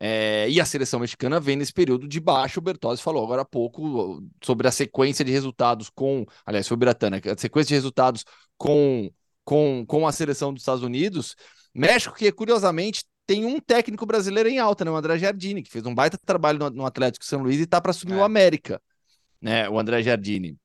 É, 0.01 0.49
e 0.49 0.61
a 0.61 0.65
seleção 0.65 1.01
mexicana 1.01 1.41
vem 1.41 1.57
nesse 1.57 1.73
período 1.73 2.07
de 2.07 2.21
baixo. 2.21 2.61
O 2.61 2.63
Bertozzi 2.63 3.03
falou 3.03 3.25
agora 3.25 3.43
há 3.43 3.45
pouco 3.45 4.23
sobre 4.43 4.69
a 4.69 4.71
sequência 4.71 5.25
de 5.25 5.33
resultados 5.33 5.91
com. 5.91 6.25
Aliás, 6.47 6.69
foi 6.69 6.77
o 6.77 6.79
Biratana, 6.79 7.21
a 7.25 7.37
sequência 7.37 7.69
de 7.69 7.75
resultados 7.75 8.25
com, 8.57 9.11
com, 9.45 9.85
com 9.87 10.07
a 10.07 10.13
seleção 10.13 10.53
dos 10.53 10.63
Estados 10.63 10.83
Unidos. 10.85 11.35
México, 11.75 12.15
que 12.17 12.31
curiosamente 12.33 13.05
tem 13.27 13.45
um 13.45 13.61
técnico 13.61 14.07
brasileiro 14.07 14.49
em 14.49 14.59
alta, 14.59 14.85
né? 14.85 14.91
O 14.91 14.97
André 14.97 15.19
Jardine, 15.19 15.63
que 15.63 15.71
fez 15.71 15.85
um 15.85 15.95
baita 15.95 16.19
trabalho 16.25 16.59
no, 16.59 16.71
no 16.71 16.87
Atlético 16.87 17.25
São 17.25 17.43
Luís 17.43 17.59
e 17.59 17.65
está 17.65 17.81
para 17.81 17.91
assumir 17.91 18.15
É. 18.15 18.17
o 18.17 18.25
América, 18.25 18.81
né? 19.41 19.69
O 19.69 19.79
André 19.79 20.03
Jardine. 20.03 20.57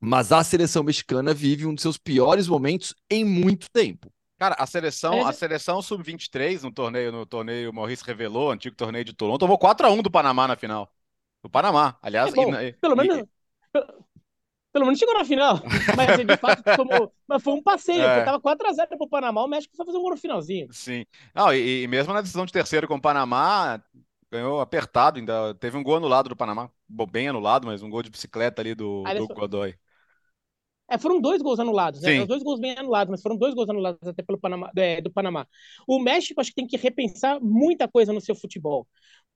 Mas 0.00 0.32
a 0.32 0.42
seleção 0.42 0.82
mexicana 0.82 1.32
vive 1.32 1.64
um 1.64 1.74
dos 1.74 1.82
seus 1.82 1.96
piores 1.96 2.48
momentos 2.48 2.94
em 3.08 3.24
muito 3.24 3.68
tempo. 3.72 4.12
Cara, 4.42 4.56
a 4.58 4.66
seleção, 4.66 5.24
a 5.24 5.32
seleção 5.32 5.80
sub-23 5.80 6.64
no 6.64 6.72
torneio, 6.72 7.12
no 7.12 7.24
torneio 7.24 7.72
Maurice 7.72 8.02
revelou, 8.04 8.50
antigo 8.50 8.74
torneio 8.74 9.04
de 9.04 9.12
Toulon, 9.12 9.38
tomou 9.38 9.56
4 9.56 9.86
a 9.86 9.90
1 9.90 10.02
do 10.02 10.10
Panamá 10.10 10.48
na 10.48 10.56
final. 10.56 10.92
Do 11.40 11.48
Panamá, 11.48 11.96
aliás, 12.02 12.32
É 12.32 12.34
bom, 12.34 12.52
e- 12.52 12.72
pelo 12.72 12.96
e- 12.96 12.98
menos, 12.98 13.28
pelo, 13.72 13.86
pelo 14.72 14.84
menos 14.86 14.98
chegou 14.98 15.14
na 15.14 15.24
final. 15.24 15.60
Mas 15.96 16.26
de 16.26 16.36
fato, 16.38 16.60
tomou, 16.76 17.14
mas 17.28 17.40
foi 17.40 17.52
um 17.52 17.62
passeio, 17.62 18.02
É. 18.02 18.08
porque 18.08 18.24
tava 18.24 18.40
4x0 18.40 18.88
pro 18.98 19.08
Panamá, 19.08 19.44
o 19.44 19.46
México 19.46 19.76
só 19.76 19.84
fazer 19.84 19.98
um 19.98 20.02
gol 20.02 20.10
no 20.10 20.16
finalzinho. 20.16 20.68
Sim. 20.72 21.06
Não, 21.32 21.54
e, 21.54 21.84
e 21.84 21.86
mesmo 21.86 22.12
na 22.12 22.20
decisão 22.20 22.44
de 22.44 22.52
terceiro 22.52 22.88
com 22.88 22.96
o 22.96 23.00
Panamá, 23.00 23.80
ganhou 24.28 24.60
apertado, 24.60 25.20
ainda 25.20 25.54
teve 25.54 25.76
um 25.76 25.84
gol 25.84 25.98
anulado 25.98 26.28
do 26.28 26.34
Panamá, 26.36 26.68
bem 27.12 27.28
anulado, 27.28 27.64
mas 27.64 27.80
um 27.80 27.88
gol 27.88 28.02
de 28.02 28.10
bicicleta 28.10 28.60
ali 28.60 28.74
do, 28.74 29.04
Aí 29.06 29.18
do 29.18 29.28
Godoy. 29.28 29.76
É, 30.94 30.98
foram 30.98 31.20
dois 31.20 31.40
gols 31.42 31.58
anulados, 31.60 32.00
né? 32.02 32.12
Os 32.14 32.26
dois 32.28 32.42
gols 32.42 32.60
bem 32.60 32.76
anulados, 32.76 33.10
mas 33.10 33.22
foram 33.22 33.36
dois 33.36 33.54
gols 33.54 33.68
anulados 33.70 34.06
até 34.06 34.22
pelo 34.22 34.38
Panamá, 34.38 34.70
é, 34.76 35.00
do 35.00 35.10
Panamá. 35.10 35.46
O 35.86 35.98
México 35.98 36.40
acho 36.40 36.50
que 36.50 36.56
tem 36.56 36.66
que 36.66 36.76
repensar 36.76 37.40
muita 37.40 37.88
coisa 37.88 38.12
no 38.12 38.20
seu 38.20 38.34
futebol, 38.34 38.86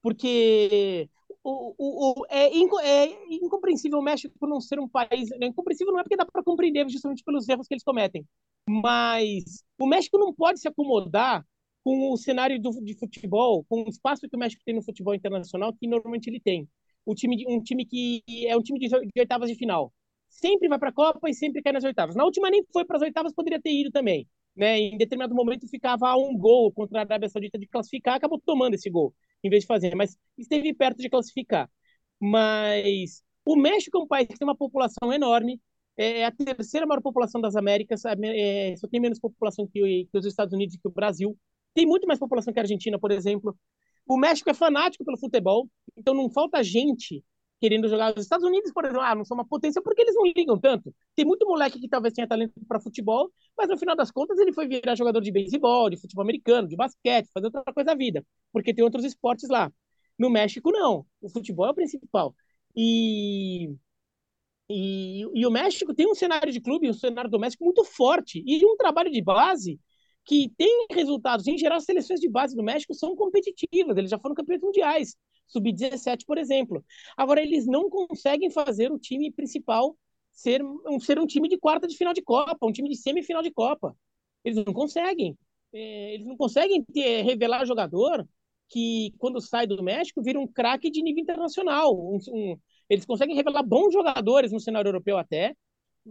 porque 0.02 1.08
o, 1.42 1.74
o, 1.78 2.20
o- 2.22 2.26
é, 2.28 2.54
inco- 2.56 2.80
é 2.80 3.06
incompreensível 3.30 3.98
o 3.98 4.02
México 4.02 4.34
não 4.46 4.60
ser 4.60 4.78
um 4.80 4.88
país. 4.88 5.30
É 5.32 5.46
incompreensível 5.46 5.92
não 5.92 6.00
é 6.00 6.02
porque 6.02 6.16
dá 6.16 6.26
para 6.26 6.42
compreender 6.42 6.88
justamente 6.90 7.24
pelos 7.24 7.48
erros 7.48 7.66
que 7.66 7.74
eles 7.74 7.84
cometem, 7.84 8.26
mas 8.68 9.64
o 9.78 9.86
México 9.86 10.18
não 10.18 10.32
pode 10.34 10.60
se 10.60 10.68
acomodar 10.68 11.44
com 11.84 12.12
o 12.12 12.16
cenário 12.16 12.60
do, 12.60 12.70
de 12.82 12.94
futebol, 12.98 13.64
com 13.68 13.82
o 13.84 13.88
espaço 13.88 14.28
que 14.28 14.36
o 14.36 14.38
México 14.38 14.62
tem 14.64 14.74
no 14.74 14.82
futebol 14.82 15.14
internacional, 15.14 15.72
que 15.72 15.86
normalmente 15.86 16.28
ele 16.28 16.40
tem. 16.40 16.68
O 17.04 17.14
time, 17.14 17.44
um 17.48 17.62
time 17.62 17.84
que 17.86 18.22
é 18.46 18.56
um 18.56 18.62
time 18.62 18.78
de, 18.80 18.88
de 18.88 19.20
oitavas 19.20 19.48
de 19.48 19.54
final 19.56 19.92
sempre 20.36 20.68
vai 20.68 20.78
para 20.78 20.90
a 20.90 20.92
Copa 20.92 21.28
e 21.28 21.34
sempre 21.34 21.62
cai 21.62 21.72
nas 21.72 21.84
oitavas. 21.84 22.14
Na 22.14 22.24
última 22.24 22.50
nem 22.50 22.64
foi 22.72 22.84
para 22.84 22.96
as 22.96 23.02
oitavas, 23.02 23.32
poderia 23.34 23.60
ter 23.60 23.72
ido 23.72 23.90
também. 23.90 24.28
Né? 24.54 24.78
Em 24.78 24.96
determinado 24.96 25.34
momento 25.34 25.68
ficava 25.68 26.08
a 26.08 26.16
um 26.16 26.36
gol 26.36 26.72
contra 26.72 27.00
a 27.00 27.02
Arábia 27.02 27.28
Saudita 27.28 27.58
de 27.58 27.66
classificar, 27.66 28.14
acabou 28.14 28.40
tomando 28.40 28.74
esse 28.74 28.88
gol, 28.88 29.14
em 29.42 29.50
vez 29.50 29.62
de 29.62 29.66
fazer, 29.66 29.94
mas 29.94 30.16
esteve 30.38 30.72
perto 30.74 30.98
de 30.98 31.10
classificar. 31.10 31.70
Mas 32.18 33.22
o 33.44 33.56
México 33.56 33.98
é 33.98 34.00
um 34.00 34.06
país 34.06 34.26
que 34.28 34.38
tem 34.38 34.46
uma 34.46 34.56
população 34.56 35.12
enorme, 35.12 35.60
é 35.96 36.24
a 36.24 36.30
terceira 36.30 36.86
maior 36.86 37.00
população 37.00 37.40
das 37.40 37.56
Américas, 37.56 38.02
é, 38.04 38.76
só 38.76 38.86
tem 38.86 39.00
menos 39.00 39.18
população 39.18 39.66
que, 39.66 40.06
que 40.10 40.18
os 40.18 40.26
Estados 40.26 40.52
Unidos 40.52 40.74
e 40.74 40.78
que 40.78 40.88
o 40.88 40.90
Brasil. 40.90 41.36
Tem 41.74 41.86
muito 41.86 42.06
mais 42.06 42.18
população 42.18 42.52
que 42.52 42.58
a 42.58 42.62
Argentina, 42.62 42.98
por 42.98 43.10
exemplo. 43.10 43.56
O 44.06 44.16
México 44.16 44.48
é 44.50 44.54
fanático 44.54 45.04
pelo 45.04 45.18
futebol, 45.18 45.68
então 45.96 46.14
não 46.14 46.30
falta 46.30 46.62
gente 46.62 47.24
querendo 47.60 47.88
jogar. 47.88 48.14
Os 48.16 48.22
Estados 48.22 48.46
Unidos, 48.46 48.72
por 48.72 48.84
exemplo, 48.84 49.02
ah, 49.02 49.14
não 49.14 49.24
são 49.24 49.36
uma 49.36 49.46
potência 49.46 49.80
porque 49.82 50.02
eles 50.02 50.14
não 50.14 50.24
ligam 50.24 50.58
tanto. 50.58 50.94
Tem 51.14 51.24
muito 51.24 51.46
moleque 51.46 51.80
que 51.80 51.88
talvez 51.88 52.14
tenha 52.14 52.26
talento 52.26 52.52
para 52.68 52.80
futebol, 52.80 53.32
mas 53.56 53.68
no 53.68 53.78
final 53.78 53.96
das 53.96 54.10
contas 54.10 54.38
ele 54.38 54.52
foi 54.52 54.68
virar 54.68 54.94
jogador 54.94 55.20
de 55.20 55.32
beisebol, 55.32 55.90
de 55.90 55.96
futebol 56.00 56.22
americano, 56.22 56.68
de 56.68 56.76
basquete, 56.76 57.30
fazer 57.32 57.46
outra 57.46 57.62
coisa 57.72 57.86
da 57.86 57.94
vida, 57.94 58.24
porque 58.52 58.74
tem 58.74 58.84
outros 58.84 59.04
esportes 59.04 59.48
lá. 59.48 59.72
No 60.18 60.30
México, 60.30 60.70
não. 60.70 61.06
O 61.20 61.28
futebol 61.28 61.66
é 61.66 61.70
o 61.70 61.74
principal. 61.74 62.34
E, 62.74 63.70
e, 64.68 65.20
e 65.34 65.46
o 65.46 65.50
México 65.50 65.94
tem 65.94 66.10
um 66.10 66.14
cenário 66.14 66.52
de 66.52 66.60
clube, 66.60 66.88
um 66.90 66.92
cenário 66.92 67.30
doméstico 67.30 67.64
muito 67.64 67.84
forte 67.84 68.42
e 68.46 68.64
um 68.64 68.76
trabalho 68.76 69.10
de 69.10 69.22
base 69.22 69.80
que 70.24 70.50
tem 70.58 70.86
resultados. 70.90 71.46
Em 71.46 71.56
geral, 71.56 71.78
as 71.78 71.84
seleções 71.84 72.20
de 72.20 72.28
base 72.28 72.56
do 72.56 72.62
México 72.62 72.92
são 72.94 73.14
competitivas, 73.14 73.96
eles 73.96 74.10
já 74.10 74.18
foram 74.18 74.34
campeões 74.34 74.60
mundiais. 74.60 75.16
Sub-17, 75.46 76.24
por 76.26 76.38
exemplo. 76.38 76.84
Agora, 77.16 77.40
eles 77.40 77.66
não 77.66 77.88
conseguem 77.88 78.50
fazer 78.50 78.90
o 78.92 78.98
time 78.98 79.30
principal 79.30 79.96
ser 80.32 80.62
um, 80.62 81.00
ser 81.00 81.18
um 81.18 81.26
time 81.26 81.48
de 81.48 81.58
quarta 81.58 81.88
de 81.88 81.96
final 81.96 82.12
de 82.12 82.22
Copa, 82.22 82.66
um 82.66 82.72
time 82.72 82.88
de 82.90 82.96
semifinal 82.96 83.42
de 83.42 83.50
Copa. 83.50 83.96
Eles 84.44 84.62
não 84.64 84.72
conseguem. 84.72 85.36
É, 85.72 86.14
eles 86.14 86.26
não 86.26 86.36
conseguem 86.36 86.84
ter, 86.84 87.22
revelar 87.22 87.64
jogador 87.64 88.26
que, 88.68 89.12
quando 89.18 89.40
sai 89.40 89.66
do 89.66 89.82
México, 89.82 90.22
vira 90.22 90.38
um 90.38 90.46
craque 90.46 90.90
de 90.90 91.02
nível 91.02 91.22
internacional. 91.22 91.96
Um, 91.96 92.18
um, 92.32 92.58
eles 92.88 93.06
conseguem 93.06 93.34
revelar 93.34 93.62
bons 93.62 93.92
jogadores 93.92 94.52
no 94.52 94.60
cenário 94.60 94.88
europeu 94.88 95.16
até, 95.16 95.56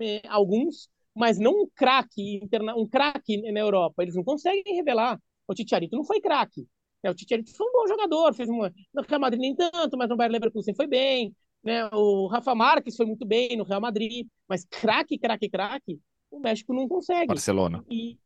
é, 0.02 0.22
alguns, 0.28 0.90
mas 1.14 1.38
não 1.40 1.64
um 1.64 1.70
craque 1.74 2.42
um 2.76 2.88
craque 2.88 3.38
na 3.52 3.60
Europa. 3.60 4.04
Eles 4.04 4.16
não 4.16 4.24
conseguem 4.24 4.76
revelar. 4.76 5.22
O 5.48 5.54
Titiarito 5.54 5.96
não 5.96 6.04
foi 6.04 6.20
craque. 6.20 6.68
É, 7.06 7.10
o 7.12 7.14
Titiarito 7.14 7.56
foi 7.56 7.68
um 7.68 7.72
bom 7.72 7.88
jogador, 7.88 8.34
fez 8.34 8.50
uma 8.50 8.74
no 8.92 9.04
Real 9.04 9.22
Madrid 9.22 9.40
nem 9.40 9.56
tanto, 9.56 9.96
mas 9.96 10.10
no 10.10 10.18
Bayern 10.18 10.34
Leverkusen 10.34 10.74
foi 10.74 10.88
bem. 10.88 11.36
Né? 11.64 11.88
O 11.94 12.26
Rafa 12.26 12.56
Marques 12.56 12.96
foi 12.96 13.06
muito 13.06 13.28
bem 13.28 13.56
no 13.56 13.64
Real 13.64 13.80
Madrid, 13.80 14.28
mas 14.48 14.66
craque, 14.66 15.20
craque, 15.20 15.48
craque, 15.48 16.00
o 16.32 16.40
México 16.40 16.74
não 16.74 16.88
consegue. 16.88 17.28
Barcelona. 17.28 17.86
E... 17.88 18.18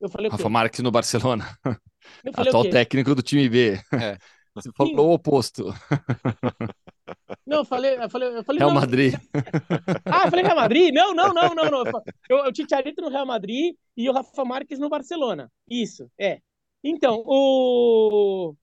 Eu 0.00 0.08
falei 0.08 0.26
o 0.26 0.32
Rafa 0.32 0.42
quê? 0.42 0.48
Marques 0.48 0.80
no 0.80 0.90
Barcelona. 0.90 1.44
Eu 2.24 2.32
falei 2.34 2.48
o 2.48 2.50
Atual 2.50 2.64
quê? 2.64 2.70
técnico 2.70 3.14
do 3.14 3.22
time 3.22 3.48
B. 3.48 3.74
É. 3.92 4.18
Você 4.54 4.70
falou 4.76 5.10
o 5.10 5.14
oposto. 5.14 5.66
Não, 7.46 7.58
eu 7.58 7.64
falei, 7.64 7.96
eu 7.96 8.10
falei, 8.10 8.28
eu 8.28 8.44
falei 8.44 8.58
Real 8.58 8.72
não. 8.72 8.80
Madrid. 8.80 9.14
Ah, 10.04 10.24
eu 10.24 10.30
falei 10.30 10.44
Real 10.44 10.56
Madrid? 10.56 10.94
Não, 10.94 11.12
não, 11.14 11.34
não, 11.34 11.54
não, 11.54 11.70
não. 11.70 11.82
Eu, 12.28 12.38
eu 12.38 12.52
Titiarito 12.52 13.02
no 13.02 13.10
Real 13.10 13.26
Madrid 13.26 13.74
e 13.96 14.08
o 14.08 14.12
Rafa 14.12 14.44
Marques 14.44 14.78
no 14.78 14.88
Barcelona. 14.88 15.50
Isso, 15.68 16.10
é. 16.18 16.40
Então, 16.82 17.22
o, 17.24 18.54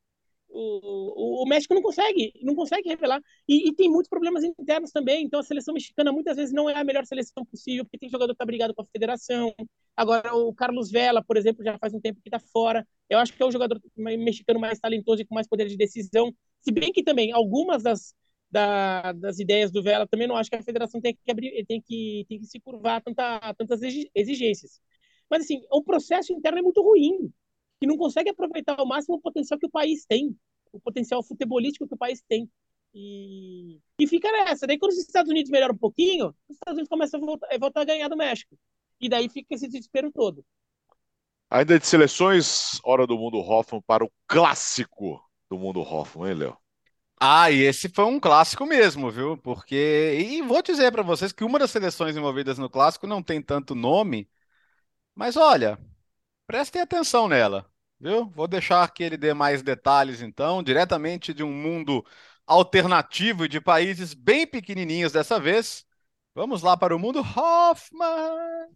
o, 0.49 1.43
o 1.43 1.45
México 1.47 1.73
não 1.73 1.81
consegue, 1.81 2.33
não 2.41 2.55
consegue 2.55 2.89
revelar. 2.89 3.21
E, 3.47 3.69
e, 3.69 3.75
tem 3.75 3.89
muitos 3.89 4.09
problemas 4.09 4.43
internos 4.43 4.91
também. 4.91 5.23
Então, 5.23 5.39
a 5.39 5.43
seleção 5.43 5.73
mexicana 5.73 6.11
muitas 6.11 6.35
vezes 6.37 6.53
não 6.53 6.69
é 6.69 6.75
a 6.75 6.83
melhor 6.83 7.05
seleção 7.05 7.45
possível, 7.45 7.85
porque 7.85 7.97
tem 7.97 8.09
jogador 8.09 8.33
que 8.33 8.35
está 8.35 8.45
brigado 8.45 8.73
com 8.73 8.81
a 8.81 8.85
federação. 8.85 9.53
Agora, 9.95 10.35
o 10.35 10.53
Carlos 10.53 10.91
Vela, 10.91 11.23
por 11.23 11.37
exemplo, 11.37 11.63
já 11.63 11.77
faz 11.77 11.93
um 11.93 12.01
tempo 12.01 12.21
que 12.21 12.29
está 12.29 12.39
fora. 12.39 12.87
Eu 13.09 13.19
acho 13.19 13.33
que 13.33 13.41
é 13.41 13.45
o 13.45 13.51
jogador 13.51 13.81
mexicano 13.95 14.59
mais 14.59 14.79
talentoso 14.79 15.21
e 15.21 15.25
com 15.25 15.35
mais 15.35 15.47
poder 15.47 15.67
de 15.67 15.77
decisão. 15.77 16.33
Se 16.61 16.71
bem 16.71 16.91
que 16.91 17.03
também 17.03 17.31
algumas 17.31 17.83
das 17.83 18.13
da, 18.51 19.11
das 19.13 19.39
ideias 19.39 19.71
do 19.71 19.83
Vela, 19.83 20.07
também 20.07 20.27
não 20.27 20.35
acho 20.35 20.49
que 20.49 20.55
a 20.55 20.63
federação 20.63 20.99
tem 20.99 21.13
que 21.15 21.31
abrir, 21.31 21.65
tem 21.65 21.81
que, 21.81 22.25
tem 22.27 22.39
que 22.39 22.47
se 22.47 22.59
curvar 22.59 22.97
a, 22.97 23.01
tanta, 23.01 23.53
tantas 23.53 23.81
exigências. 24.15 24.81
Mas 25.29 25.43
assim, 25.43 25.61
o 25.71 25.83
processo 25.83 26.33
interno 26.33 26.59
é 26.59 26.61
muito 26.61 26.81
ruim, 26.81 27.31
que 27.79 27.87
não 27.87 27.97
consegue 27.97 28.29
aproveitar 28.29 28.79
ao 28.79 28.87
máximo 28.87 29.15
o 29.15 29.21
potencial 29.21 29.59
que 29.59 29.65
o 29.65 29.71
país 29.71 30.05
tem, 30.05 30.35
o 30.71 30.79
potencial 30.79 31.23
futebolístico 31.23 31.87
que 31.87 31.93
o 31.93 31.97
país 31.97 32.21
tem. 32.27 32.49
E, 32.93 33.79
e 33.99 34.07
fica 34.07 34.31
nessa. 34.31 34.65
Daí, 34.65 34.77
quando 34.77 34.91
os 34.91 34.97
Estados 34.97 35.29
Unidos 35.29 35.51
melhoram 35.51 35.75
um 35.75 35.77
pouquinho, 35.77 36.35
os 36.47 36.55
Estados 36.55 36.77
Unidos 36.77 36.89
começam 36.89 37.21
a 37.21 37.25
voltar, 37.25 37.47
a 37.51 37.57
voltar 37.57 37.81
a 37.81 37.85
ganhar 37.85 38.07
do 38.07 38.17
México. 38.17 38.57
E 38.99 39.07
daí 39.07 39.29
fica 39.29 39.55
esse 39.55 39.67
desespero 39.67 40.11
todo. 40.11 40.43
Ainda 41.49 41.79
de 41.79 41.85
seleções, 41.85 42.79
hora 42.83 43.07
do 43.07 43.17
mundo 43.17 43.39
Hoffman 43.39 43.81
para 43.81 44.03
o 44.03 44.11
clássico 44.27 45.23
do 45.49 45.57
mundo 45.57 45.81
Hoffman, 45.81 46.29
hein, 46.31 46.37
Léo? 46.37 46.57
Ah, 47.19 47.51
e 47.51 47.61
esse 47.61 47.89
foi 47.89 48.05
um 48.05 48.19
clássico 48.19 48.65
mesmo, 48.65 49.11
viu? 49.11 49.37
Porque. 49.37 49.75
E 50.19 50.41
vou 50.41 50.61
dizer 50.61 50.91
para 50.91 51.03
vocês 51.03 51.31
que 51.31 51.43
uma 51.43 51.59
das 51.59 51.71
seleções 51.71 52.15
envolvidas 52.15 52.57
no 52.57 52.69
clássico 52.69 53.07
não 53.07 53.21
tem 53.21 53.41
tanto 53.41 53.75
nome, 53.75 54.29
mas 55.15 55.37
olha, 55.37 55.79
prestem 56.47 56.81
atenção 56.81 57.27
nela, 57.27 57.68
viu? 57.99 58.29
Vou 58.29 58.47
deixar 58.47 58.87
que 58.93 59.03
ele 59.03 59.17
dê 59.17 59.33
mais 59.33 59.61
detalhes, 59.61 60.21
então, 60.21 60.63
diretamente 60.63 61.33
de 61.33 61.43
um 61.43 61.51
mundo 61.51 62.03
alternativo 62.47 63.45
e 63.45 63.49
de 63.49 63.61
países 63.61 64.13
bem 64.13 64.47
pequenininhos 64.47 65.11
dessa 65.11 65.39
vez. 65.39 65.85
Vamos 66.33 66.61
lá 66.61 66.77
para 66.77 66.95
o 66.95 66.99
mundo 66.99 67.19
Hoffman. 67.19 68.69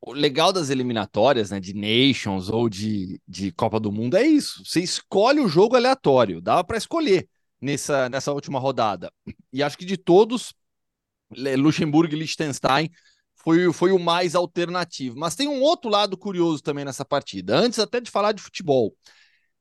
O 0.00 0.12
legal 0.12 0.52
das 0.52 0.70
eliminatórias, 0.70 1.50
né, 1.50 1.58
de 1.58 1.74
Nations 1.74 2.48
ou 2.48 2.68
de, 2.68 3.20
de 3.26 3.50
Copa 3.52 3.80
do 3.80 3.90
Mundo 3.90 4.16
é 4.16 4.22
isso. 4.22 4.64
Você 4.64 4.80
escolhe 4.80 5.40
o 5.40 5.48
jogo 5.48 5.74
aleatório, 5.74 6.40
dava 6.40 6.62
para 6.62 6.78
escolher 6.78 7.28
nessa, 7.60 8.08
nessa 8.08 8.32
última 8.32 8.58
rodada. 8.60 9.12
E 9.52 9.62
acho 9.62 9.76
que 9.76 9.84
de 9.84 9.96
todos, 9.96 10.54
Luxemburgo 11.30 12.14
e 12.14 12.18
Liechtenstein 12.18 12.90
foi, 13.38 13.72
foi 13.72 13.92
o 13.92 13.98
mais 13.98 14.34
alternativo. 14.34 15.16
Mas 15.18 15.34
tem 15.34 15.48
um 15.48 15.60
outro 15.60 15.90
lado 15.90 16.16
curioso 16.16 16.62
também 16.62 16.84
nessa 16.84 17.04
partida. 17.04 17.56
Antes 17.56 17.78
até 17.78 18.00
de 18.00 18.10
falar 18.10 18.32
de 18.32 18.42
futebol, 18.42 18.94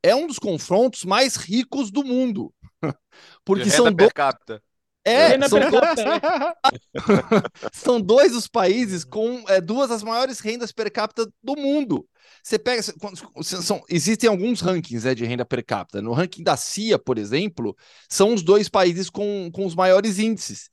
é 0.04 0.16
um 0.16 0.28
dos 0.28 0.40
confrontos 0.40 1.04
mais 1.04 1.36
ricos 1.36 1.92
do 1.92 2.04
mundo. 2.04 2.54
Porque 3.46 3.70
são 3.70 3.92
dois. 3.92 4.12
Capita. 4.14 4.62
É, 5.06 5.40
são 5.48 5.60
dois... 5.72 6.00
são 7.72 8.02
dois 8.02 8.36
os 8.36 8.46
países 8.46 9.06
com 9.06 9.42
é, 9.48 9.62
duas 9.62 9.88
das 9.88 10.04
maiores 10.04 10.42
rendas 10.42 10.74
per 10.74 10.92
capita 10.92 11.26
do 11.42 11.56
mundo. 11.56 12.06
Você 12.44 12.60
pega. 12.60 12.82
São, 13.42 13.82
existem 13.90 14.30
alguns 14.30 14.60
rankings 14.60 15.06
né, 15.06 15.16
de 15.16 15.24
renda 15.24 15.46
per 15.46 15.66
capita. 15.66 16.02
No 16.02 16.12
ranking 16.12 16.44
da 16.44 16.58
CIA, 16.58 17.00
por 17.00 17.18
exemplo, 17.18 17.74
são 18.10 18.34
os 18.34 18.44
dois 18.44 18.68
países 18.68 19.10
com, 19.10 19.50
com 19.54 19.66
os 19.66 19.76
maiores 19.76 20.20
índices. 20.20 20.70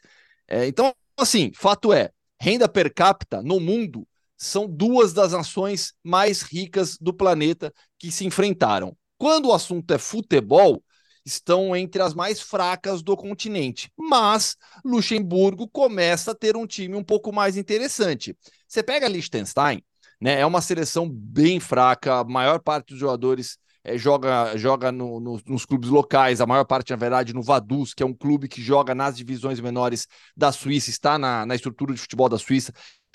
É, 0.49 0.67
então, 0.67 0.93
assim, 1.17 1.53
fato 1.55 1.93
é: 1.93 2.11
renda 2.45 2.69
per 2.69 2.93
capita 2.93 3.41
no 3.41 3.59
mundo 3.59 4.07
são 4.37 4.69
duas 4.69 5.15
das 5.15 5.33
nações 5.33 5.95
mais 6.05 6.43
ricas 6.43 6.99
do 6.99 7.15
planeta 7.15 7.73
que 7.99 8.13
se 8.13 8.27
enfrentaram. 8.27 8.95
Quando 9.17 9.49
o 9.49 9.53
assunto 9.55 9.91
é 9.95 9.97
futebol, 9.97 10.85
estão 11.25 11.75
entre 11.75 12.03
as 12.03 12.13
mais 12.13 12.43
fracas 12.43 13.03
do 13.03 13.17
continente. 13.17 13.91
Mas 13.97 14.57
Luxemburgo 14.85 15.67
começa 15.67 16.33
a 16.33 16.35
ter 16.35 16.55
um 16.55 16.67
time 16.67 16.95
um 16.95 17.03
pouco 17.03 17.33
mais 17.33 17.57
interessante. 17.57 18.37
Você 18.69 18.83
pega 18.83 19.09
Liechtenstein, 19.09 19.83
né? 20.21 20.39
É 20.39 20.45
uma 20.45 20.61
seleção 20.61 21.09
bem 21.09 21.59
fraca, 21.59 22.17
a 22.19 22.25
maior 22.25 22.61
parte 22.61 22.89
dos 22.89 22.99
jogadores 22.99 23.57
é, 23.85 23.99
joga, 23.99 24.57
joga 24.57 24.91
no, 24.91 25.21
no, 25.21 25.39
nos 25.47 25.67
clubes 25.67 25.91
locais, 25.91 26.41
a 26.41 26.47
maior 26.47 26.65
parte, 26.65 26.91
na 26.91 26.97
verdade, 26.97 27.35
no 27.35 27.43
Vaduz, 27.43 27.93
que 27.93 28.03
é 28.03 28.07
um 28.07 28.15
clube 28.15 28.49
que 28.49 28.63
joga 28.63 28.95
nas 28.95 29.17
divisões 29.17 29.61
menores 29.61 30.09
da 30.35 30.51
Suíça, 30.51 30.89
está 30.89 31.19
na, 31.19 31.45
na 31.45 31.55
estrutura 31.55 31.93
de 31.93 32.01
futebol 32.01 32.29
da 32.29 32.39
Suíça. 32.39 32.73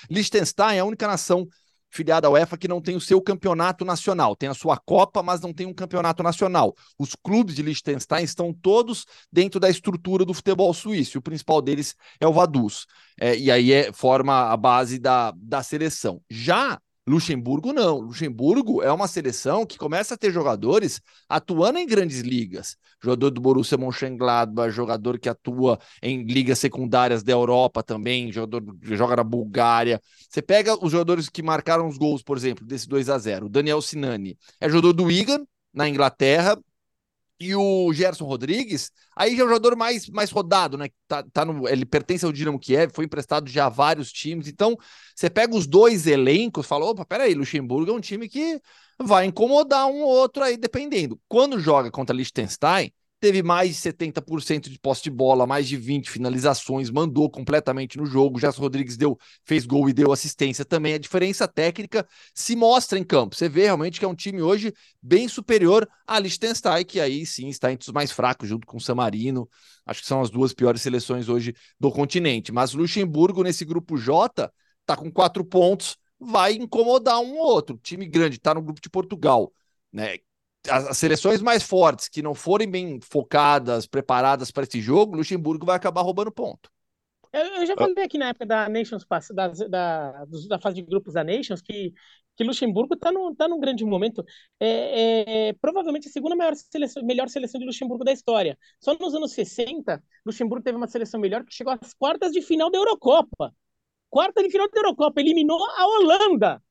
Liechtenstein 0.10 0.78
é 0.78 0.80
a 0.80 0.86
única 0.86 1.08
nação 1.08 1.48
filiada 1.92 2.28
à 2.28 2.30
UEFA 2.30 2.56
que 2.56 2.68
não 2.68 2.80
tem 2.80 2.96
o 2.96 3.02
seu 3.02 3.20
campeonato 3.20 3.84
nacional. 3.84 4.36
Tem 4.36 4.48
a 4.48 4.54
sua 4.54 4.78
Copa, 4.78 5.24
mas 5.24 5.42
não 5.42 5.52
tem 5.52 5.66
um 5.66 5.74
campeonato 5.74 6.22
nacional. 6.22 6.76
Os 6.98 7.16
clubes 7.16 7.56
de 7.56 7.64
Liechtenstein 7.64 8.24
estão 8.24 8.54
todos 8.54 9.06
dentro 9.32 9.60
da 9.60 9.70
estrutura 9.70 10.24
do 10.24 10.34
futebol 10.34 10.74
suíço. 10.74 11.18
O 11.18 11.22
principal 11.22 11.62
deles 11.62 11.96
é 12.20 12.28
o 12.28 12.34
Vaduz. 12.34 12.86
É, 13.20 13.36
e 13.36 13.52
aí 13.52 13.74
é, 13.74 13.92
forma 13.92 14.52
a 14.52 14.56
base 14.56 15.00
da, 15.00 15.34
da 15.36 15.64
seleção. 15.64 16.22
Já 16.30 16.80
Luxemburgo 17.10 17.74
não. 17.74 18.00
Luxemburgo 18.02 18.84
é 18.84 18.92
uma 18.92 19.08
seleção 19.08 19.66
que 19.66 19.80
começa 19.80 20.14
a 20.14 20.18
ter 20.18 20.32
jogadores 20.32 21.02
atuando 21.28 21.80
em 21.80 21.88
grandes 21.88 22.20
ligas. 22.20 22.78
Jogador 23.02 23.32
do 23.32 23.42
Borussia 23.42 23.80
Mönchengladbach, 23.80 24.70
jogador 24.70 25.18
que 25.18 25.28
atua 25.28 25.80
em 26.04 26.24
ligas 26.24 26.60
secundárias 26.60 27.24
da 27.24 27.32
Europa 27.32 27.82
também, 27.82 28.32
jogador 28.32 28.62
que 28.80 28.96
joga 28.96 29.16
na 29.16 29.24
Bulgária. 29.24 30.00
Você 30.30 30.42
pega 30.42 30.78
os 30.86 30.92
jogadores 30.92 31.30
que 31.30 31.42
marcaram 31.42 31.88
os 31.88 31.98
gols, 31.98 32.22
por 32.22 32.38
exemplo, 32.38 32.64
desse 32.64 32.88
2 32.88 33.10
a 33.10 33.18
0 33.18 33.48
O 33.48 33.50
Daniel 33.50 33.82
Sinani 33.82 34.38
é 34.60 34.70
jogador 34.70 34.94
do 34.94 35.06
Wigan, 35.06 35.44
na 35.74 35.88
Inglaterra, 35.90 36.58
e 37.40 37.56
o 37.56 37.94
Gerson 37.94 38.26
Rodrigues, 38.26 38.92
aí 39.16 39.36
já 39.36 39.44
é 39.44 39.46
o 39.46 39.48
jogador 39.48 39.76
mais, 39.76 40.10
mais 40.10 40.30
rodado, 40.30 40.78
né? 40.78 40.90
Tá, 41.08 41.24
tá 41.32 41.46
no, 41.46 41.68
ele 41.68 41.86
pertence 41.86 42.26
ao 42.26 42.34
Dinamo 42.34 42.60
Kiev, 42.60 42.92
foi 42.94 43.06
emprestado 43.06 43.50
já 43.50 43.68
a 43.68 43.70
vários 43.70 44.12
times. 44.12 44.48
Então, 44.48 44.76
você 45.16 45.30
pega 45.30 45.56
os 45.56 45.66
dois 45.66 46.06
elencos, 46.06 46.68
fala: 46.68 46.86
opa, 46.86 47.06
peraí, 47.06 47.34
Luxemburgo 47.34 47.92
é 47.92 47.94
um 47.94 48.02
time 48.02 48.28
que 48.28 48.60
vai 49.02 49.26
incomodar 49.26 49.88
um 49.88 50.02
ou 50.02 50.10
outro 50.10 50.44
aí, 50.44 50.58
dependendo. 50.58 51.20
Quando 51.28 51.60
joga 51.60 51.90
contra 51.90 52.16
Liechtenstein, 52.16 52.92
teve 53.20 53.44
mais 53.44 53.70
de 53.70 53.76
70% 53.76 54.70
de 54.70 54.80
posse 54.80 55.04
de 55.04 55.10
bola, 55.10 55.46
mais 55.46 55.68
de 55.68 55.76
20 55.76 56.10
finalizações, 56.10 56.90
mandou 56.90 57.30
completamente 57.30 57.98
no 57.98 58.06
jogo. 58.06 58.40
Gerson 58.40 58.62
Rodrigues 58.62 58.96
deu, 58.96 59.18
fez 59.46 59.66
gol 59.66 59.90
e 59.90 59.94
deu 59.94 60.12
assistência 60.12 60.64
também. 60.64 60.94
A 60.94 60.98
diferença 60.98 61.48
técnica 61.48 62.08
se 62.34 62.56
mostra 62.56 62.98
em 62.98 63.04
campo. 63.04 63.36
Você 63.36 63.50
vê 63.50 63.64
realmente 63.64 64.00
que 64.00 64.06
é 64.06 64.08
um 64.08 64.16
time 64.16 64.42
hoje 64.42 64.74
bem 65.02 65.28
superior 65.28 65.88
a 66.08 66.18
Liechtenstein, 66.20 66.86
que 66.86 67.00
aí 67.00 67.26
sim 67.26 67.50
está 67.50 67.72
entre 67.72 67.88
os 67.88 67.94
mais 67.94 68.12
fracos, 68.12 68.48
junto 68.48 68.66
com 68.66 68.78
o 68.78 68.82
San 68.82 68.96
Marino. 68.96 69.50
Acho 69.86 70.02
que 70.02 70.08
são 70.08 70.22
as 70.22 70.30
duas 70.30 70.54
piores 70.54 70.82
seleções 70.82 71.28
hoje 71.28 71.54
do 71.80 71.92
continente. 71.92 72.52
Mas 72.52 72.74
Luxemburgo, 72.74 73.44
nesse 73.44 73.66
grupo 73.66 73.98
J, 73.98 74.52
está 74.82 74.96
com 74.96 75.12
quatro 75.12 75.44
pontos, 75.44 75.98
vai 76.20 76.54
incomodar 76.54 77.20
um 77.20 77.38
ou 77.38 77.48
outro. 77.48 77.78
time 77.84 78.08
grande 78.08 78.38
está 78.38 78.54
no 78.54 78.62
grupo 78.62 78.82
de 78.82 78.90
Portugal, 78.90 79.52
né? 79.92 80.18
As, 80.68 80.98
seleções 80.98 81.42
mais 81.42 81.64
fortes 81.64 82.10
que 82.10 82.22
não 82.22 82.34
forem 82.34 82.70
bem 82.70 83.00
focadas, 83.02 83.86
preparadas 83.86 84.52
para 84.52 84.64
esse 84.64 84.82
jogo, 84.82 85.16
Luxemburgo 85.16 85.66
vai 85.66 85.76
acabar 85.76 86.02
roubando 86.02 86.32
ponto. 86.32 86.70
Eu, 87.32 87.46
eu 87.46 87.66
já 87.66 87.76
falei 87.76 88.04
aqui 88.04 88.18
na 88.18 88.30
época 88.30 88.46
da 88.46 88.68
Nations 88.68 89.06
da, 89.32 89.48
da, 89.50 90.26
da 90.26 90.60
fase 90.60 90.78
de 90.78 90.82
grupos 90.82 91.14
da 91.14 91.24
Nations 91.24 91.62
que, 91.62 91.94
que 92.36 92.44
Luxemburgo 92.44 92.96
está 92.96 93.12
no, 93.12 93.36
tá 93.36 93.48
num 93.48 93.60
grande 93.60 93.86
momento. 93.86 94.26
É, 94.60 95.50
é, 95.50 95.54
provavelmente 95.54 96.08
a 96.10 96.12
segunda 96.12 96.36
maior 96.36 96.56
seleção, 96.56 97.04
melhor 97.06 97.30
seleção 97.30 97.60
de 97.60 97.68
Luxemburgo 97.68 98.04
da 98.04 98.12
história. 98.12 98.58
Só 98.80 98.96
nos 98.96 99.14
anos 99.14 99.32
60, 99.34 100.02
Luxemburgo 100.26 100.64
teve 100.64 100.78
uma 100.78 100.88
seleção 100.88 101.20
melhor 101.20 101.46
que 101.46 101.54
chegou 101.54 101.72
às 101.74 101.94
quartas 101.94 102.32
de 102.32 102.42
final 102.42 102.72
da 102.72 102.80
Eurocopa. 102.80 103.54
Quarta 104.10 104.42
de 104.42 104.50
final 104.50 104.68
da 104.68 104.80
Eurocopa, 104.80 105.22
eliminou 105.22 105.64
a 105.78 105.86
Holanda 105.86 106.64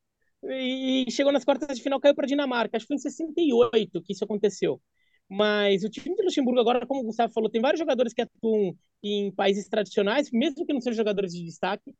e 0.44 1.10
chegou 1.10 1.32
nas 1.32 1.44
quartas 1.44 1.76
de 1.76 1.82
final, 1.82 2.00
caiu 2.00 2.14
para 2.14 2.24
a 2.24 2.28
Dinamarca. 2.28 2.76
Acho 2.76 2.84
que 2.84 2.88
foi 2.88 2.96
em 2.96 2.98
68 3.00 4.02
que 4.02 4.12
isso 4.12 4.24
aconteceu. 4.24 4.80
Mas 5.28 5.84
o 5.84 5.90
time 5.90 6.16
de 6.16 6.22
Luxemburgo 6.22 6.60
agora, 6.60 6.86
como 6.86 7.00
o 7.00 7.04
Gustavo 7.04 7.32
falou, 7.32 7.50
tem 7.50 7.60
vários 7.60 7.78
jogadores 7.78 8.14
que 8.14 8.22
atuam 8.22 8.74
em 9.02 9.30
países 9.32 9.68
tradicionais, 9.68 10.30
mesmo 10.32 10.64
que 10.64 10.72
não 10.72 10.80
sejam 10.80 10.96
jogadores 10.96 11.32
de 11.32 11.44
destaque. 11.44 11.94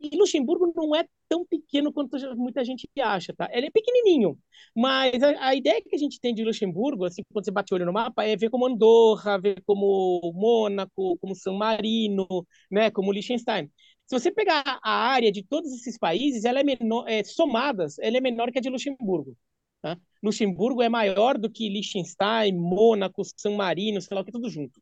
E 0.00 0.16
Luxemburgo 0.16 0.72
não 0.76 0.94
é 0.94 1.06
tão 1.28 1.44
pequeno 1.46 1.92
quanto 1.92 2.18
muita 2.36 2.64
gente 2.64 2.88
acha, 3.00 3.32
tá? 3.34 3.48
Ele 3.52 3.66
é 3.66 3.70
pequenininho, 3.70 4.38
mas 4.74 5.22
a, 5.22 5.48
a, 5.48 5.54
ideia 5.54 5.80
que 5.80 5.94
a 5.94 5.98
gente 5.98 6.20
tem 6.20 6.34
de 6.34 6.44
Luxemburgo, 6.44 7.04
assim, 7.06 7.22
quando 7.32 7.44
você 7.44 7.50
bate 7.50 7.72
o 7.72 7.76
olho 7.76 7.86
no 7.86 7.92
mapa, 7.92 8.24
é 8.24 8.36
ver 8.36 8.50
como 8.50 8.66
Andorra, 8.66 9.38
ver 9.38 9.62
como 9.64 10.20
Mônaco, 10.34 11.16
como 11.18 11.34
San 11.34 11.54
Marino, 11.54 12.26
né, 12.70 12.90
como 12.90 13.10
Liechtenstein. 13.10 13.70
Se 14.06 14.18
você 14.18 14.30
pegar 14.30 14.62
a 14.82 14.90
área 14.90 15.32
de 15.32 15.42
todos 15.42 15.72
esses 15.72 15.98
países, 15.98 16.44
ela 16.44 16.60
é 16.60 16.62
menor, 16.62 17.08
é, 17.08 17.24
somadas, 17.24 17.98
ela 17.98 18.16
é 18.16 18.20
menor 18.20 18.52
que 18.52 18.58
a 18.58 18.62
de 18.62 18.70
Luxemburgo. 18.70 19.36
Tá? 19.82 19.98
Luxemburgo 20.22 20.82
é 20.82 20.88
maior 20.88 21.36
do 21.38 21.50
que 21.50 21.68
Liechtenstein, 21.68 22.52
Mônaco, 22.56 23.22
San 23.36 23.56
Marino, 23.56 24.00
sei 24.00 24.14
lá 24.14 24.20
o 24.20 24.24
que, 24.24 24.32
tudo 24.32 24.48
junto. 24.48 24.80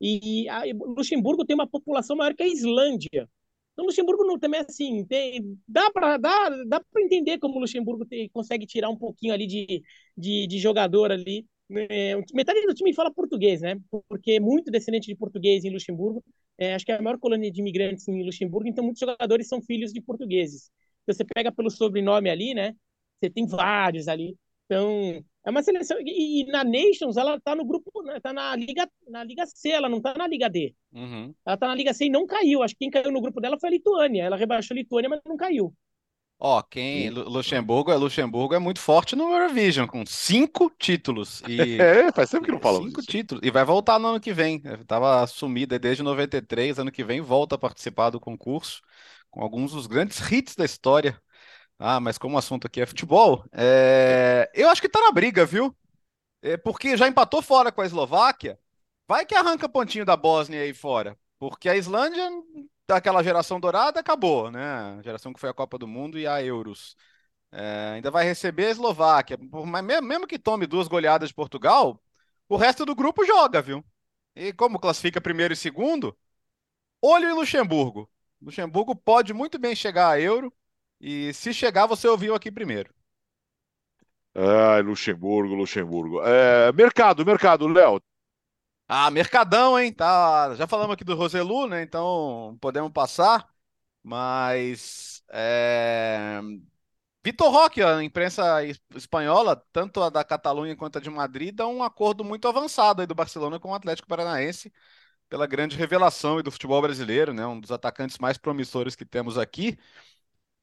E 0.00 0.48
a, 0.48 0.62
Luxemburgo 0.96 1.44
tem 1.44 1.54
uma 1.54 1.66
população 1.66 2.16
maior 2.16 2.34
que 2.34 2.42
a 2.42 2.48
Islândia. 2.48 3.28
Então, 3.72 3.84
Luxemburgo 3.86 4.24
não, 4.24 4.38
também, 4.38 4.60
assim, 4.60 5.04
tem, 5.06 5.58
dá 5.66 5.90
para 5.90 6.16
dá, 6.16 6.48
dá 6.66 6.82
entender 6.98 7.38
como 7.38 7.56
o 7.56 7.60
Luxemburgo 7.60 8.04
tem, 8.06 8.28
consegue 8.30 8.66
tirar 8.66 8.88
um 8.88 8.96
pouquinho 8.96 9.32
ali 9.34 9.46
de, 9.46 9.82
de, 10.16 10.46
de 10.46 10.58
jogador 10.58 11.10
ali. 11.10 11.46
É, 11.88 12.16
metade 12.34 12.66
do 12.66 12.74
time 12.74 12.92
fala 12.94 13.12
português, 13.12 13.60
né? 13.60 13.76
Porque 14.08 14.32
é 14.32 14.40
muito 14.40 14.70
descendente 14.70 15.06
de 15.06 15.14
português 15.14 15.64
em 15.64 15.70
Luxemburgo. 15.70 16.22
É, 16.58 16.74
acho 16.74 16.84
que 16.84 16.92
é 16.92 16.96
a 16.96 17.02
maior 17.02 17.18
colônia 17.18 17.50
de 17.50 17.60
imigrantes 17.60 18.06
em 18.08 18.24
Luxemburgo, 18.24 18.68
então 18.68 18.84
muitos 18.84 19.00
jogadores 19.00 19.48
são 19.48 19.62
filhos 19.62 19.92
de 19.92 20.00
portugueses. 20.00 20.70
Então, 21.02 21.14
você 21.14 21.24
pega 21.24 21.50
pelo 21.50 21.70
sobrenome 21.70 22.28
ali, 22.28 22.54
né? 22.54 22.74
Você 23.20 23.30
tem 23.30 23.46
vários 23.46 24.08
ali. 24.08 24.36
Então, 24.66 25.24
É 25.44 25.50
uma 25.50 25.62
seleção. 25.62 25.96
E, 26.00 26.44
na 26.46 26.62
Nations, 26.64 27.16
ela 27.16 27.40
tá 27.40 27.54
no 27.54 27.64
grupo, 27.64 28.02
né, 28.02 28.20
tá 28.20 28.32
na 28.32 28.54
Liga, 28.54 28.88
na 29.08 29.24
Liga 29.24 29.46
C, 29.46 29.70
ela 29.70 29.88
não 29.88 30.00
tá 30.00 30.14
na 30.14 30.26
Liga 30.26 30.48
D. 30.50 30.74
Uhum. 30.92 31.34
Ela 31.46 31.56
tá 31.56 31.66
na 31.66 31.74
Liga 31.74 31.94
C 31.94 32.06
e 32.06 32.10
não 32.10 32.26
caiu. 32.26 32.62
Acho 32.62 32.74
que 32.74 32.80
quem 32.80 32.90
caiu 32.90 33.10
no 33.10 33.22
grupo 33.22 33.40
dela 33.40 33.58
foi 33.58 33.70
a 33.70 33.72
Lituânia. 33.72 34.22
Ela 34.24 34.36
rebaixou 34.36 34.74
a 34.74 34.78
Lituânia, 34.78 35.08
mas 35.08 35.20
não 35.24 35.36
caiu. 35.36 35.72
Ó, 36.42 36.62
quem. 36.62 37.10
Luxemburgo 37.10 37.92
é 37.92 37.96
Luxemburgo 37.96 38.54
é 38.54 38.58
muito 38.58 38.80
forte 38.80 39.14
no 39.14 39.30
Eurovision, 39.30 39.86
com 39.86 40.04
cinco 40.06 40.72
títulos. 40.78 41.42
E... 41.46 41.76
É, 41.80 42.10
faz 42.12 42.30
tempo 42.30 42.46
que 42.46 42.52
não 42.52 42.60
fala 42.60 42.78
Cinco 42.78 43.00
isso. 43.00 43.10
títulos. 43.10 43.44
E 43.44 43.50
vai 43.50 43.64
voltar 43.64 43.98
no 43.98 44.08
ano 44.08 44.20
que 44.20 44.32
vem. 44.32 44.60
Tava 44.86 45.26
sumida 45.26 45.78
desde 45.78 46.02
93, 46.02 46.78
ano 46.78 46.90
que 46.90 47.04
vem 47.04 47.20
volta 47.20 47.56
a 47.56 47.58
participar 47.58 48.10
do 48.10 48.18
concurso, 48.18 48.80
com 49.30 49.42
alguns 49.42 49.72
dos 49.72 49.86
grandes 49.86 50.18
hits 50.30 50.56
da 50.56 50.64
história 50.64 51.20
ah, 51.82 51.98
mas 51.98 52.18
como 52.18 52.36
o 52.36 52.38
assunto 52.38 52.66
aqui 52.66 52.82
é 52.82 52.86
futebol, 52.86 53.42
é... 53.52 54.50
eu 54.54 54.68
acho 54.68 54.82
que 54.82 54.88
tá 54.88 55.00
na 55.00 55.10
briga, 55.10 55.46
viu? 55.46 55.74
É 56.42 56.58
porque 56.58 56.94
já 56.94 57.08
empatou 57.08 57.40
fora 57.40 57.72
com 57.72 57.80
a 57.80 57.86
Eslováquia. 57.86 58.58
Vai 59.08 59.24
que 59.24 59.34
arranca 59.34 59.66
pontinho 59.66 60.04
da 60.04 60.14
Bósnia 60.14 60.60
aí 60.60 60.74
fora. 60.74 61.16
Porque 61.38 61.70
a 61.70 61.76
Islândia, 61.76 62.30
daquela 62.90 63.22
geração 63.22 63.60
dourada, 63.60 64.00
acabou, 64.00 64.50
né? 64.50 64.60
A 64.98 65.02
geração 65.02 65.32
que 65.32 65.40
foi 65.40 65.50
a 65.50 65.54
Copa 65.54 65.78
do 65.78 65.86
Mundo 65.86 66.18
e 66.18 66.26
a 66.26 66.42
Euros. 66.42 66.96
É... 67.52 67.92
ainda 67.96 68.10
vai 68.10 68.24
receber 68.24 68.66
a 68.66 68.70
Eslováquia. 68.70 69.38
Mas 69.66 69.84
mesmo 69.84 70.26
que 70.26 70.38
tome 70.38 70.66
duas 70.66 70.88
goleadas 70.88 71.30
de 71.30 71.34
Portugal, 71.34 72.00
o 72.48 72.56
resto 72.56 72.84
do 72.86 72.94
grupo 72.94 73.24
joga, 73.24 73.62
viu? 73.62 73.84
E 74.34 74.52
como 74.52 74.78
classifica 74.80 75.20
primeiro 75.20 75.54
e 75.54 75.56
segundo, 75.56 76.16
olho 77.02 77.28
em 77.28 77.34
Luxemburgo. 77.34 78.10
Luxemburgo 78.42 78.96
pode 78.96 79.32
muito 79.34 79.58
bem 79.58 79.74
chegar 79.76 80.10
a 80.10 80.20
Euro 80.20 80.52
e 81.00 81.32
se 81.34 81.54
chegar, 81.54 81.86
você 81.86 82.08
ouviu 82.08 82.34
aqui 82.34 82.50
primeiro. 82.52 82.92
Ai, 84.34 84.82
Luxemburgo, 84.82 85.54
Luxemburgo. 85.54 86.22
É, 86.22 86.72
mercado, 86.72 87.24
mercado, 87.24 87.66
Léo. 87.68 88.00
Ah, 88.92 89.08
mercadão, 89.10 89.78
hein? 89.78 89.92
Tá, 89.92 90.54
já 90.56 90.66
falamos 90.66 90.94
aqui 90.94 91.04
do 91.04 91.14
Roselu, 91.14 91.68
né? 91.68 91.82
Então 91.82 92.58
podemos 92.60 92.90
passar. 92.92 93.48
Mas 94.02 95.22
é... 95.30 96.40
Vitor 97.24 97.50
Roque, 97.52 97.82
a 97.82 98.02
imprensa 98.02 98.44
espanhola, 98.96 99.56
tanto 99.72 100.02
a 100.02 100.10
da 100.10 100.24
Catalunha 100.24 100.76
quanto 100.76 100.98
a 100.98 101.02
de 101.02 101.10
Madrid, 101.10 101.54
dá 101.54 101.66
um 101.68 101.82
acordo 101.82 102.24
muito 102.24 102.48
avançado 102.48 103.02
aí 103.02 103.06
do 103.06 103.14
Barcelona 103.14 103.60
com 103.60 103.70
o 103.70 103.74
Atlético 103.74 104.08
Paranaense 104.08 104.72
pela 105.28 105.46
grande 105.46 105.76
revelação 105.76 106.42
do 106.42 106.50
futebol 106.52 106.82
brasileiro, 106.82 107.32
né? 107.34 107.46
Um 107.46 107.60
dos 107.60 107.72
atacantes 107.72 108.18
mais 108.18 108.38
promissores 108.38 108.96
que 108.96 109.04
temos 109.06 109.38
aqui. 109.38 109.78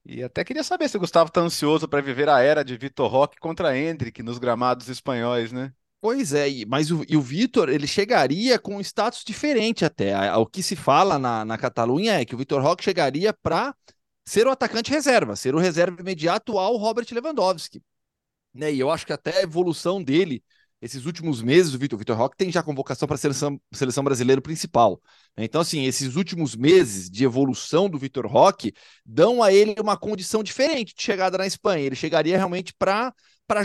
E 0.05 0.23
até 0.23 0.43
queria 0.45 0.63
saber 0.63 0.89
se 0.89 0.97
o 0.97 0.99
Gustavo 1.01 1.29
está 1.29 1.41
ansioso 1.41 1.87
para 1.87 2.01
viver 2.01 2.29
a 2.29 2.41
era 2.41 2.63
de 2.65 2.77
Vitor 2.77 3.11
Roque 3.11 3.39
contra 3.39 3.77
Hendrick 3.77 4.23
nos 4.23 4.39
gramados 4.39 4.89
espanhóis, 4.89 5.51
né? 5.51 5.73
Pois 6.07 6.31
é, 6.31 6.47
mas 6.65 6.89
o, 6.89 7.01
o 7.01 7.21
Vitor 7.21 7.67
ele 7.67 7.85
chegaria 7.85 8.57
com 8.57 8.77
um 8.77 8.79
status 8.79 9.25
diferente 9.25 9.83
até. 9.83 10.33
O 10.37 10.45
que 10.45 10.63
se 10.63 10.73
fala 10.73 11.19
na, 11.19 11.43
na 11.43 11.57
Catalunha 11.57 12.13
é 12.13 12.23
que 12.23 12.33
o 12.33 12.37
Vitor 12.37 12.61
Roque 12.61 12.81
chegaria 12.81 13.33
para 13.33 13.75
ser 14.25 14.47
o 14.47 14.51
atacante 14.51 14.89
reserva, 14.89 15.35
ser 15.35 15.53
o 15.53 15.59
reserva 15.59 15.99
imediato 15.99 16.57
ao 16.57 16.77
Robert 16.77 17.07
Lewandowski. 17.11 17.83
Né? 18.53 18.73
E 18.73 18.79
eu 18.79 18.89
acho 18.89 19.05
que 19.05 19.11
até 19.11 19.39
a 19.39 19.41
evolução 19.41 20.01
dele 20.01 20.41
esses 20.81 21.05
últimos 21.05 21.41
meses, 21.41 21.73
o 21.73 21.77
Vitor, 21.77 21.99
Vitor 21.99 22.15
Roque 22.15 22.37
tem 22.37 22.49
já 22.49 22.63
convocação 22.63 23.05
para 23.05 23.15
a 23.15 23.17
seleção, 23.17 23.59
seleção 23.73 24.01
brasileira 24.01 24.41
principal. 24.41 25.01
Né? 25.35 25.43
Então, 25.43 25.59
assim, 25.59 25.83
esses 25.83 26.15
últimos 26.15 26.55
meses 26.55 27.09
de 27.09 27.25
evolução 27.25 27.89
do 27.89 27.97
Vitor 27.97 28.27
Roque 28.27 28.71
dão 29.05 29.43
a 29.43 29.51
ele 29.51 29.75
uma 29.81 29.97
condição 29.97 30.41
diferente 30.41 30.95
de 30.95 31.03
chegada 31.03 31.37
na 31.37 31.45
Espanha. 31.45 31.83
Ele 31.83 31.97
chegaria 31.97 32.37
realmente 32.37 32.73
para 32.73 33.13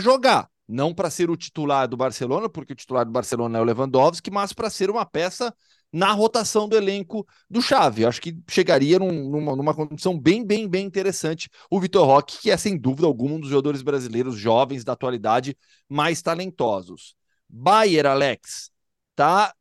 jogar, 0.01 0.49
não 0.67 0.93
para 0.93 1.09
ser 1.09 1.29
o 1.29 1.35
titular 1.35 1.87
do 1.87 1.97
Barcelona, 1.97 2.49
porque 2.49 2.73
o 2.73 2.75
titular 2.75 3.05
do 3.05 3.11
Barcelona 3.11 3.57
é 3.57 3.61
o 3.61 3.65
Lewandowski, 3.65 4.31
mas 4.31 4.53
para 4.53 4.69
ser 4.69 4.89
uma 4.89 5.05
peça 5.05 5.53
na 5.91 6.11
rotação 6.11 6.67
do 6.67 6.75
elenco 6.75 7.25
do 7.49 7.61
Xavi. 7.61 8.05
Acho 8.05 8.21
que 8.21 8.35
chegaria 8.49 8.97
num, 8.97 9.29
numa, 9.29 9.55
numa 9.55 9.73
condição 9.75 10.19
bem, 10.19 10.43
bem, 10.43 10.67
bem 10.67 10.85
interessante 10.85 11.49
o 11.69 11.79
Vitor 11.79 12.07
Roque, 12.07 12.41
que 12.41 12.49
é 12.49 12.57
sem 12.57 12.77
dúvida 12.77 13.05
alguma 13.05 13.35
um 13.35 13.39
dos 13.39 13.49
jogadores 13.49 13.81
brasileiros 13.81 14.35
jovens 14.35 14.83
da 14.83 14.93
atualidade 14.93 15.55
mais 15.87 16.21
talentosos. 16.21 17.15
Bayer, 17.47 18.07
Alex, 18.07 18.71
tá 19.15 19.53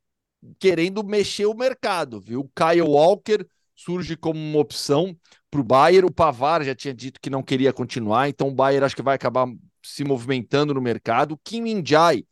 querendo 0.58 1.04
mexer 1.04 1.46
o 1.46 1.54
mercado, 1.54 2.20
viu? 2.20 2.50
Kyle 2.56 2.82
Walker 2.82 3.44
surge 3.76 4.16
como 4.16 4.40
uma 4.40 4.58
opção 4.60 5.14
para 5.50 5.60
o 5.60 5.64
Bayer. 5.64 6.04
O 6.04 6.12
Pavar 6.12 6.64
já 6.64 6.74
tinha 6.74 6.94
dito 6.94 7.20
que 7.20 7.28
não 7.28 7.42
queria 7.42 7.72
continuar, 7.72 8.28
então 8.28 8.48
o 8.48 8.54
Bayer 8.54 8.82
acho 8.82 8.96
que 8.96 9.02
vai 9.02 9.16
acabar 9.16 9.46
se 9.82 10.04
movimentando 10.04 10.74
no 10.74 10.80
mercado. 10.80 11.38
Kim 11.44 11.62
Min-jae 11.62 12.26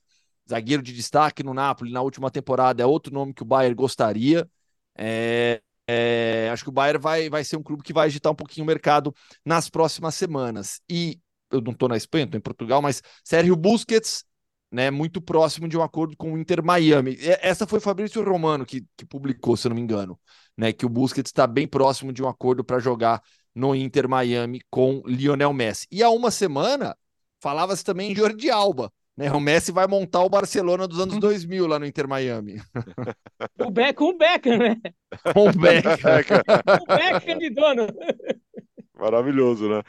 zagueiro 0.50 0.82
de 0.82 0.92
destaque 0.92 1.42
no 1.42 1.54
Napoli 1.54 1.92
na 1.92 2.02
última 2.02 2.30
temporada, 2.30 2.82
é 2.82 2.86
outro 2.86 3.14
nome 3.14 3.32
que 3.32 3.42
o 3.42 3.46
Bayern 3.46 3.74
gostaria. 3.74 4.48
É, 4.98 5.62
é, 5.88 6.50
acho 6.52 6.64
que 6.64 6.68
o 6.68 6.72
Bayern 6.72 7.00
vai, 7.00 7.30
vai 7.30 7.44
ser 7.44 7.56
um 7.56 7.62
clube 7.62 7.82
que 7.82 7.92
vai 7.92 8.06
agitar 8.06 8.32
um 8.32 8.34
pouquinho 8.34 8.64
o 8.64 8.66
mercado 8.66 9.14
nas 9.44 9.70
próximas 9.70 10.14
semanas. 10.14 10.80
E 10.90 11.20
eu 11.50 11.60
não 11.60 11.72
estou 11.72 11.88
na 11.88 11.96
Espanha, 11.96 12.24
estou 12.24 12.38
em 12.38 12.42
Portugal, 12.42 12.82
mas 12.82 13.02
Sérgio 13.24 13.56
Busquets, 13.56 14.24
né, 14.70 14.90
muito 14.90 15.20
próximo 15.20 15.68
de 15.68 15.76
um 15.76 15.82
acordo 15.82 16.16
com 16.16 16.32
o 16.32 16.38
Inter 16.38 16.62
Miami. 16.62 17.16
Essa 17.40 17.66
foi 17.66 17.80
Fabrício 17.80 18.22
Romano 18.22 18.66
que, 18.66 18.84
que 18.96 19.04
publicou, 19.04 19.56
se 19.56 19.66
eu 19.66 19.70
não 19.70 19.76
me 19.76 19.82
engano, 19.82 20.18
né, 20.56 20.72
que 20.72 20.86
o 20.86 20.88
Busquets 20.88 21.30
está 21.30 21.46
bem 21.46 21.66
próximo 21.66 22.12
de 22.12 22.22
um 22.22 22.28
acordo 22.28 22.62
para 22.62 22.78
jogar 22.78 23.20
no 23.52 23.74
Inter 23.74 24.08
Miami 24.08 24.60
com 24.70 25.02
Lionel 25.06 25.52
Messi. 25.52 25.86
E 25.90 26.02
há 26.02 26.10
uma 26.10 26.30
semana 26.30 26.96
falava-se 27.40 27.84
também 27.84 28.12
em 28.12 28.14
Jordi 28.14 28.50
Alba, 28.50 28.92
né? 29.16 29.30
O 29.32 29.40
Messi 29.40 29.72
vai 29.72 29.86
montar 29.86 30.22
o 30.22 30.30
Barcelona 30.30 30.86
dos 30.86 31.00
anos 31.00 31.18
2000 31.18 31.66
lá 31.66 31.78
no 31.78 31.86
Inter 31.86 32.08
Miami. 32.08 32.60
O 33.58 33.70
Beck, 33.70 33.96
com 33.96 34.10
o 34.10 34.16
Beckham, 34.16 34.58
né? 34.58 34.76
Com 35.32 35.48
o 35.48 35.52
Beckham. 35.52 36.42
o 36.82 36.86
Beckham 36.86 37.38
de 37.38 37.50
dono. 37.50 37.86
Maravilhoso, 38.98 39.68
né? 39.68 39.82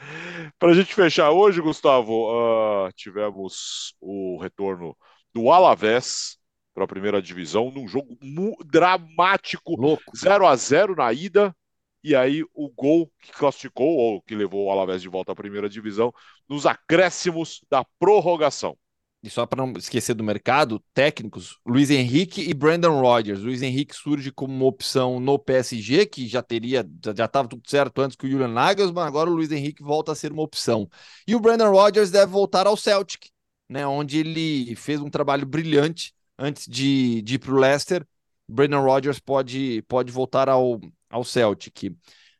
Para 0.58 0.70
a 0.70 0.74
gente 0.74 0.94
fechar 0.94 1.30
hoje, 1.30 1.60
Gustavo, 1.60 2.30
uh, 2.30 2.90
tivemos 2.94 3.94
o 4.00 4.38
retorno 4.40 4.96
do 5.34 5.50
Alavés 5.50 6.38
para 6.74 6.84
a 6.84 6.88
primeira 6.88 7.20
divisão 7.20 7.70
num 7.70 7.86
jogo 7.86 8.16
dramático, 8.64 9.78
Louco. 9.78 10.16
0 10.16 10.46
a 10.46 10.56
0 10.56 10.96
na 10.96 11.12
ida. 11.12 11.54
E 12.02 12.14
aí 12.16 12.42
o 12.54 12.68
gol 12.68 13.10
que 13.20 13.32
classificou 13.32 13.86
ou 13.96 14.22
que 14.22 14.34
levou 14.34 14.66
o 14.66 14.70
Alavés 14.70 15.02
de 15.02 15.08
volta 15.08 15.32
à 15.32 15.34
primeira 15.34 15.68
divisão 15.68 16.12
nos 16.48 16.66
acréscimos 16.66 17.60
da 17.70 17.84
prorrogação 17.98 18.76
e 19.22 19.30
só 19.30 19.46
para 19.46 19.64
não 19.64 19.72
esquecer 19.78 20.14
do 20.14 20.24
mercado, 20.24 20.82
técnicos, 20.92 21.56
Luiz 21.64 21.90
Henrique 21.90 22.42
e 22.42 22.52
Brandon 22.52 23.00
Rodgers. 23.00 23.40
Luiz 23.40 23.62
Henrique 23.62 23.94
surge 23.94 24.32
como 24.32 24.52
uma 24.52 24.64
opção 24.64 25.20
no 25.20 25.38
PSG, 25.38 26.06
que 26.06 26.26
já 26.26 26.42
teria, 26.42 26.84
já 27.14 27.24
estava 27.26 27.46
tudo 27.46 27.62
certo 27.68 28.00
antes 28.00 28.16
que 28.16 28.26
o 28.26 28.30
Julian 28.30 28.48
Nagelsmann, 28.48 29.06
agora 29.06 29.30
o 29.30 29.34
Luiz 29.34 29.52
Henrique 29.52 29.82
volta 29.82 30.10
a 30.10 30.14
ser 30.16 30.32
uma 30.32 30.42
opção. 30.42 30.88
E 31.26 31.36
o 31.36 31.40
Brandon 31.40 31.70
Rodgers 31.70 32.10
deve 32.10 32.32
voltar 32.32 32.66
ao 32.66 32.76
Celtic, 32.76 33.28
né, 33.68 33.86
onde 33.86 34.18
ele 34.18 34.74
fez 34.74 35.00
um 35.00 35.08
trabalho 35.08 35.46
brilhante 35.46 36.12
antes 36.36 36.66
de, 36.66 37.22
de 37.22 37.36
ir 37.36 37.38
para 37.38 37.52
o 37.52 37.58
Leicester. 37.58 38.04
Brandon 38.48 38.82
Rodgers 38.82 39.18
pode, 39.18 39.82
pode 39.82 40.10
voltar 40.12 40.48
ao, 40.48 40.80
ao 41.08 41.24
Celtic. 41.24 41.96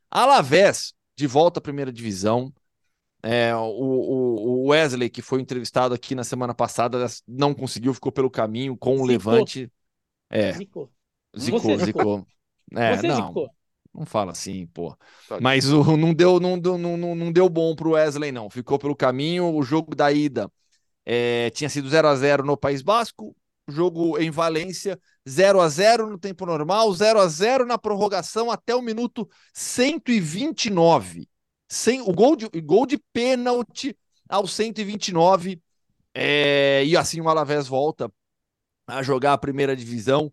Alavés, 0.09 0.93
de 1.15 1.27
volta 1.27 1.59
à 1.59 1.61
primeira 1.61 1.91
divisão, 1.91 2.53
é, 3.21 3.55
o, 3.55 3.61
o, 3.61 4.67
Wesley, 4.67 5.09
que 5.09 5.21
foi 5.21 5.39
entrevistado 5.39 5.93
aqui 5.93 6.13
na 6.13 6.23
semana 6.23 6.53
passada, 6.53 7.05
não 7.27 7.53
conseguiu, 7.53 7.93
ficou 7.93 8.11
pelo 8.11 8.29
caminho 8.29 8.75
com 8.75 8.97
o 8.97 9.05
Levante. 9.05 9.71
É. 10.29 10.51
Zicou. 10.51 10.91
Zicou, 11.37 11.77
zicou. 11.77 12.27
É, 12.73 12.97
Você 12.97 13.07
não, 13.07 13.27
zicou. 13.27 13.49
Não 13.93 14.05
fala 14.05 14.31
assim, 14.31 14.65
pô. 14.67 14.97
Mas 15.39 15.71
o, 15.71 15.95
não, 15.95 16.13
deu, 16.13 16.39
não, 16.39 16.59
deu, 16.59 16.77
não, 16.77 16.97
não 16.97 17.31
deu 17.31 17.47
bom 17.47 17.75
pro 17.75 17.91
Wesley, 17.91 18.31
não. 18.31 18.49
Ficou 18.49 18.77
pelo 18.77 18.95
caminho. 18.95 19.55
O 19.55 19.63
jogo 19.63 19.95
da 19.95 20.11
ida 20.11 20.51
é, 21.05 21.49
tinha 21.51 21.69
sido 21.69 21.87
0 21.87 22.07
a 22.07 22.15
0 22.15 22.43
no 22.43 22.57
País 22.57 22.81
Basco. 22.81 23.35
Jogo 23.67 24.19
em 24.19 24.29
Valência, 24.29 24.99
0 25.27 25.61
a 25.61 25.69
0 25.69 26.09
no 26.09 26.17
tempo 26.17 26.45
normal, 26.45 26.93
0 26.93 27.19
a 27.19 27.27
0 27.27 27.65
na 27.65 27.77
prorrogação 27.77 28.51
até 28.51 28.75
o 28.75 28.81
minuto 28.81 29.29
129 29.53 31.27
sem 31.73 32.01
o 32.01 32.11
gol 32.13 32.35
de, 32.35 32.47
gol 32.61 32.85
de 32.85 32.99
pênalti 33.11 33.97
aos 34.29 34.53
129. 34.53 35.59
É, 36.13 36.83
e 36.85 36.95
assim 36.95 37.19
o 37.19 37.27
Alavés 37.27 37.67
volta 37.67 38.11
a 38.87 39.01
jogar 39.01 39.33
a 39.33 39.37
primeira 39.37 39.75
divisão. 39.75 40.31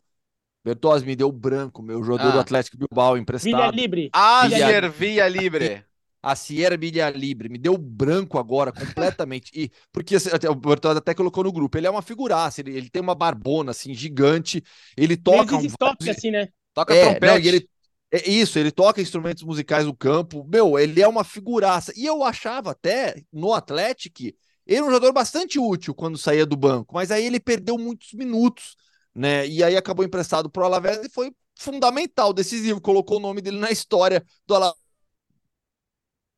Bertozzi 0.62 1.06
me 1.06 1.16
deu 1.16 1.32
branco, 1.32 1.82
meu 1.82 2.04
jogador 2.04 2.28
ah. 2.28 2.32
do 2.32 2.40
Atlético 2.40 2.76
Bilbao 2.76 3.16
emprestado. 3.16 3.56
Via 3.56 3.70
Libre. 3.70 4.10
Ager 4.12 4.90
Via 4.90 5.26
Libre. 5.26 5.82
A 6.22 6.36
Sierra 6.36 6.76
Via 6.76 7.10
Libre. 7.10 7.48
Me 7.48 7.58
deu 7.58 7.76
branco 7.78 8.38
agora, 8.38 8.72
completamente. 8.72 9.50
e 9.54 9.70
Porque 9.92 10.16
assim, 10.16 10.30
o 10.48 10.54
Bertozzi 10.54 10.98
até 10.98 11.14
colocou 11.14 11.44
no 11.44 11.52
grupo. 11.52 11.78
Ele 11.78 11.86
é 11.86 11.90
uma 11.90 12.02
figuraça, 12.02 12.60
ele, 12.60 12.76
ele 12.76 12.90
tem 12.90 13.00
uma 13.00 13.14
barbona, 13.14 13.70
assim, 13.70 13.94
gigante. 13.94 14.62
Ele 14.96 15.16
toca... 15.16 15.56
Ele 15.56 15.68
um... 15.68 15.70
toca, 15.78 16.10
assim, 16.10 16.30
né? 16.30 16.48
Toca 16.74 16.94
é, 16.94 17.02
trompete. 17.02 17.26
Não, 17.26 17.38
e 17.38 17.48
ele 17.48 17.68
é 18.12 18.28
isso, 18.28 18.58
ele 18.58 18.72
toca 18.72 19.00
instrumentos 19.00 19.44
musicais 19.44 19.86
no 19.86 19.94
campo. 19.94 20.44
Meu, 20.50 20.78
ele 20.78 21.00
é 21.00 21.06
uma 21.06 21.22
figuraça. 21.22 21.92
E 21.96 22.04
eu 22.04 22.24
achava 22.24 22.72
até 22.72 23.22
no 23.32 23.54
Atlético 23.54 24.22
Ele 24.66 24.80
é 24.80 24.82
um 24.82 24.86
jogador 24.86 25.12
bastante 25.12 25.58
útil 25.58 25.94
quando 25.94 26.18
saía 26.18 26.44
do 26.44 26.56
banco, 26.56 26.94
mas 26.94 27.10
aí 27.10 27.24
ele 27.24 27.38
perdeu 27.38 27.78
muitos 27.78 28.12
minutos, 28.14 28.74
né? 29.14 29.46
E 29.46 29.62
aí 29.62 29.76
acabou 29.76 30.04
emprestado 30.04 30.50
para 30.50 30.62
o 30.62 30.66
Alavés 30.66 30.98
e 31.04 31.08
foi 31.08 31.30
fundamental, 31.56 32.32
decisivo, 32.32 32.80
colocou 32.80 33.18
o 33.18 33.20
nome 33.20 33.40
dele 33.40 33.58
na 33.58 33.70
história 33.70 34.24
do 34.46 34.54
Alavés. 34.56 34.79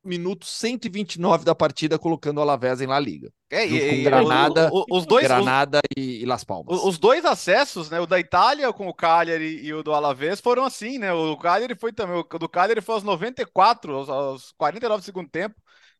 Minuto 0.03 0.45
129 0.45 1.45
da 1.45 1.55
partida, 1.55 1.97
colocando 1.97 2.37
o 2.39 2.41
Alavés 2.41 2.81
em 2.81 2.87
La 2.87 2.99
Liga. 2.99 3.31
É, 3.49 3.65
e- 3.65 3.97
com 3.97 4.03
Granada, 4.03 4.69
o- 4.73 4.81
o- 4.89 4.97
os 4.97 5.05
dois, 5.05 5.23
os- 5.25 5.29
Granada 5.29 5.79
e, 5.95 6.21
e 6.21 6.25
Las 6.25 6.43
Palmas. 6.43 6.77
O- 6.77 6.89
Os 6.89 6.97
dois 6.97 7.23
acessos, 7.23 7.89
né? 7.89 7.99
O 7.99 8.05
da 8.07 8.19
Itália 8.19 8.71
com 8.73 8.87
o 8.87 8.93
Cagliari 8.93 9.63
e 9.63 9.73
o 9.73 9.83
do 9.83 9.93
Alavés 9.93 10.41
foram 10.41 10.65
assim, 10.65 10.97
né? 10.97 11.13
O 11.13 11.37
Cagliari 11.37 11.75
foi 11.75 11.93
também. 11.93 12.17
O 12.17 12.23
do 12.39 12.49
Cagliari 12.49 12.81
foi 12.81 12.95
aos 12.95 13.03
94, 13.03 13.95
aos, 13.95 14.09
aos 14.09 14.51
49 14.57 15.01
do 15.01 15.05
segundo 15.05 15.29
tempo, 15.29 15.55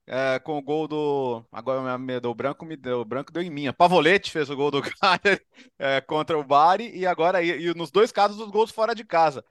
é, 0.08 0.40
com 0.40 0.58
o 0.58 0.62
gol 0.62 0.88
do. 0.88 1.46
Agora 1.52 1.98
me 1.98 2.20
deu 2.20 2.34
branco, 2.34 2.66
me 2.66 2.76
deu 2.76 3.02
o 3.02 3.06
branco, 3.06 3.32
deu 3.32 3.42
em 3.44 3.50
mim. 3.50 3.72
Pavolete 3.72 4.32
fez 4.32 4.50
o 4.50 4.56
gol 4.56 4.72
do 4.72 4.82
Cagliari 5.00 5.42
é, 5.80 6.02
contra 6.02 6.38
o 6.38 6.44
Bari 6.44 6.92
e 6.96 7.06
agora 7.06 7.42
e, 7.44 7.68
e 7.68 7.74
nos 7.74 7.92
dois 7.92 8.12
casos 8.12 8.40
os 8.40 8.50
gols 8.50 8.72
fora 8.72 8.94
de 8.94 9.04
casa. 9.06 9.44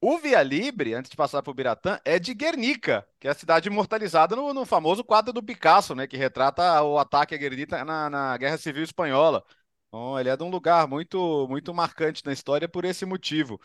O 0.00 0.18
Via 0.18 0.42
Libre, 0.42 0.94
antes 0.94 1.10
de 1.10 1.16
passar 1.16 1.42
para 1.42 1.50
o 1.50 1.54
Biratã, 1.54 1.98
é 2.04 2.18
de 2.20 2.32
Guernica, 2.32 3.04
que 3.18 3.26
é 3.26 3.30
a 3.32 3.34
cidade 3.34 3.68
imortalizada 3.68 4.36
no, 4.36 4.54
no 4.54 4.64
famoso 4.64 5.02
quadro 5.02 5.32
do 5.32 5.42
Picasso, 5.42 5.94
né? 5.94 6.06
Que 6.06 6.16
retrata 6.16 6.80
o 6.84 6.98
ataque 6.98 7.34
a 7.34 7.38
Guernica 7.38 7.84
na, 7.84 8.08
na 8.08 8.36
Guerra 8.36 8.58
Civil 8.58 8.84
Espanhola. 8.84 9.44
Então, 9.88 10.18
ele 10.18 10.28
é 10.28 10.36
de 10.36 10.44
um 10.44 10.50
lugar 10.50 10.86
muito, 10.86 11.48
muito 11.48 11.74
marcante 11.74 12.24
na 12.24 12.32
história 12.32 12.68
por 12.68 12.84
esse 12.84 13.04
motivo. 13.04 13.60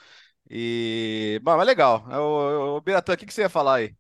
E, 0.50 1.40
bom, 1.44 1.62
é 1.62 1.64
legal. 1.66 2.04
O, 2.10 2.78
o 2.78 2.82
Biratã, 2.82 3.14
o 3.14 3.18
que, 3.18 3.26
que 3.28 3.34
você 3.34 3.42
ia 3.42 3.50
falar 3.50 3.76
aí? 3.76 3.96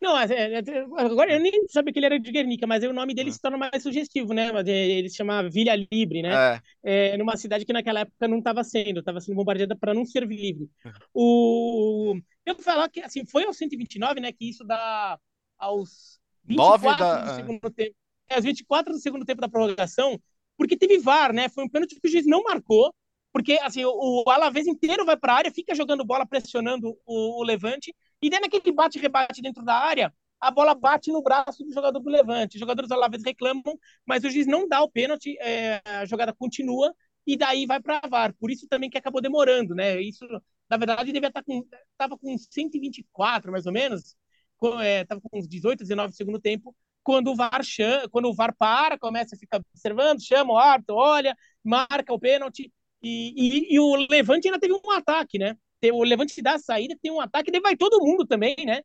Não, 0.00 0.18
é, 0.18 0.24
é, 0.58 0.58
agora 0.98 1.32
eu 1.34 1.40
nem 1.40 1.66
sabia 1.68 1.92
que 1.92 1.98
ele 1.98 2.06
era 2.06 2.18
de 2.20 2.30
Guernica, 2.30 2.66
mas 2.66 2.82
o 2.84 2.92
nome 2.92 3.14
dele 3.14 3.32
se 3.32 3.40
torna 3.40 3.56
mais 3.58 3.82
sugestivo, 3.82 4.32
né? 4.34 4.50
É, 4.66 4.70
Ele 4.98 5.08
se 5.08 5.16
chama 5.16 5.48
Vila 5.48 5.74
Libre, 5.76 6.22
né? 6.22 6.40
É, 6.82 7.08
É, 7.14 7.16
numa 7.16 7.36
cidade 7.36 7.64
que 7.64 7.72
naquela 7.72 8.00
época 8.00 8.28
não 8.28 8.38
estava 8.38 8.62
sendo, 8.64 9.00
estava 9.00 9.20
sendo 9.20 9.34
bombardeada 9.36 9.76
para 9.76 9.94
não 9.94 10.04
ser 10.04 10.24
livre. 10.26 10.70
O... 11.14 12.16
Eu 12.44 12.54
vou 12.54 12.62
falar 12.62 12.88
que 12.90 13.00
assim, 13.00 13.24
foi 13.26 13.44
aos 13.44 13.56
129, 13.56 14.20
né? 14.20 14.32
Que 14.32 14.48
isso 14.48 14.64
dá 14.64 15.18
aos 15.58 16.20
Nove 16.48 16.86
24 16.88 16.94
da- 16.94 17.20
do 17.20 17.28
segundo 17.28 17.70
tempo. 17.70 17.94
É, 18.28 18.34
aos 18.36 18.44
24 18.44 18.92
do 18.92 18.98
segundo 19.00 19.24
tempo 19.24 19.40
da 19.40 19.48
prorrogação, 19.48 20.20
porque 20.56 20.76
teve 20.76 20.98
VAR, 20.98 21.32
né? 21.32 21.48
Foi 21.48 21.64
um 21.64 21.68
pênalti 21.68 21.98
que 22.00 22.08
o 22.08 22.10
juiz 22.10 22.26
não 22.26 22.42
marcou, 22.44 22.94
porque 23.32 23.58
assim, 23.62 23.84
o, 23.84 24.24
o 24.26 24.30
Alavés 24.30 24.66
inteiro 24.66 25.04
vai 25.04 25.16
para 25.16 25.32
a 25.34 25.36
área, 25.36 25.52
fica 25.52 25.74
jogando 25.74 26.04
bola, 26.04 26.26
pressionando 26.26 26.96
o, 27.06 27.40
o 27.40 27.44
Levante, 27.44 27.94
e 28.20 28.30
daí 28.30 28.40
naquele 28.40 28.72
bate-rebate 28.72 29.42
dentro 29.42 29.64
da 29.64 29.74
área, 29.74 30.12
a 30.40 30.50
bola 30.50 30.74
bate 30.74 31.10
no 31.10 31.22
braço 31.22 31.64
do 31.64 31.72
jogador 31.72 31.98
do 31.98 32.10
Levante. 32.10 32.56
Os 32.56 32.60
jogadores 32.60 32.88
do 32.88 32.94
Alavés 32.94 33.22
reclamam, 33.24 33.78
mas 34.04 34.24
o 34.24 34.30
juiz 34.30 34.46
não 34.46 34.68
dá 34.68 34.82
o 34.82 34.90
pênalti, 34.90 35.36
é, 35.40 35.80
a 35.84 36.04
jogada 36.04 36.32
continua, 36.34 36.94
e 37.26 37.36
daí 37.36 37.66
vai 37.66 37.80
para 37.80 38.00
VAR. 38.08 38.34
Por 38.38 38.50
isso 38.50 38.66
também 38.68 38.88
que 38.90 38.98
acabou 38.98 39.20
demorando, 39.20 39.74
né? 39.74 40.00
Isso, 40.00 40.26
na 40.68 40.76
verdade, 40.76 41.12
devia 41.12 41.28
estar 41.28 41.42
com, 41.42 41.66
tava 41.96 42.16
com 42.18 42.36
124, 42.38 43.50
mais 43.50 43.66
ou 43.66 43.72
menos, 43.72 44.14
com, 44.56 44.80
é, 44.80 45.04
com 45.04 45.38
uns 45.38 45.48
18, 45.48 45.80
19 45.80 46.08
no 46.10 46.14
segundo 46.14 46.40
tempo, 46.40 46.74
quando 47.02 47.30
o 47.30 47.36
VAR 47.36 47.62
chama, 47.62 48.08
quando 48.08 48.28
o 48.28 48.34
VAR 48.34 48.54
para, 48.56 48.98
começa 48.98 49.36
a 49.36 49.38
ficar 49.38 49.58
observando, 49.58 50.20
chama 50.22 50.52
o 50.52 50.58
árbitro, 50.58 50.96
olha, 50.96 51.36
marca 51.62 52.12
o 52.12 52.18
pênalti, 52.18 52.72
e, 53.02 53.68
e, 53.70 53.74
e 53.74 53.80
o 53.80 53.94
Levante 54.10 54.48
ainda 54.48 54.58
teve 54.58 54.74
um 54.74 54.90
ataque, 54.90 55.38
né? 55.38 55.56
Tem- 55.80 55.92
O 55.92 56.02
Levante 56.04 56.40
dá 56.42 56.54
a 56.54 56.58
saída, 56.58 56.96
tem 57.02 57.12
um 57.12 57.20
ataque, 57.20 57.50
daí 57.50 57.60
vai 57.60 57.76
todo 57.76 58.00
mundo 58.04 58.26
também, 58.26 58.56
né? 58.64 58.80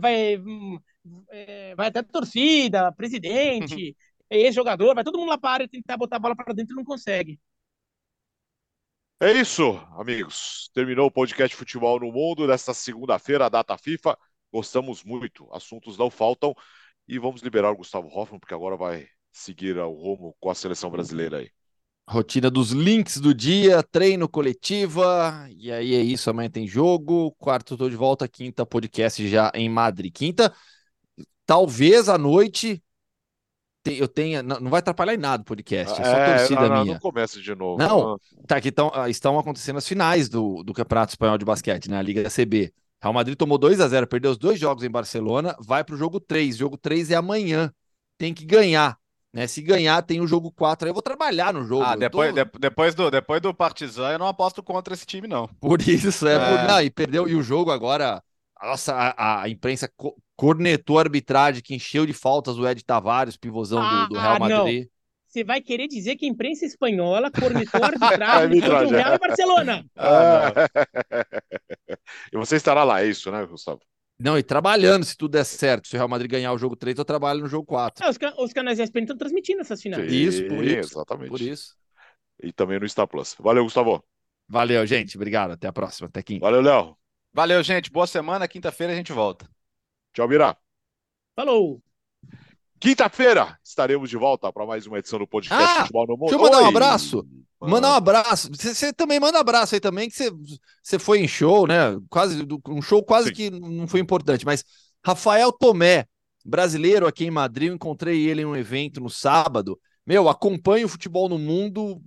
Vai, 0.00 0.36
hum, 0.38 0.78
é, 1.30 1.74
vai 1.74 1.88
até 1.88 2.00
a 2.00 2.02
torcida, 2.02 2.92
presidente, 2.92 3.96
ex-jogador, 4.30 4.94
vai 4.94 5.04
todo 5.04 5.18
mundo 5.18 5.28
lá 5.30 5.38
para 5.38 5.50
a 5.50 5.52
área 5.54 5.68
tentar 5.68 5.96
botar 5.96 6.16
a 6.16 6.18
bola 6.18 6.36
para 6.36 6.52
dentro 6.54 6.74
e 6.74 6.76
não 6.76 6.84
consegue. 6.84 7.38
É 9.20 9.32
isso, 9.32 9.62
amigos. 9.98 10.70
Terminou 10.74 11.06
o 11.06 11.10
podcast 11.10 11.56
Futebol 11.56 11.98
no 12.00 12.12
Mundo 12.12 12.46
desta 12.46 12.74
segunda-feira, 12.74 13.46
a 13.46 13.48
data 13.48 13.76
FIFA. 13.78 14.16
Gostamos 14.52 15.02
muito, 15.04 15.48
assuntos 15.54 15.96
não 15.96 16.10
faltam. 16.10 16.54
E 17.08 17.18
vamos 17.18 17.40
liberar 17.42 17.70
o 17.70 17.76
Gustavo 17.76 18.08
Hoffman, 18.08 18.38
porque 18.40 18.54
agora 18.54 18.76
vai 18.76 19.08
seguir 19.32 19.78
o 19.78 19.92
rumo 19.92 20.36
com 20.40 20.50
a 20.50 20.54
seleção 20.54 20.90
brasileira 20.90 21.38
aí. 21.38 21.50
Rotina 22.08 22.48
dos 22.48 22.70
links 22.70 23.18
do 23.18 23.34
dia, 23.34 23.82
treino 23.82 24.28
coletiva, 24.28 25.48
e 25.58 25.72
aí 25.72 25.94
é 25.94 26.00
isso, 26.00 26.30
amanhã 26.30 26.48
tem 26.48 26.66
jogo, 26.66 27.32
quarto 27.32 27.76
tô 27.76 27.90
de 27.90 27.96
volta, 27.96 28.28
quinta 28.28 28.64
podcast 28.64 29.26
já 29.28 29.50
em 29.54 29.68
Madrid. 29.68 30.12
Quinta, 30.12 30.54
talvez 31.44 32.08
à 32.08 32.16
noite 32.16 32.80
te- 33.82 33.98
eu 33.98 34.06
tenha, 34.06 34.42
não, 34.42 34.70
vai 34.70 34.78
atrapalhar 34.78 35.14
em 35.14 35.18
nada 35.18 35.42
o 35.42 35.46
podcast, 35.46 36.00
é 36.00 36.04
só 36.04 36.24
torcida 36.24 36.60
não, 36.62 36.68
não, 36.68 36.82
minha. 36.82 36.94
não 36.94 37.00
começa 37.00 37.40
de 37.40 37.54
novo. 37.54 37.78
Não. 37.78 38.18
Tá, 38.46 38.60
que 38.60 38.70
tão, 38.70 38.90
ah, 38.94 39.08
estão 39.08 39.38
acontecendo 39.38 39.76
as 39.76 39.86
finais 39.88 40.28
do, 40.28 40.62
do 40.62 40.72
Campeonato 40.72 41.12
Espanhol 41.12 41.38
de 41.38 41.44
Basquete, 41.44 41.90
né? 41.90 41.98
A 41.98 42.02
Liga 42.02 42.28
CB. 42.30 42.72
Real 43.02 43.12
Madrid 43.12 43.36
tomou 43.36 43.58
2 43.58 43.80
a 43.80 43.88
0 43.88 44.06
perdeu 44.06 44.30
os 44.30 44.38
dois 44.38 44.58
jogos 44.58 44.82
em 44.82 44.90
Barcelona, 44.90 45.56
vai 45.60 45.84
pro 45.84 45.96
jogo 45.96 46.18
3. 46.18 46.56
Jogo 46.56 46.76
3 46.78 47.10
é 47.10 47.14
amanhã. 47.14 47.72
Tem 48.16 48.32
que 48.32 48.44
ganhar. 48.44 48.96
Né? 49.36 49.46
Se 49.46 49.60
ganhar, 49.60 50.00
tem 50.00 50.18
o 50.18 50.26
jogo 50.26 50.50
4. 50.50 50.86
Aí 50.86 50.90
eu 50.90 50.94
vou 50.94 51.02
trabalhar 51.02 51.52
no 51.52 51.62
jogo. 51.62 51.84
Ah, 51.84 51.94
depois, 51.94 52.34
tô- 52.34 52.42
de- 52.42 52.50
depois, 52.58 52.94
do, 52.94 53.10
depois 53.10 53.40
do 53.42 53.52
Partizan, 53.52 54.12
eu 54.12 54.18
não 54.18 54.26
aposto 54.26 54.62
contra 54.62 54.94
esse 54.94 55.04
time, 55.04 55.28
não. 55.28 55.46
Por 55.60 55.82
isso, 55.82 56.26
é. 56.26 56.36
É. 56.36 56.38
Por... 56.38 56.68
Não, 56.68 56.80
e 56.80 56.90
perdeu. 56.90 57.28
E 57.28 57.34
o 57.34 57.42
jogo 57.42 57.70
agora. 57.70 58.22
Nossa, 58.62 58.94
a, 58.94 59.42
a 59.42 59.48
imprensa 59.50 59.92
co- 59.94 60.16
cornetou 60.34 60.98
a 60.98 61.02
arbitragem, 61.02 61.62
que 61.62 61.74
encheu 61.74 62.06
de 62.06 62.14
faltas 62.14 62.58
o 62.58 62.66
Ed 62.66 62.82
Tavares, 62.82 63.36
pivôzão 63.36 63.80
do, 63.86 64.08
do 64.08 64.14
Real 64.18 64.36
Ah, 64.36 64.38
não. 64.38 64.64
Madrid. 64.64 64.88
Você 65.26 65.44
vai 65.44 65.60
querer 65.60 65.86
dizer 65.86 66.16
que 66.16 66.24
a 66.24 66.28
imprensa 66.30 66.64
espanhola 66.64 67.30
cornetou 67.30 67.84
a 67.84 67.88
arbitragem 67.88 68.48
do 68.48 68.88
Arbitragem. 68.88 68.96
Real 68.96 69.14
e 69.14 69.18
Barcelona? 69.18 69.84
Ah, 69.98 70.52
e 72.32 72.36
você 72.36 72.56
estará 72.56 72.84
lá, 72.84 73.02
é 73.02 73.06
isso, 73.06 73.30
né, 73.30 73.44
Gustavo? 73.44 73.80
Não, 74.18 74.38
e 74.38 74.42
trabalhando 74.42 75.04
se 75.04 75.16
tudo 75.16 75.32
der 75.32 75.44
certo. 75.44 75.86
Se 75.88 75.94
o 75.94 75.98
Real 75.98 76.08
Madrid 76.08 76.30
ganhar 76.30 76.52
o 76.52 76.58
jogo 76.58 76.74
3, 76.74 76.96
eu 76.98 77.04
trabalho 77.04 77.40
no 77.40 77.48
jogo 77.48 77.66
4. 77.66 78.04
Ah, 78.04 78.10
os, 78.10 78.16
ca- 78.16 78.34
os 78.38 78.52
canais 78.52 78.78
ESPN 78.78 79.00
estão 79.02 79.16
transmitindo 79.16 79.60
essas 79.60 79.80
finais. 79.82 80.10
Isso, 80.10 80.46
por 80.46 80.64
isso, 80.64 80.78
Exatamente. 80.94 81.28
Por 81.28 81.40
isso. 81.40 81.76
E 82.42 82.52
também 82.52 82.78
no 82.80 82.88
Star 82.88 83.06
Plus. 83.06 83.34
Valeu, 83.38 83.64
Gustavo. 83.64 84.02
Valeu, 84.48 84.86
gente. 84.86 85.16
Obrigado. 85.16 85.50
Até 85.52 85.66
a 85.68 85.72
próxima. 85.72 86.08
Até 86.08 86.22
quinta. 86.22 86.40
Valeu, 86.46 86.60
Léo. 86.62 86.96
Valeu, 87.32 87.62
gente. 87.62 87.90
Boa 87.90 88.06
semana. 88.06 88.48
Quinta-feira 88.48 88.92
a 88.92 88.96
gente 88.96 89.12
volta. 89.12 89.46
Tchau, 90.14 90.26
Mirá. 90.28 90.56
Falou! 91.34 91.82
Quinta-feira 92.80 93.58
estaremos 93.64 94.08
de 94.10 94.16
volta 94.16 94.52
para 94.52 94.66
mais 94.66 94.86
uma 94.86 94.98
edição 94.98 95.18
do 95.18 95.26
podcast 95.26 95.64
Ah, 95.64 95.80
Futebol 95.80 96.06
no 96.06 96.12
Mundo. 96.16 96.30
deixa 96.30 96.36
eu 96.36 96.40
mandar 96.42 96.58
um 96.60 96.64
Oi. 96.64 96.68
abraço. 96.68 97.26
Mandar 97.66 97.90
um 97.90 97.94
abraço. 97.94 98.48
Você 98.52 98.92
também 98.92 99.18
manda 99.20 99.38
abraço 99.38 99.74
aí 99.74 99.80
também, 99.80 100.08
que 100.08 100.16
você, 100.82 100.98
foi 100.98 101.20
em 101.20 101.28
show, 101.28 101.66
né? 101.66 101.96
Quase 102.08 102.46
um 102.68 102.82
show 102.82 103.02
quase 103.02 103.28
Sim. 103.28 103.34
que 103.34 103.50
não 103.50 103.86
foi 103.86 104.00
importante, 104.00 104.44
mas 104.44 104.64
Rafael 105.04 105.52
Tomé, 105.52 106.06
brasileiro 106.44 107.06
aqui 107.06 107.24
em 107.24 107.30
Madrid, 107.30 107.68
eu 107.68 107.74
encontrei 107.74 108.26
ele 108.28 108.42
em 108.42 108.46
um 108.46 108.56
evento 108.56 109.00
no 109.00 109.10
sábado. 109.10 109.78
Meu, 110.06 110.28
acompanho 110.28 110.86
o 110.86 110.88
futebol 110.88 111.28
no 111.28 111.38
mundo, 111.38 112.00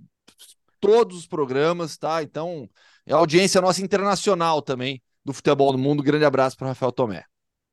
todos 0.80 1.18
os 1.18 1.26
programas, 1.26 1.96
tá? 1.96 2.22
Então, 2.22 2.68
é 3.06 3.12
audiência 3.12 3.60
nossa 3.60 3.82
internacional 3.82 4.62
também 4.62 5.02
do 5.24 5.32
futebol 5.32 5.72
no 5.72 5.78
mundo. 5.78 6.02
Grande 6.02 6.24
abraço 6.24 6.56
para 6.56 6.68
Rafael 6.68 6.92
Tomé. 6.92 7.24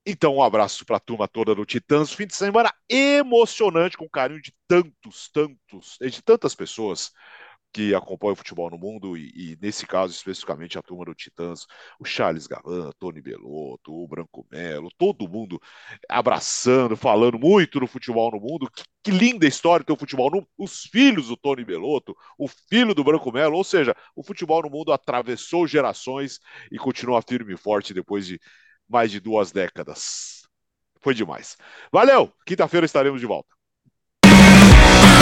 Então, 0.06 0.36
um 0.36 0.42
abraço 0.42 0.86
para 0.86 0.98
a 0.98 1.02
turma 1.02 1.28
toda 1.28 1.54
do 1.54 1.66
Titãs. 1.66 2.14
Fim 2.14 2.26
de 2.26 2.36
semana 2.36 2.74
emocionante, 2.90 3.98
com 3.98 4.08
carinho 4.08 4.42
de 4.42 4.54
tantos, 4.66 5.30
tantos, 5.34 5.98
de 6.00 6.22
tantas 6.22 6.56
pessoas 6.56 7.12
que 7.74 7.94
acompanham 7.94 8.34
o 8.34 8.36
futebol 8.36 8.70
no 8.70 8.78
mundo 8.78 9.18
e, 9.18 9.30
e, 9.36 9.58
nesse 9.62 9.86
caso, 9.86 10.14
especificamente, 10.14 10.78
a 10.78 10.82
turma 10.82 11.06
do 11.06 11.14
Titãs, 11.14 11.68
o 12.00 12.06
Charles 12.06 12.48
Galan, 12.48 12.92
Tony 13.00 13.22
Belotto, 13.22 13.94
o 13.94 14.08
Branco 14.08 14.48
Melo, 14.52 14.90
todo 14.98 15.28
mundo 15.28 15.62
abraçando, 16.10 16.98
falando 16.98 17.38
muito 17.38 17.80
do 17.80 17.88
futebol 17.88 18.32
no 18.32 18.40
mundo. 18.40 18.70
Que, 18.72 18.84
que 19.04 19.12
linda 19.12 19.48
história 19.48 19.86
ter 19.86 19.94
o 19.94 19.98
futebol 19.98 20.32
no 20.32 20.48
Os 20.58 20.84
filhos 20.84 21.28
do 21.28 21.38
Tony 21.38 21.64
Belotto, 21.64 22.16
o 22.38 22.48
filho 22.48 22.94
do 22.96 23.04
Branco 23.04 23.32
Melo, 23.32 23.58
ou 23.58 23.64
seja, 23.64 23.96
o 24.16 24.24
futebol 24.24 24.62
no 24.64 24.70
mundo 24.70 24.92
atravessou 24.92 25.68
gerações 25.68 26.40
e 26.72 26.78
continua 26.78 27.22
firme 27.22 27.54
e 27.54 27.58
forte 27.58 27.94
depois 27.94 28.26
de 28.26 28.40
mais 28.88 29.12
de 29.12 29.20
duas 29.20 29.52
décadas. 29.52 30.48
Foi 31.02 31.14
demais. 31.14 31.58
Valeu! 31.92 32.34
Quinta-feira 32.46 32.86
estaremos 32.86 33.20
de 33.22 33.28
volta. 33.28 33.57